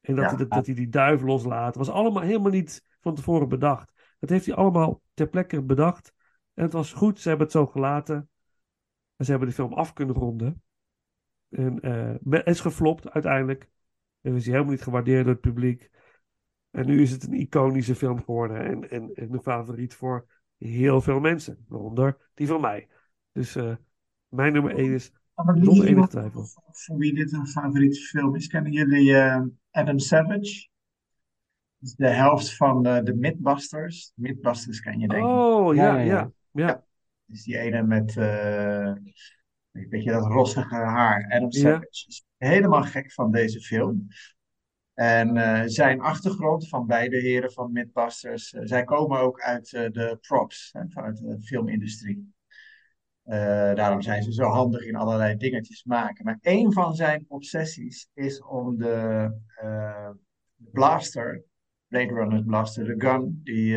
[0.00, 0.28] En dat, Ja.
[0.30, 1.74] hij, dat, dat hij die duif loslaat.
[1.74, 3.92] was allemaal helemaal niet van tevoren bedacht.
[4.18, 6.12] Dat heeft hij allemaal ter plekke bedacht.
[6.54, 7.20] En het was goed.
[7.20, 8.28] Ze hebben het zo gelaten.
[9.16, 10.62] En ze hebben de film af kunnen ronden.
[11.48, 13.68] En eh, het is geflopt uiteindelijk.
[14.26, 15.90] En is hij helemaal niet gewaardeerd door het publiek.
[16.70, 18.64] En nu is het een iconische film geworden.
[18.64, 20.26] En, en, en een favoriet voor
[20.58, 21.64] heel veel mensen.
[21.68, 22.88] Waaronder die van mij.
[23.32, 23.74] Dus eh,
[24.28, 26.44] mijn nummer 1 is zonder enige twijfel.
[26.70, 30.68] voor wie dit een favoriete film is, kennen jullie eh, Adam Savage?
[31.78, 34.12] Dat is de helft van eh, de Mythbusters.
[34.14, 35.28] Mythbusters ken je denk ik.
[35.28, 36.30] Oh, ja, Ja, ja, ja.
[36.52, 36.84] ja.
[37.26, 38.92] Is die ene met eh,
[39.82, 41.24] een beetje dat rossige haar.
[41.24, 41.60] Adam Ja.
[41.60, 44.08] Savage is helemaal gek van deze film.
[44.96, 49.90] En eh, zijn achtergrond van beide heren van Mythbusters, eh, zij komen ook uit eh,
[49.90, 52.34] de props, hè, vanuit de filmindustrie.
[53.74, 56.24] Daarom zijn ze zo handig in allerlei dingetjes maken.
[56.24, 59.30] Maar een van zijn obsessies is om de
[60.56, 61.44] blaster,
[61.88, 63.72] Blade Runner's blaster, de gun die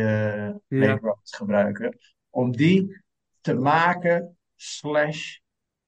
[0.68, 1.98] Blade Runners gebruiken,
[2.28, 3.02] om die
[3.40, 5.39] te maken slash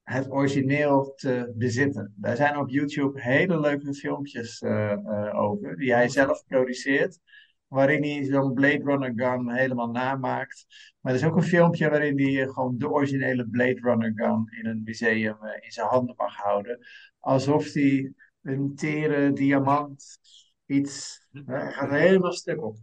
[0.03, 2.15] het origineel te bezitten.
[2.17, 7.19] Daar zijn op YouTube hele leuke filmpjes eh, eh, over, die hij zelf produceert,
[7.67, 10.67] waarin hij zo'n Blade Runner gun helemaal namaakt.
[11.01, 14.47] Maar er is ook een filmpje waarin hij eh, gewoon de originele Blade Runner gun
[14.59, 16.79] in een museum in zijn handen mag houden.
[17.19, 18.13] alsof hij
[18.43, 20.19] een tere diamant
[20.67, 21.27] iets.
[21.47, 22.77] gaat er helemaal stuk op.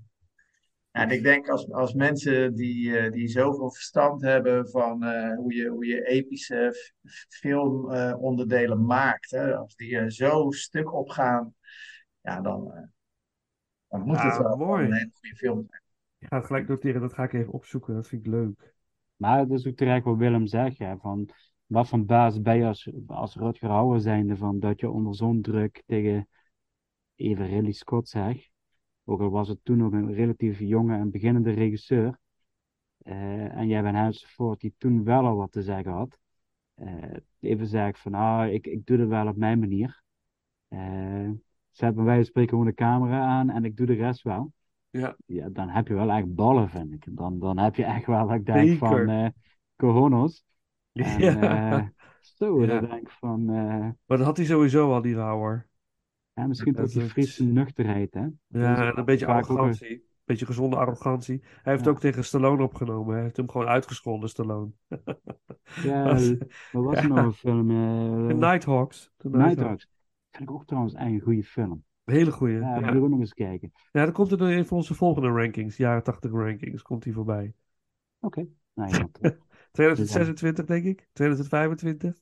[0.92, 5.54] En ik denk als, als mensen die, eh, die zoveel verstand hebben van eh, hoe,
[5.54, 6.74] je, hoe je epische
[7.30, 11.54] filmonderdelen maakt, hè, als die er zo stuk op gaan,
[12.22, 12.84] ja, dan, eh,
[13.88, 14.86] dan moet het Ah, wel mooi.
[14.86, 15.82] een hele goede film zijn.
[16.20, 17.94] Ik ga het gelijk noteren, dat ga ik even opzoeken.
[17.94, 18.74] Dat vind ik leuk.
[19.16, 21.30] Maar dat is ook terecht wat Willem zegt, hè, van
[21.66, 25.42] wat voor baas ben je als, als Rutger Hauer zijnde, van dat je onder zo'n
[25.42, 26.28] druk tegen
[27.16, 28.48] even Ridley Scott zeg,
[29.10, 32.18] ook al was het toen nog een relatief jonge en beginnende regisseur,
[32.98, 36.18] eh, en jij bent Ford die toen wel al wat te zeggen had,
[36.74, 37.04] eh,
[37.40, 40.02] even zegt van, ah, ik, ik doe het wel op mijn manier.
[40.68, 41.30] Eh,
[41.72, 44.52] zet wijze van spreken gewoon de camera aan en ik doe de rest wel.
[44.90, 45.16] Ja.
[45.26, 47.06] Ja, dan heb je wel echt ballen, vind ik.
[47.12, 48.78] Dan, dan heb je echt wel, dat ik denk Zeker.
[49.06, 49.34] van,
[49.76, 50.44] cojones.
[50.92, 51.94] En, Ja.
[52.20, 52.68] zo, Ja.
[52.68, 55.69] dan denk ik van, Maar dat had hij sowieso al, die Rauwer.
[56.40, 58.26] Ja, misschien Dat ook die Friese nuchterheid, hè.
[58.48, 59.92] Ja, een beetje arrogantie.
[59.92, 61.40] Een beetje gezonde arrogantie.
[61.44, 61.92] Hij heeft Ja.
[61.92, 63.14] ook tegen Stallone opgenomen.
[63.14, 64.72] Hij heeft hem gewoon uitgescholden, Stallone.
[65.84, 66.04] Ja,
[66.72, 67.68] wat was er nou een film?
[68.28, 69.12] De Nighthawks.
[69.18, 69.88] De Nighthawks.
[70.32, 71.84] Vind ik ook trouwens een goede film.
[72.04, 72.56] Een hele goeie.
[72.60, 73.72] Ja, Ja, ook nog eens kijken.
[73.92, 74.04] ja.
[74.04, 75.78] dan komt er in voor onze volgende rankings.
[75.78, 76.82] Jaren 80 rankings.
[76.82, 77.54] Komt hij voorbij.
[78.20, 78.48] Oké.
[78.74, 79.38] Nou ja, top.
[79.72, 81.08] 2026 denk ik.
[81.14, 82.20] 2025.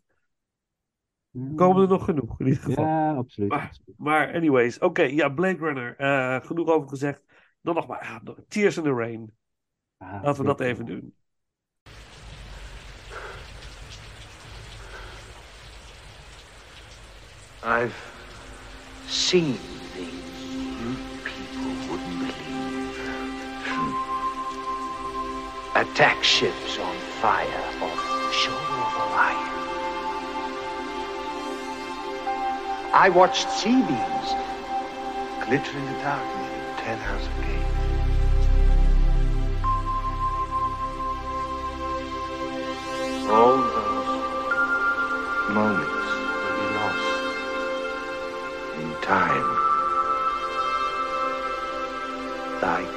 [1.38, 1.56] Ja.
[1.56, 2.84] Komen er nog genoeg in ieder geval.
[2.86, 3.50] Ja, absoluut.
[3.50, 3.98] Maar- absoluut.
[3.98, 5.96] Maar anyways, oké, ja, Blade Runner.
[5.98, 7.24] eh, genoeg over gezegd.
[7.62, 9.32] Dan nog maar nog- Tears in the Rain.
[9.98, 11.14] Ja, Laten we dat even doen.
[17.64, 17.96] I've
[19.08, 19.56] seen
[19.94, 20.12] things
[20.54, 22.36] you people wouldn't believe.
[25.76, 29.57] Attack ships on fire off the shore of Orion.
[33.00, 34.30] I watched sea beams
[35.46, 37.70] glitter in the dark near Ten House Gate.
[43.30, 44.12] All those
[45.54, 46.08] moments
[46.42, 47.22] will be lost
[48.80, 49.50] in time.
[52.64, 52.97] Like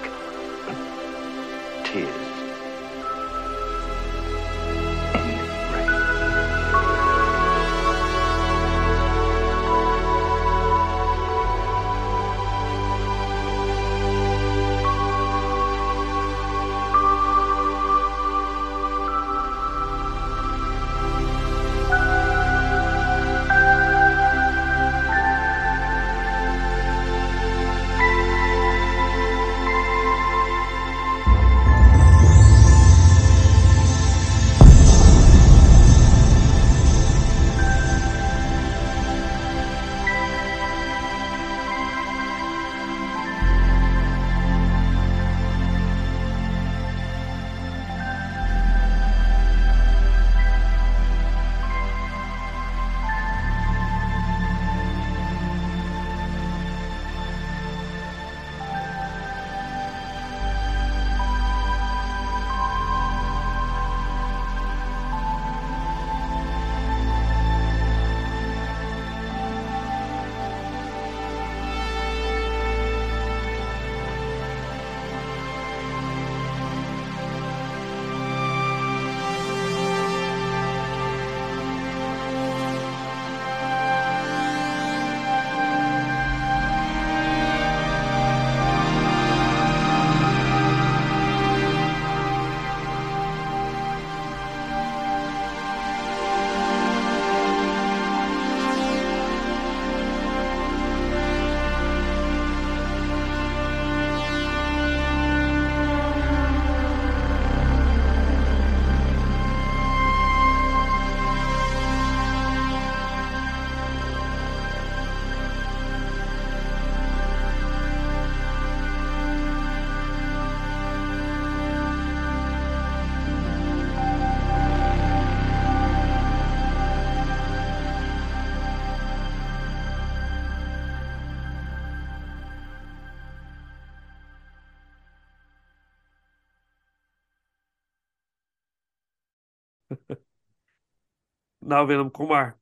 [141.71, 142.59] Nou Willem, kom maar.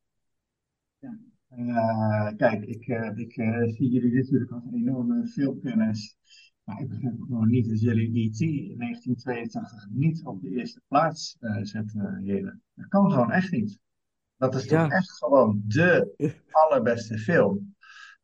[1.48, 6.16] Eh, kijk, ik, eh, ik eh, zie jullie natuurlijk als een enorme filmkennis.
[6.64, 8.40] Maar ik begrijp gewoon niet dat jullie E.T.
[8.40, 12.58] in 1982 niet op de eerste plaats eh, zetten, Jelle.
[12.74, 13.78] Dat kan gewoon echt niet.
[14.36, 14.82] Dat is Ja.
[14.82, 16.14] toch echt gewoon de
[16.50, 17.76] allerbeste film.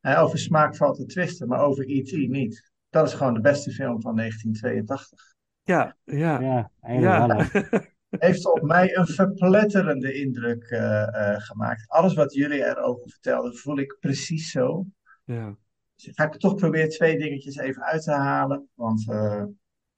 [0.02, 2.28] Over smaak valt te twisten, maar over E.T.
[2.28, 2.72] niet.
[2.90, 5.32] Dat is gewoon de beste film van 1982.
[5.62, 7.80] Ja, ja, Ja, eigenlijk ja.
[8.18, 11.88] Heeft op mij een verpletterende indruk eh, eh, gemaakt.
[11.88, 14.86] Alles wat jullie erover vertelden, voel ik precies zo.
[15.24, 15.56] ja.
[15.96, 18.68] Dus ik ga ik toch proberen twee dingetjes even uit te halen.
[18.74, 19.44] Want eh,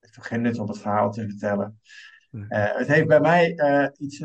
[0.01, 1.81] het heeft geen nut om het verhaal te vertellen.
[2.49, 3.55] Het heeft bij mij
[3.99, 4.21] iets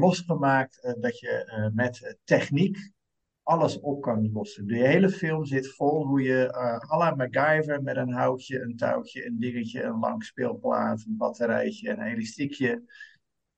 [0.00, 2.92] losgemaakt dat je met techniek
[3.42, 4.66] alles op kan lossen.
[4.66, 8.76] De hele film zit vol hoe je eh à la MacGyver met een houtje, een
[8.76, 12.82] touwtje, een dingetje, een langspeelplaat, een batterijtje, een elastiekje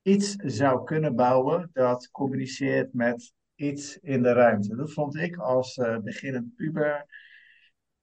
[0.03, 4.77] iets zou kunnen bouwen dat communiceert met iets in de ruimte.
[4.77, 7.07] Dat vond ik als eh, beginnend puber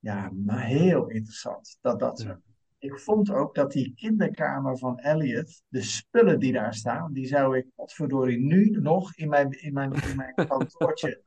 [0.01, 1.77] ja, maar heel interessant.
[1.81, 2.21] Dat dat.
[2.21, 2.39] Ja.
[2.79, 7.57] Ik vond ook dat die kinderkamer van Elliot, de spullen die daar staan, die zou
[7.57, 11.21] ik potverdorie nu nog in mijn, in mijn, in mijn kantoortje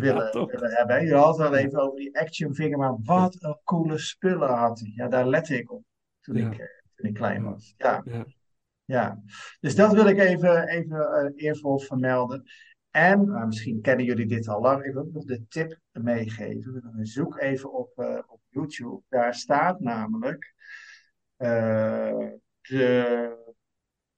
[0.06, 1.04] willen, willen hebben.
[1.06, 4.80] Je had het al even over die action figure, maar wat een coole spullen had
[4.80, 4.92] hij.
[4.94, 5.82] Ja, daar lette ik op
[6.20, 6.50] toen, Ja.
[6.50, 7.74] ik, eh, toen ik klein was.
[7.76, 8.24] Ja, Ja.
[8.84, 9.22] ja.
[9.60, 12.42] Dus dat wil ik even, even eh, eervol vermelden.
[12.90, 14.84] En nou, misschien kennen jullie dit al lang.
[14.84, 16.82] Ik wil ook nog de tip meegeven.
[17.00, 19.02] Zoek even op, eh, op YouTube.
[19.08, 20.54] Daar staat namelijk
[21.36, 22.28] eh,
[22.60, 23.36] de.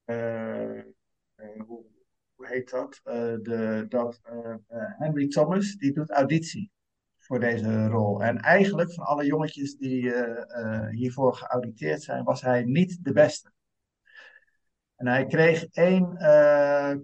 [0.04, 0.84] eh, eh,
[1.66, 1.84] hoe,
[2.46, 3.00] heet dat?
[3.04, 6.70] Eh, de, dat eh, eh, Henry Thomas die doet auditie
[7.18, 8.22] voor deze rol.
[8.22, 10.12] En eigenlijk van alle jongetjes die
[10.90, 13.52] hiervoor geauditeerd zijn, was hij niet de beste.
[14.96, 16.16] En hij kreeg één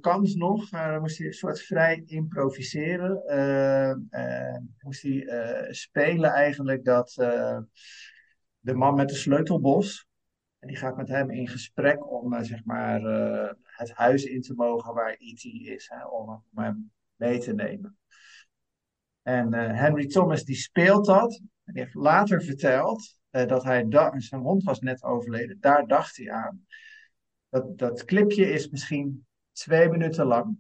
[0.01, 0.69] kans nog.
[0.69, 3.25] Dan moest hij een soort vrij improviseren.
[4.11, 5.27] En moest hij
[5.71, 7.13] spelen eigenlijk dat
[8.59, 10.09] de man met de sleutelbos.
[10.59, 13.01] En die gaat met hem in gesprek om zeg maar,
[13.81, 15.45] het huis in te mogen waar E.T.
[15.45, 15.89] is.
[15.89, 17.99] Hè, om, hem- mee te nemen.
[19.23, 21.41] En eh, Henry Thomas die speelt dat.
[21.65, 23.87] En heeft later verteld eh, dat hij
[24.17, 25.61] zijn hond was net overleden.
[25.61, 26.67] Daar dacht hij aan.
[27.49, 30.59] Dat, dat clipje is misschien twee minuten lang.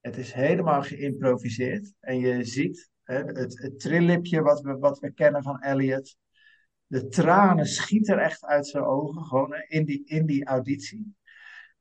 [0.00, 1.92] Het is helemaal geïmproviseerd.
[2.00, 6.16] En je ziet hè, het, trillipje wat we, wat we kennen van Elliot.
[6.86, 11.14] De tranen schieten echt uit zijn ogen, gewoon in die, in die auditie.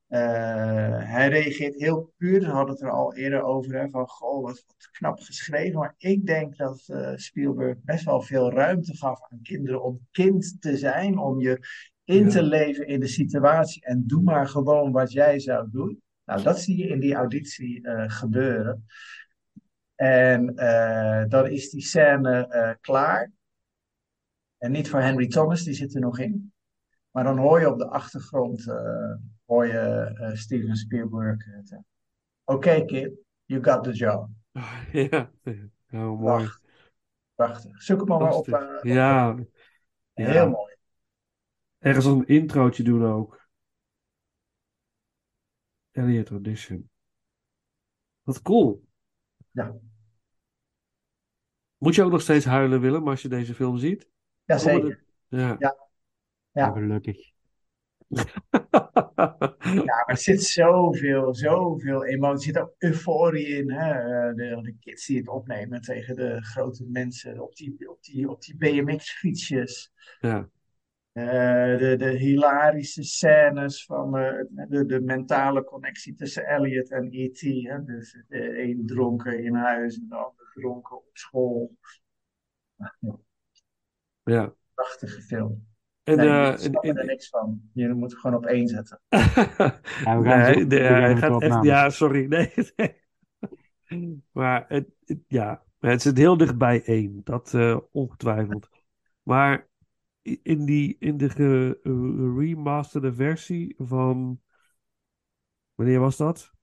[0.10, 4.44] Eh, hij reageert heel puur, we hadden het er al eerder over, hè, van goh,
[4.44, 5.80] wat, wat knap geschreven.
[5.80, 10.62] Maar ik denk dat eh, Spielberg best wel veel ruimte gaf aan kinderen om kind
[10.62, 11.60] te zijn, om je
[12.04, 12.30] in Ja.
[12.30, 16.02] te leven in de situatie en doe maar gewoon wat jij zou doen.
[16.26, 18.86] Nou, dat zie je in die auditie eh, gebeuren.
[19.96, 20.56] En
[21.30, 23.32] dan is die scène klaar.
[24.58, 26.54] En niet voor Henry Thomas, die zit er nog in.
[27.12, 28.66] Maar dan hoor je op de achtergrond
[29.50, 31.80] hoor je eh, Steven Spielberg eh,
[32.44, 33.12] Oké kid,
[33.46, 34.30] you got the job.
[34.92, 35.32] Ja,
[35.86, 36.44] heel mooi.
[36.44, 36.62] Prachtig.
[37.36, 37.82] Prachtig.
[37.82, 38.48] Zoek hem maar, maar op.
[38.48, 39.36] Eh, op- Ja,
[40.14, 40.46] Heel ja.
[40.46, 40.76] mooi.
[41.78, 43.48] Ergens een introotje doen ook.
[45.92, 46.90] Elliot Audition.
[48.24, 48.88] Wat cool.
[49.52, 49.76] Ja.
[51.78, 54.10] Moet je ook nog steeds huilen, Willem, als je deze film ziet?
[54.46, 55.04] Jazeker.
[55.28, 55.56] Ja.
[55.60, 55.88] Ja.
[56.52, 56.72] Ja.
[56.72, 57.32] Gelukkig.
[58.10, 62.54] Ja, maar er zit zoveel, zoveel emotie.
[62.54, 63.72] Er zit ook euforie in.
[63.72, 63.92] Hè?
[63.92, 68.30] Eh, De, de kids die het opnemen tegen de grote mensen op die, op die,
[68.30, 69.92] op die BMX-fietsjes.
[70.20, 70.50] Ja.
[71.12, 77.42] Eh, de, de hilarische scènes van eh, de, de mentale connectie tussen Elliot en E.T.
[77.42, 77.84] Hè?
[77.84, 81.78] Dus de een dronken in huis en de ander dronken op school.
[84.24, 84.54] Ja.
[84.76, 85.69] Prachtige film.
[86.10, 87.62] En, Nee, eh, ik snap er niks van.
[87.74, 89.00] Je moet het gewoon op één zetten.
[89.10, 91.64] Ja, we gaan Nee, hij de gaat echt.
[91.64, 92.26] Ja, sorry.
[92.26, 94.24] Nee, nee.
[94.32, 97.22] Maar het, het- ja, het zit heel dichtbij één.
[97.24, 98.70] Dat eh, ongetwijfeld.
[99.24, 99.68] Maar
[100.44, 104.42] in, die, in de geremasterde versie van.
[105.76, 106.54] Wanneer was dat?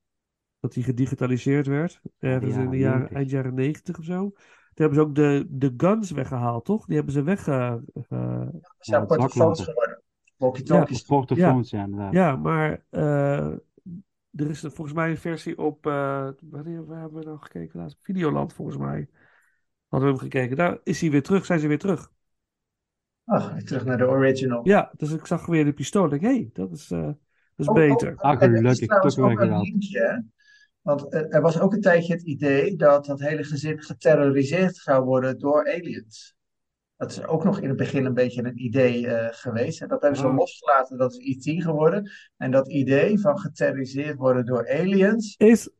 [0.60, 2.01] Dat die gedigitaliseerd werd.
[2.18, 3.16] Ergens in de jaren jaren, 90.
[3.16, 4.32] eind jaren negentig of zo.
[4.76, 6.86] Toen hebben ze ook de, de guns weggehaald, toch?
[6.86, 7.48] Die hebben ze weg.
[7.48, 9.64] eh, eh, Het Ja, zijn portofoons zaklampen.
[9.64, 10.02] geworden.
[10.36, 11.02] Walkie-talkies.
[11.02, 12.12] Portofoons, ja, inderdaad.
[12.12, 13.46] Ja, maar eh,
[14.30, 15.86] er is volgens mij een versie op.
[15.86, 17.80] eh, wanneer waar hebben we nou gekeken?
[17.80, 17.98] Laatst?
[18.02, 19.08] Videoland, volgens mij.
[19.88, 20.56] Hadden we hem gekeken.
[20.56, 22.12] Daar is hij weer terug, zijn ze weer terug.
[23.24, 24.60] Ach, weer terug naar de original.
[24.68, 26.04] Ja, dus ik zag weer de pistool.
[26.04, 27.14] Ik denk, hé, hey, dat is, eh, dat
[27.56, 28.12] is Oh, beter.
[28.12, 29.62] oh, Ah, en er is gelukkig, trouwens toch weer ook een gedaan.
[29.62, 30.18] linkje, hè?
[30.86, 35.38] Want er was ook een tijdje het idee dat dat hele gezin geterroriseerd zou worden
[35.38, 36.34] door aliens.
[36.96, 39.82] Dat is ook nog in het begin een beetje een idee eh, geweest.
[39.82, 40.34] En dat hebben ze Ah.
[40.36, 41.62] losgelaten, dat is E.T.
[41.62, 42.10] geworden.
[42.36, 45.70] En dat idee van geterroriseerd worden door aliens, Is,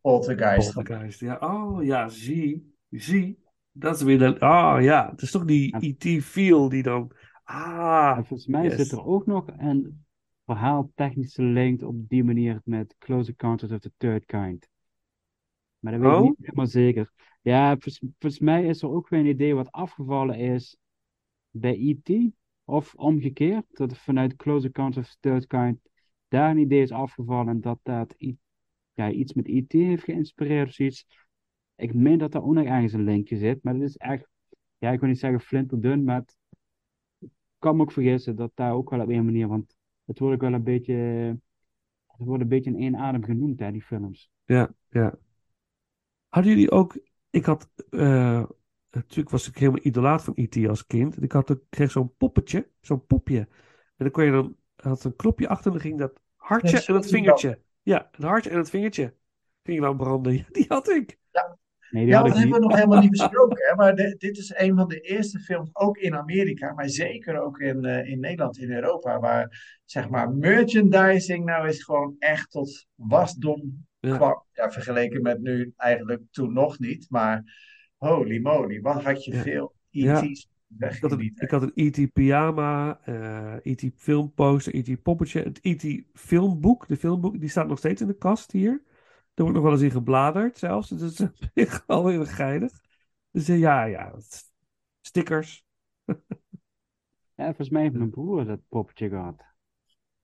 [0.00, 0.72] Poltergeist.
[0.72, 1.36] Poltergeist, ja.
[1.40, 2.74] Oh ja, zie.
[2.90, 3.42] Zie.
[3.72, 4.38] Dat is weer de...
[4.40, 6.24] Ah ja, het is toch die E.T.
[6.24, 7.10] feel die dan...
[7.44, 8.76] Ah, En volgens mij yes.
[8.76, 10.03] zit er ook nog een
[10.44, 14.68] verhaal technische link op die manier met Close Encounters of the Third Kind.
[15.78, 16.22] Maar dat weet ik Oh?
[16.22, 17.12] niet helemaal zeker.
[17.42, 20.76] Ja, volgens, mij is er ook weer een idee wat afgevallen is
[21.50, 22.32] bij E.T.
[22.64, 25.80] Of omgekeerd, dat er vanuit Close Encounters of the Third Kind
[26.34, 28.14] daar een idee is afgevallen en dat dat
[28.92, 29.72] ja, iets met E.T.
[29.72, 31.06] heeft geïnspireerd of zoiets.
[31.76, 34.28] Ik meen dat daar ook nog ergens een linkje zit, maar dat is echt,
[34.78, 36.36] ja, ik wil niet zeggen flinterdun, maar het
[37.58, 39.73] kan me ook vergissen dat daar ook wel op een manier, want
[40.04, 40.94] het wordt ook wel een beetje,
[42.06, 44.30] het wordt een beetje in één adem genoemd, hè, die films.
[44.44, 45.14] Ja, ja.
[46.28, 46.98] Hadden jullie ook...
[47.30, 47.70] Ik had...
[47.90, 48.44] eh,
[48.90, 50.66] natuurlijk was ik helemaal idolaat van E.T.
[50.68, 51.16] als kind.
[51.16, 53.38] En ik had, kreeg zo'n poppetje, zo'n popje.
[53.38, 53.48] En
[53.96, 54.56] dan kon je dan...
[54.76, 57.60] had een knopje achter en dan ging dat hartje Ja, en dat zo vingertje.
[57.82, 59.14] Ja, het hartje en het vingertje.
[59.62, 60.32] Ging dan branden.
[60.36, 61.18] Ja, die had ik.
[61.94, 63.56] Nee, die Ja, dat hebben we nog helemaal niet besproken.
[63.68, 63.74] Hè?
[63.74, 67.58] Maar de- dit is een van de eerste films, ook in Amerika, maar zeker ook
[67.60, 72.86] in, eh, in Nederland, in Europa, waar zeg maar merchandising nou is gewoon echt tot
[72.94, 74.16] wasdom Ja.
[74.16, 74.42] kwam.
[74.52, 77.42] Ja, vergeleken met nu eigenlijk toen nog niet, maar
[77.96, 79.42] holy moly, wat had je Ja.
[79.42, 80.22] veel Ja.
[80.22, 80.48] ET's
[80.78, 82.12] Ik had een, ik had een E.T.
[82.12, 83.90] pyjama, eh E.T.
[83.96, 85.02] filmposter, E.T.
[85.02, 86.02] poppetje, het E.T.
[86.12, 86.88] filmboek.
[86.88, 88.82] De filmboek, die staat nog steeds in de kast hier.
[89.34, 90.88] Daar wordt nog wel eens in gebladerd zelfs.
[90.88, 92.80] Dus dat is alweer geinig.
[93.30, 94.14] Dus eh, ja, ja.
[95.00, 95.64] Stickers.
[97.36, 99.44] Ja, volgens mij heeft mijn broer dat poppetje gehad.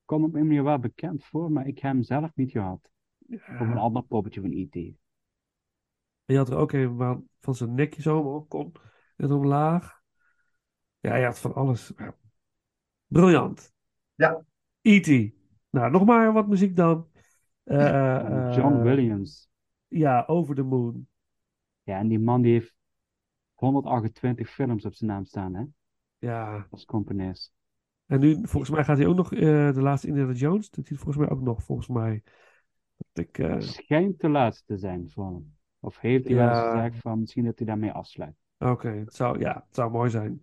[0.04, 2.90] Kom op een manier wel bekend voor, maar ik heb hem zelf niet gehad.
[3.30, 4.74] Of een ander poppetje van E.T.
[4.74, 4.96] En
[6.24, 8.72] je had er ook een van zijn nekje zo omhoog kon
[9.16, 10.00] en omlaag.
[11.00, 11.92] Ja, je had van alles.
[11.96, 12.16] Ja.
[13.06, 13.72] Briljant.
[14.14, 14.44] Ja.
[14.80, 15.32] E.T.
[15.70, 17.09] Nou, nog maar wat muziek dan.
[17.70, 19.48] Eh, eh, John Williams.
[19.88, 21.06] Ja, Over the Moon.
[21.82, 22.74] Ja, en die man die heeft
[23.54, 25.64] 128 films op zijn naam staan, hè?
[26.18, 26.66] Ja.
[26.70, 27.52] Als componist.
[28.06, 29.40] En nu, volgens mij gaat hij ook nog, eh,
[29.72, 32.22] de laatste Indiana Jones, doet hij volgens mij ook nog, volgens mij.
[33.12, 35.56] Dat ik, eh, Schijnt de laatste te zijn voor hem.
[35.80, 36.72] Of heeft hij wel eens Ja.
[36.72, 38.34] gezegd van misschien dat hij daarmee afsluit.
[38.58, 40.42] Oké, het zou, ja, het zou mooi zijn.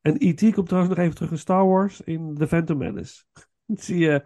[0.00, 0.54] En E.T.
[0.54, 3.24] komt trouwens nog even terug in Star Wars in The Phantom Menace.
[3.66, 4.24] Zie je,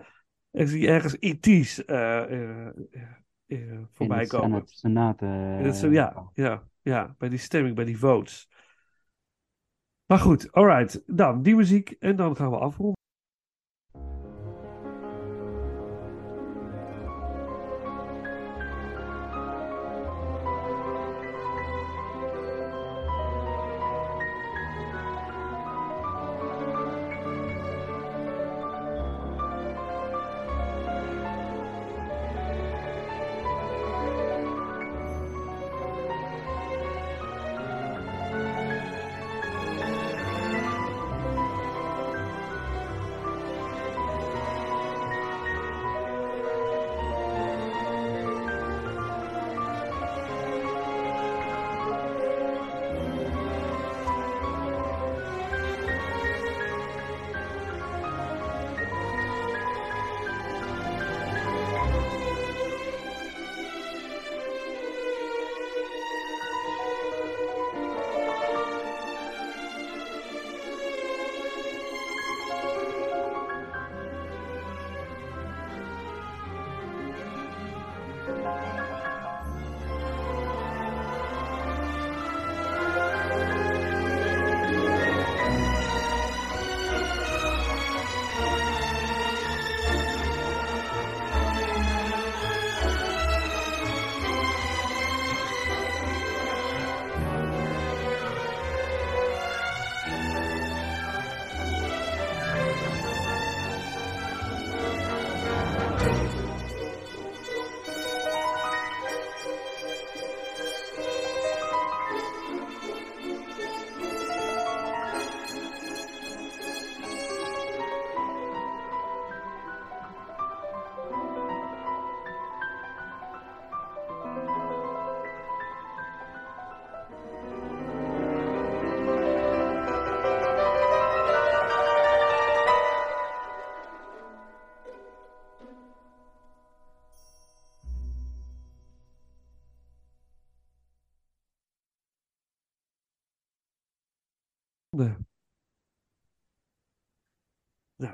[0.53, 2.67] ik zie ergens E.T.'s eh, eh,
[3.47, 4.67] eh, voorbij in komen.
[4.67, 5.23] Senate, Senaat.
[5.23, 8.49] eh, In het- ja, ja, ja, bij die stemming, bij die votes.
[10.07, 11.03] Maar goed, alright.
[11.07, 13.01] Dan die muziek en dan gaan we afronden.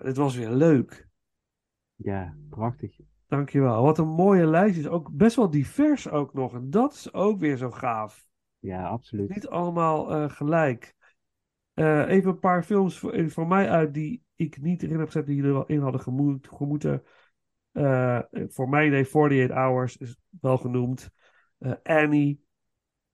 [0.08, 1.08] Dit was weer leuk.
[1.94, 2.98] Ja, prachtig.
[3.26, 3.82] Dankjewel.
[3.82, 4.86] Wat een mooie lijst is.
[4.86, 6.54] Ook best wel divers ook nog.
[6.54, 8.26] En dat is ook weer zo gaaf.
[8.58, 9.28] Ja, absoluut.
[9.28, 10.94] Niet allemaal eh, gelijk.
[11.74, 15.26] Eh, even een paar films voor, voor mij uit die ik niet erin heb gezet,
[15.26, 17.02] die er wel in hadden gemoet, gemoeten.
[17.72, 21.10] Eh, voor mij, nee, 48 Hours is wel genoemd.
[21.58, 22.44] Eh, Annie,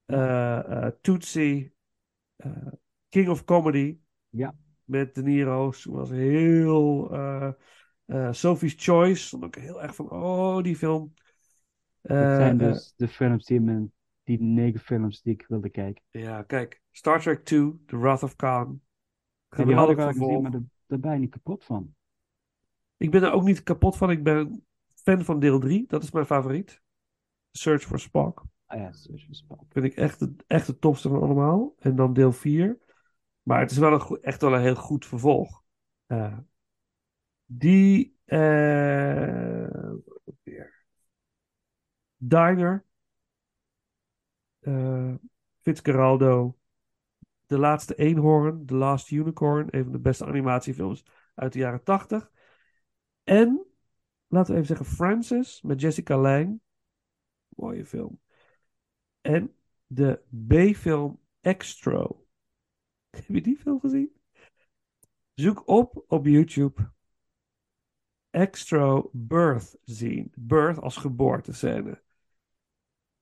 [0.04, 1.74] eh, eh, Tootsie,
[2.36, 2.66] eh,
[3.08, 3.98] King of Comedy.
[4.28, 4.54] Ja.
[4.85, 5.73] Met De Niro.
[5.85, 7.12] was heel.
[7.12, 7.52] eh,
[8.05, 9.28] eh, Sophie's Choice.
[9.28, 10.11] Vond ik heel erg van.
[10.11, 11.15] Oh, die film.
[12.01, 13.89] Dat Eh, zijn dus de films die, me,
[14.23, 16.02] die negen films die ik wilde kijken.
[16.11, 16.82] ja, kijk.
[16.90, 18.81] Star Trek 2, The Wrath of Khan.
[19.48, 21.94] En die had ik wel gezien, maar daar- daar ben je niet kapot van.
[22.97, 24.11] Ik ben er ook niet kapot van.
[24.11, 25.85] Ik ben fan van deel 3.
[25.89, 26.82] Dat is mijn favoriet.
[27.51, 28.44] Search for Spock.
[28.66, 29.65] Ah ja, Search for Spock.
[29.69, 31.74] Vind ik echt het, echt het tofste van allemaal.
[31.78, 32.78] En dan deel 4.
[33.44, 35.62] Maar het is wel echt wel een heel goed vervolg.
[36.06, 36.38] Eh,
[37.46, 38.16] die.
[38.24, 39.92] eh.
[42.18, 42.84] Diner.
[44.60, 45.14] eh
[45.60, 46.58] Fitzgeraldo.
[47.46, 48.66] De laatste eenhoorn.
[48.66, 49.66] The Last Unicorn.
[49.70, 51.04] Een van de beste animatiefilms
[51.34, 52.30] uit de jaren 80.
[53.24, 53.66] En.
[54.26, 55.62] Laten we even zeggen Francis.
[55.62, 56.58] Met Jessica Lange.
[57.48, 58.20] Mooie film.
[59.20, 59.54] En
[59.86, 62.23] de B-film Extro.
[63.26, 64.12] Heb je die film gezien?
[65.34, 66.92] Zoek op op YouTube.
[68.30, 70.28] Extro Birth Scene.
[70.34, 72.02] Birth als geboortescène.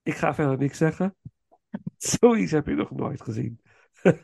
[0.02, 1.16] Ik ga verder niks zeggen.
[1.96, 3.60] Zoiets heb je nog nooit gezien.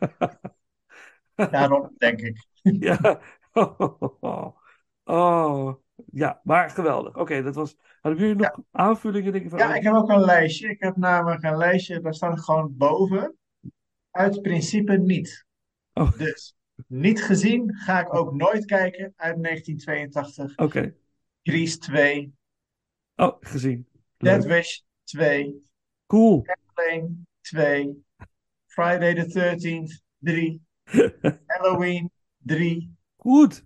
[1.34, 2.46] Daarom denk ik.
[2.62, 3.20] ja.
[5.04, 5.74] Oh.
[6.12, 7.16] Ja, maar geweldig.
[7.16, 7.76] Oké, dat was.
[8.00, 9.32] Hadden jullie nog aanvullingen?
[9.32, 10.68] Denk ik, van, Ja, ik heb ook een lijstje.
[10.68, 13.36] Ik heb namelijk een lijstje, daar staat gewoon boven.
[14.10, 15.46] Uit principe niet.
[15.98, 16.18] Oh.
[16.18, 16.56] Dus
[16.86, 20.56] niet gezien, ga ik ook nooit kijken uit 1982.
[20.56, 20.94] Oké.
[21.42, 22.32] Grease 2,
[23.16, 23.88] Oh, gezien.
[24.16, 24.52] Dead Leuk.
[24.52, 25.62] Wish 2,
[26.06, 26.46] Cool.
[26.74, 27.10] Plane
[27.40, 28.04] 2,
[28.66, 30.62] Friday the 13th 3,
[31.46, 33.64] Halloween 3, Goed.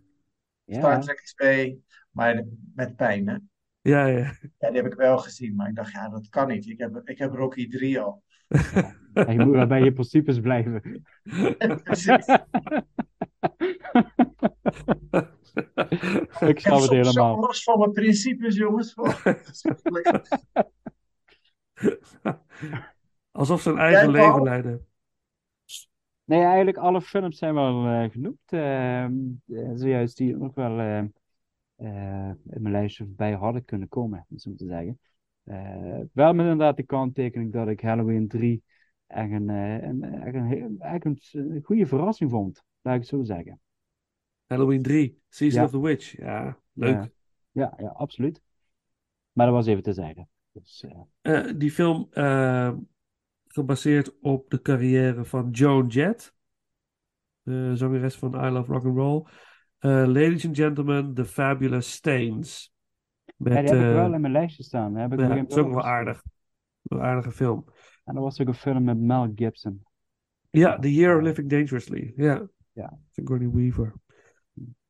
[0.66, 2.44] Star Trek 2, maar
[2.74, 3.36] met pijn hè.
[3.80, 4.36] Ja, ja.
[4.59, 6.66] Ja, die heb ik wel gezien, maar ik dacht, ja, dat kan niet.
[6.66, 8.22] Ik heb, ik heb Rocky 3 al.
[9.14, 11.04] Je moet wel bij je principes blijven.
[11.82, 12.26] Precies.
[16.40, 17.40] ik Ik snap het helemaal.
[17.40, 18.94] los van mijn principes, jongens.
[23.30, 24.86] Alsof ze een eigen Jij, leven leiden.
[26.24, 28.38] Nee, eigenlijk alle films zijn wel eh, genoemd.
[28.46, 29.12] Ehm,
[29.46, 30.98] eh, zojuist die nog wel eh,
[31.76, 34.98] eh, in mijn lijstje bij hadden kunnen komen, om zo te zeggen.
[35.44, 38.62] Eh, wel met inderdaad de kanttekening dat ik Halloween 3
[39.06, 43.01] echt een, eh, een, echt een, heel- echt een, een goede verrassing vond, laat ik
[43.01, 43.60] het zo zeggen.
[44.47, 45.64] Halloween 3, Season Ja.
[45.66, 46.16] of the Witch.
[46.16, 46.94] Ja, leuk.
[46.94, 47.09] Ja,
[47.52, 48.43] ja, ja, absoluut.
[49.32, 50.28] Maar dat was even te zeggen.
[50.52, 50.85] Dus,
[51.20, 52.09] eh, die film
[53.47, 56.35] gebaseerd op de carrière van Joan Jett,
[57.43, 59.27] de zangeres van I Love Rock and Roll.
[60.06, 62.72] Ladies and gentlemen, The Fabulous Stains.
[63.43, 64.94] Met, ja, die heb ik eh, wel in mijn lijstje staan.
[64.94, 66.23] Heb ik ja, dat is ook wel aardig.
[66.82, 67.64] Een aardige film.
[68.05, 69.82] En dat was ook een film met Mel Gibson.
[70.51, 72.12] Ja, The Year of Living Dangerously.
[72.16, 72.98] Ja, Ja.
[73.10, 73.93] Sigourney Weaver.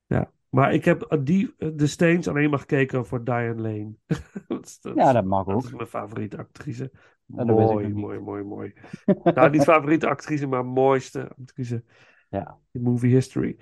[0.06, 3.92] Ja, maar ik heb die, de Stains alleen maar gekeken voor Diane Lane.
[4.48, 5.64] dat, is, dat, Ja, dat mag dat ook.
[5.64, 6.90] is mijn favoriete actrice.
[7.26, 8.72] Ja, dat mooi, mooi, mooi, mooi.
[9.34, 11.84] nou, niet favoriete actrice, maar mooiste actrice
[12.28, 12.58] Ja.
[12.70, 13.56] in movie history.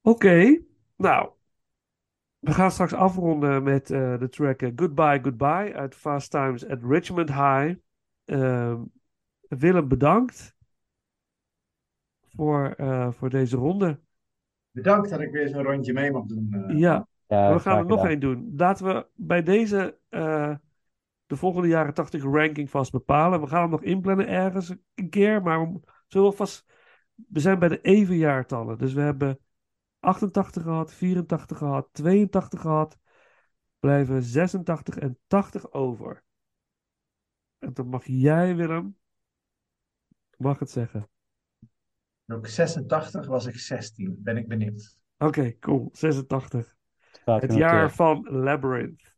[0.00, 0.60] Oké,
[0.96, 1.30] nou.
[2.40, 6.78] We gaan straks afronden met eh, de track eh, Goodbye, Goodbye uit Fast Times at
[6.82, 7.74] Richmond High.
[8.24, 8.82] Ehm,
[9.48, 10.56] Willem, bedankt
[12.36, 14.00] voor, eh, voor deze ronde.
[14.70, 16.48] Bedankt dat ik weer zo'n rondje mee mag doen.
[16.52, 16.78] eh.
[16.78, 18.52] Ja, Ja, we gaan er nog één doen.
[18.56, 20.54] Laten we bij deze eh,
[21.26, 23.40] de volgende jaren 80 ranking vast bepalen.
[23.40, 26.66] We gaan hem nog inplannen ergens een keer, maar we zullen wel vast.
[27.14, 28.78] We zijn bij de evenjaartallen.
[28.78, 29.38] Dus we hebben
[30.00, 32.98] 88 gehad, 84 gehad, 82 gehad.
[33.78, 36.24] Blijven 86 en 80 over.
[37.58, 38.96] En dan mag jij, Willem,
[40.36, 41.10] mag het zeggen.
[42.26, 44.18] Ook 86 was ik 16.
[44.18, 44.98] Ben ik benieuwd.
[45.18, 45.88] Oké, cool.
[45.92, 46.76] 86.
[47.12, 49.16] Staat Het jaar van Labyrinth,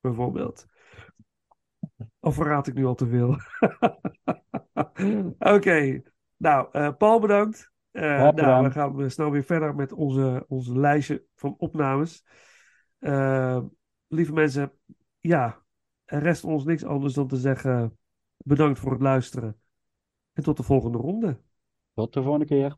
[0.00, 0.66] bijvoorbeeld.
[2.20, 3.36] Of verraad ik nu al te veel?
[5.54, 6.02] Oké,
[6.36, 7.74] nou, eh, Paul bedankt.
[7.96, 8.64] Eh, nou, gedaan.
[8.64, 12.24] we gaan snel weer verder met onze, onze lijstje van opnames.
[12.98, 13.62] Eh,
[14.06, 14.72] lieve mensen,
[15.20, 15.62] ja,
[16.04, 17.98] er rest ons niks anders dan te zeggen
[18.36, 19.60] bedankt voor het luisteren.
[20.32, 21.40] En tot de volgende ronde.
[21.94, 22.76] Tot de volgende keer.